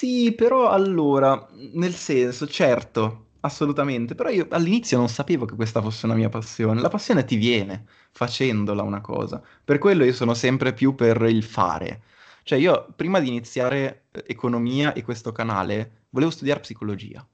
sì, 0.00 0.32
però 0.32 0.70
allora, 0.70 1.46
nel 1.74 1.92
senso, 1.94 2.46
certo, 2.46 3.32
assolutamente, 3.40 4.14
però 4.14 4.30
io 4.30 4.46
all'inizio 4.50 4.96
non 4.96 5.10
sapevo 5.10 5.44
che 5.44 5.54
questa 5.54 5.82
fosse 5.82 6.06
una 6.06 6.14
mia 6.14 6.30
passione. 6.30 6.80
La 6.80 6.88
passione 6.88 7.26
ti 7.26 7.36
viene 7.36 7.84
facendola 8.10 8.82
una 8.82 9.02
cosa. 9.02 9.42
Per 9.62 9.76
quello 9.76 10.04
io 10.04 10.14
sono 10.14 10.32
sempre 10.32 10.72
più 10.72 10.94
per 10.94 11.20
il 11.24 11.42
fare. 11.44 12.02
Cioè 12.44 12.58
io 12.58 12.90
prima 12.96 13.20
di 13.20 13.28
iniziare 13.28 14.06
eh, 14.12 14.24
economia 14.26 14.94
e 14.94 15.02
questo 15.02 15.32
canale 15.32 16.06
volevo 16.08 16.30
studiare 16.30 16.60
psicologia. 16.60 17.26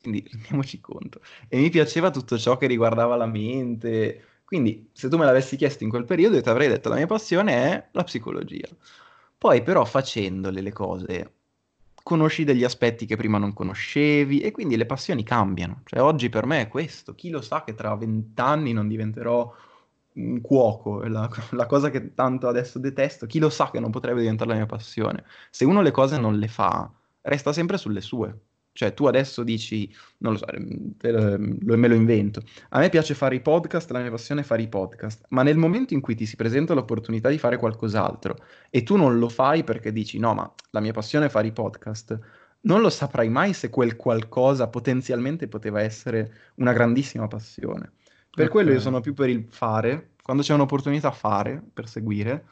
Quindi 0.00 0.24
rendiamoci 0.30 0.80
conto. 0.80 1.20
E 1.48 1.58
mi 1.58 1.70
piaceva 1.70 2.10
tutto 2.10 2.38
ciò 2.38 2.56
che 2.56 2.68
riguardava 2.68 3.16
la 3.16 3.26
mente. 3.26 4.42
Quindi 4.44 4.90
se 4.92 5.08
tu 5.08 5.16
me 5.16 5.24
l'avessi 5.24 5.56
chiesto 5.56 5.82
in 5.82 5.90
quel 5.90 6.04
periodo 6.04 6.36
io 6.36 6.42
ti 6.42 6.48
avrei 6.48 6.68
detto 6.68 6.88
la 6.88 6.96
mia 6.96 7.06
passione 7.06 7.52
è 7.52 7.88
la 7.90 8.04
psicologia. 8.04 8.68
Poi 9.38 9.62
però 9.64 9.84
facendole 9.84 10.60
le 10.60 10.72
cose 10.72 11.32
conosci 12.02 12.44
degli 12.44 12.64
aspetti 12.64 13.06
che 13.06 13.16
prima 13.16 13.38
non 13.38 13.52
conoscevi 13.52 14.40
e 14.40 14.50
quindi 14.50 14.76
le 14.76 14.86
passioni 14.86 15.22
cambiano. 15.22 15.82
Cioè 15.84 16.00
oggi 16.00 16.28
per 16.28 16.46
me 16.46 16.62
è 16.62 16.68
questo, 16.68 17.14
chi 17.14 17.30
lo 17.30 17.40
sa 17.40 17.64
che 17.64 17.74
tra 17.74 17.94
vent'anni 17.94 18.72
non 18.72 18.88
diventerò 18.88 19.52
un 20.14 20.40
cuoco, 20.40 21.02
la, 21.04 21.28
la, 21.52 21.66
cosa 21.66 21.90
che 21.90 22.14
tanto 22.14 22.48
adesso 22.48 22.78
detesto, 22.78 23.26
chi 23.26 23.38
lo 23.38 23.48
sa 23.48 23.70
che 23.70 23.80
non 23.80 23.90
potrebbe 23.90 24.20
diventare 24.20 24.50
la 24.50 24.56
mia 24.56 24.66
passione. 24.66 25.24
Se 25.50 25.64
uno 25.64 25.80
le 25.80 25.90
cose 25.90 26.18
non 26.18 26.38
le 26.38 26.48
fa, 26.48 26.90
resta 27.22 27.52
sempre 27.52 27.78
sulle 27.78 28.00
sue. 28.00 28.38
Cioè, 28.74 28.94
tu 28.94 29.04
adesso 29.04 29.42
dici, 29.42 29.94
non 30.18 30.32
lo 30.32 30.38
so, 30.38 30.46
ehm, 30.46 31.58
me 31.60 31.88
lo 31.88 31.94
invento. 31.94 32.42
A 32.70 32.78
me 32.78 32.88
piace 32.88 33.14
fare 33.14 33.34
i 33.34 33.40
podcast, 33.40 33.90
la 33.90 34.00
mia 34.00 34.10
passione 34.10 34.40
è 34.40 34.44
fare 34.44 34.62
i 34.62 34.68
podcast, 34.68 35.26
ma 35.28 35.42
nel 35.42 35.58
momento 35.58 35.92
in 35.92 36.00
cui 36.00 36.14
ti 36.14 36.24
si 36.24 36.36
presenta 36.36 36.72
l'opportunità 36.72 37.28
di 37.28 37.38
fare 37.38 37.58
qualcos'altro 37.58 38.36
e 38.70 38.82
tu 38.82 38.96
non 38.96 39.18
lo 39.18 39.28
fai 39.28 39.62
perché 39.62 39.92
dici, 39.92 40.18
no, 40.18 40.32
ma 40.34 40.50
la 40.70 40.80
mia 40.80 40.92
passione 40.92 41.26
è 41.26 41.28
fare 41.28 41.48
i 41.48 41.52
podcast, 41.52 42.18
non 42.62 42.80
lo 42.80 42.88
saprai 42.88 43.28
mai 43.28 43.52
se 43.52 43.68
quel 43.68 43.96
qualcosa 43.96 44.68
potenzialmente 44.68 45.48
poteva 45.48 45.80
essere 45.82 46.32
una 46.56 46.72
grandissima 46.72 47.28
passione. 47.28 47.92
Per 48.30 48.46
okay. 48.46 48.48
quello 48.48 48.72
io 48.72 48.80
sono 48.80 49.00
più 49.00 49.12
per 49.12 49.28
il 49.28 49.46
fare, 49.50 50.12
quando 50.22 50.42
c'è 50.42 50.54
un'opportunità 50.54 51.10
fare, 51.10 51.62
per 51.72 51.88
seguire, 51.88 52.46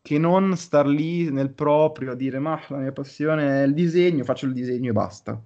che 0.00 0.18
non 0.18 0.56
star 0.56 0.86
lì 0.86 1.30
nel 1.30 1.50
proprio 1.50 2.12
a 2.12 2.14
dire, 2.14 2.38
ma 2.38 2.58
la 2.68 2.78
mia 2.78 2.92
passione 2.92 3.62
è 3.62 3.66
il 3.66 3.74
disegno, 3.74 4.24
faccio 4.24 4.46
il 4.46 4.52
disegno 4.52 4.90
e 4.90 4.92
basta. 4.92 5.42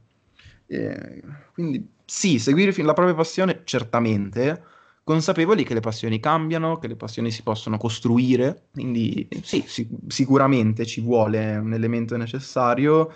Eh, 0.72 1.20
quindi 1.52 1.94
sì, 2.04 2.38
seguire 2.38 2.72
la 2.82 2.92
propria 2.92 3.14
passione 3.14 3.62
certamente, 3.64 4.62
consapevoli 5.02 5.64
che 5.64 5.74
le 5.74 5.80
passioni 5.80 6.20
cambiano, 6.20 6.78
che 6.78 6.86
le 6.86 6.94
passioni 6.94 7.32
si 7.32 7.42
possono 7.42 7.76
costruire, 7.76 8.68
quindi 8.72 9.26
sì, 9.42 9.64
sic- 9.66 9.90
sicuramente 10.06 10.86
ci 10.86 11.00
vuole 11.00 11.56
un 11.56 11.72
elemento 11.74 12.16
necessario. 12.16 13.12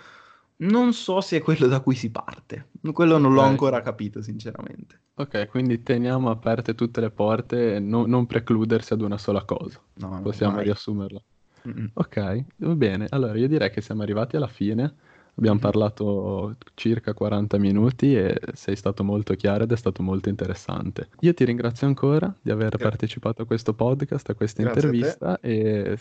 Non 0.57 0.93
so 0.93 1.19
se 1.21 1.37
è 1.37 1.41
quello 1.41 1.67
da 1.67 1.81
cui 1.81 1.95
si 1.95 2.09
parte, 2.11 2.69
quello 2.93 3.17
non 3.17 3.33
l'ho 3.33 3.41
ancora 3.41 3.81
capito 3.81 4.21
sinceramente. 4.21 5.01
Ok, 5.15 5.47
quindi 5.47 5.81
teniamo 5.81 6.29
aperte 6.29 6.75
tutte 6.75 6.99
le 6.99 7.09
porte 7.09 7.75
e 7.75 7.79
no- 7.79 8.05
non 8.05 8.25
precludersi 8.25 8.93
ad 8.93 9.01
una 9.01 9.17
sola 9.17 9.43
cosa. 9.43 9.81
No, 9.95 10.19
Possiamo 10.21 10.55
mai. 10.55 10.65
riassumerla. 10.65 11.21
Mm-mm. 11.67 11.91
Ok, 11.93 12.45
va 12.57 12.75
bene. 12.75 13.07
Allora 13.09 13.37
io 13.37 13.47
direi 13.47 13.69
che 13.69 13.81
siamo 13.81 14.01
arrivati 14.03 14.35
alla 14.35 14.47
fine. 14.47 14.93
Abbiamo 15.37 15.59
parlato 15.59 16.55
circa 16.75 17.13
40 17.13 17.57
minuti 17.57 18.15
e 18.15 18.39
sei 18.53 18.75
stato 18.75 19.03
molto 19.03 19.33
chiaro 19.33 19.63
ed 19.63 19.71
è 19.71 19.75
stato 19.75 20.01
molto 20.01 20.29
interessante. 20.29 21.09
Io 21.19 21.33
ti 21.33 21.43
ringrazio 21.43 21.87
ancora 21.87 22.33
di 22.41 22.51
aver 22.51 22.69
Grazie. 22.69 22.87
partecipato 22.87 23.41
a 23.41 23.45
questo 23.45 23.73
podcast, 23.73 24.29
a 24.29 24.33
questa 24.33 24.63
Grazie 24.63 24.81
intervista 24.81 25.33
a 25.33 25.39
e 25.41 25.97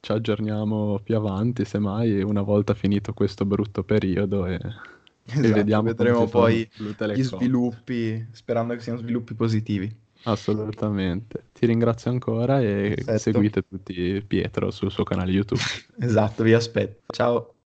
ci 0.00 0.12
aggiorniamo 0.12 1.00
più 1.02 1.16
avanti, 1.16 1.64
semmai, 1.64 2.22
una 2.22 2.42
volta 2.42 2.74
finito 2.74 3.12
questo 3.12 3.44
brutto 3.44 3.82
periodo 3.82 4.46
e, 4.46 4.60
esatto, 5.24 5.46
e 5.46 5.52
vediamo 5.52 5.82
vedremo 5.82 6.28
poi 6.28 6.68
gli 6.76 7.22
sviluppi, 7.22 8.24
sperando 8.30 8.74
che 8.74 8.80
siano 8.80 8.98
sviluppi 8.98 9.34
positivi. 9.34 10.04
Assolutamente. 10.22 11.46
Ti 11.52 11.66
ringrazio 11.66 12.10
ancora 12.10 12.60
e 12.60 12.94
Perfetto. 12.94 13.18
seguite 13.18 13.62
tutti 13.62 14.22
Pietro 14.26 14.70
sul 14.70 14.90
suo 14.90 15.04
canale 15.04 15.32
YouTube. 15.32 15.60
esatto, 15.98 16.42
vi 16.44 16.52
aspetto. 16.52 17.12
Ciao. 17.12 17.54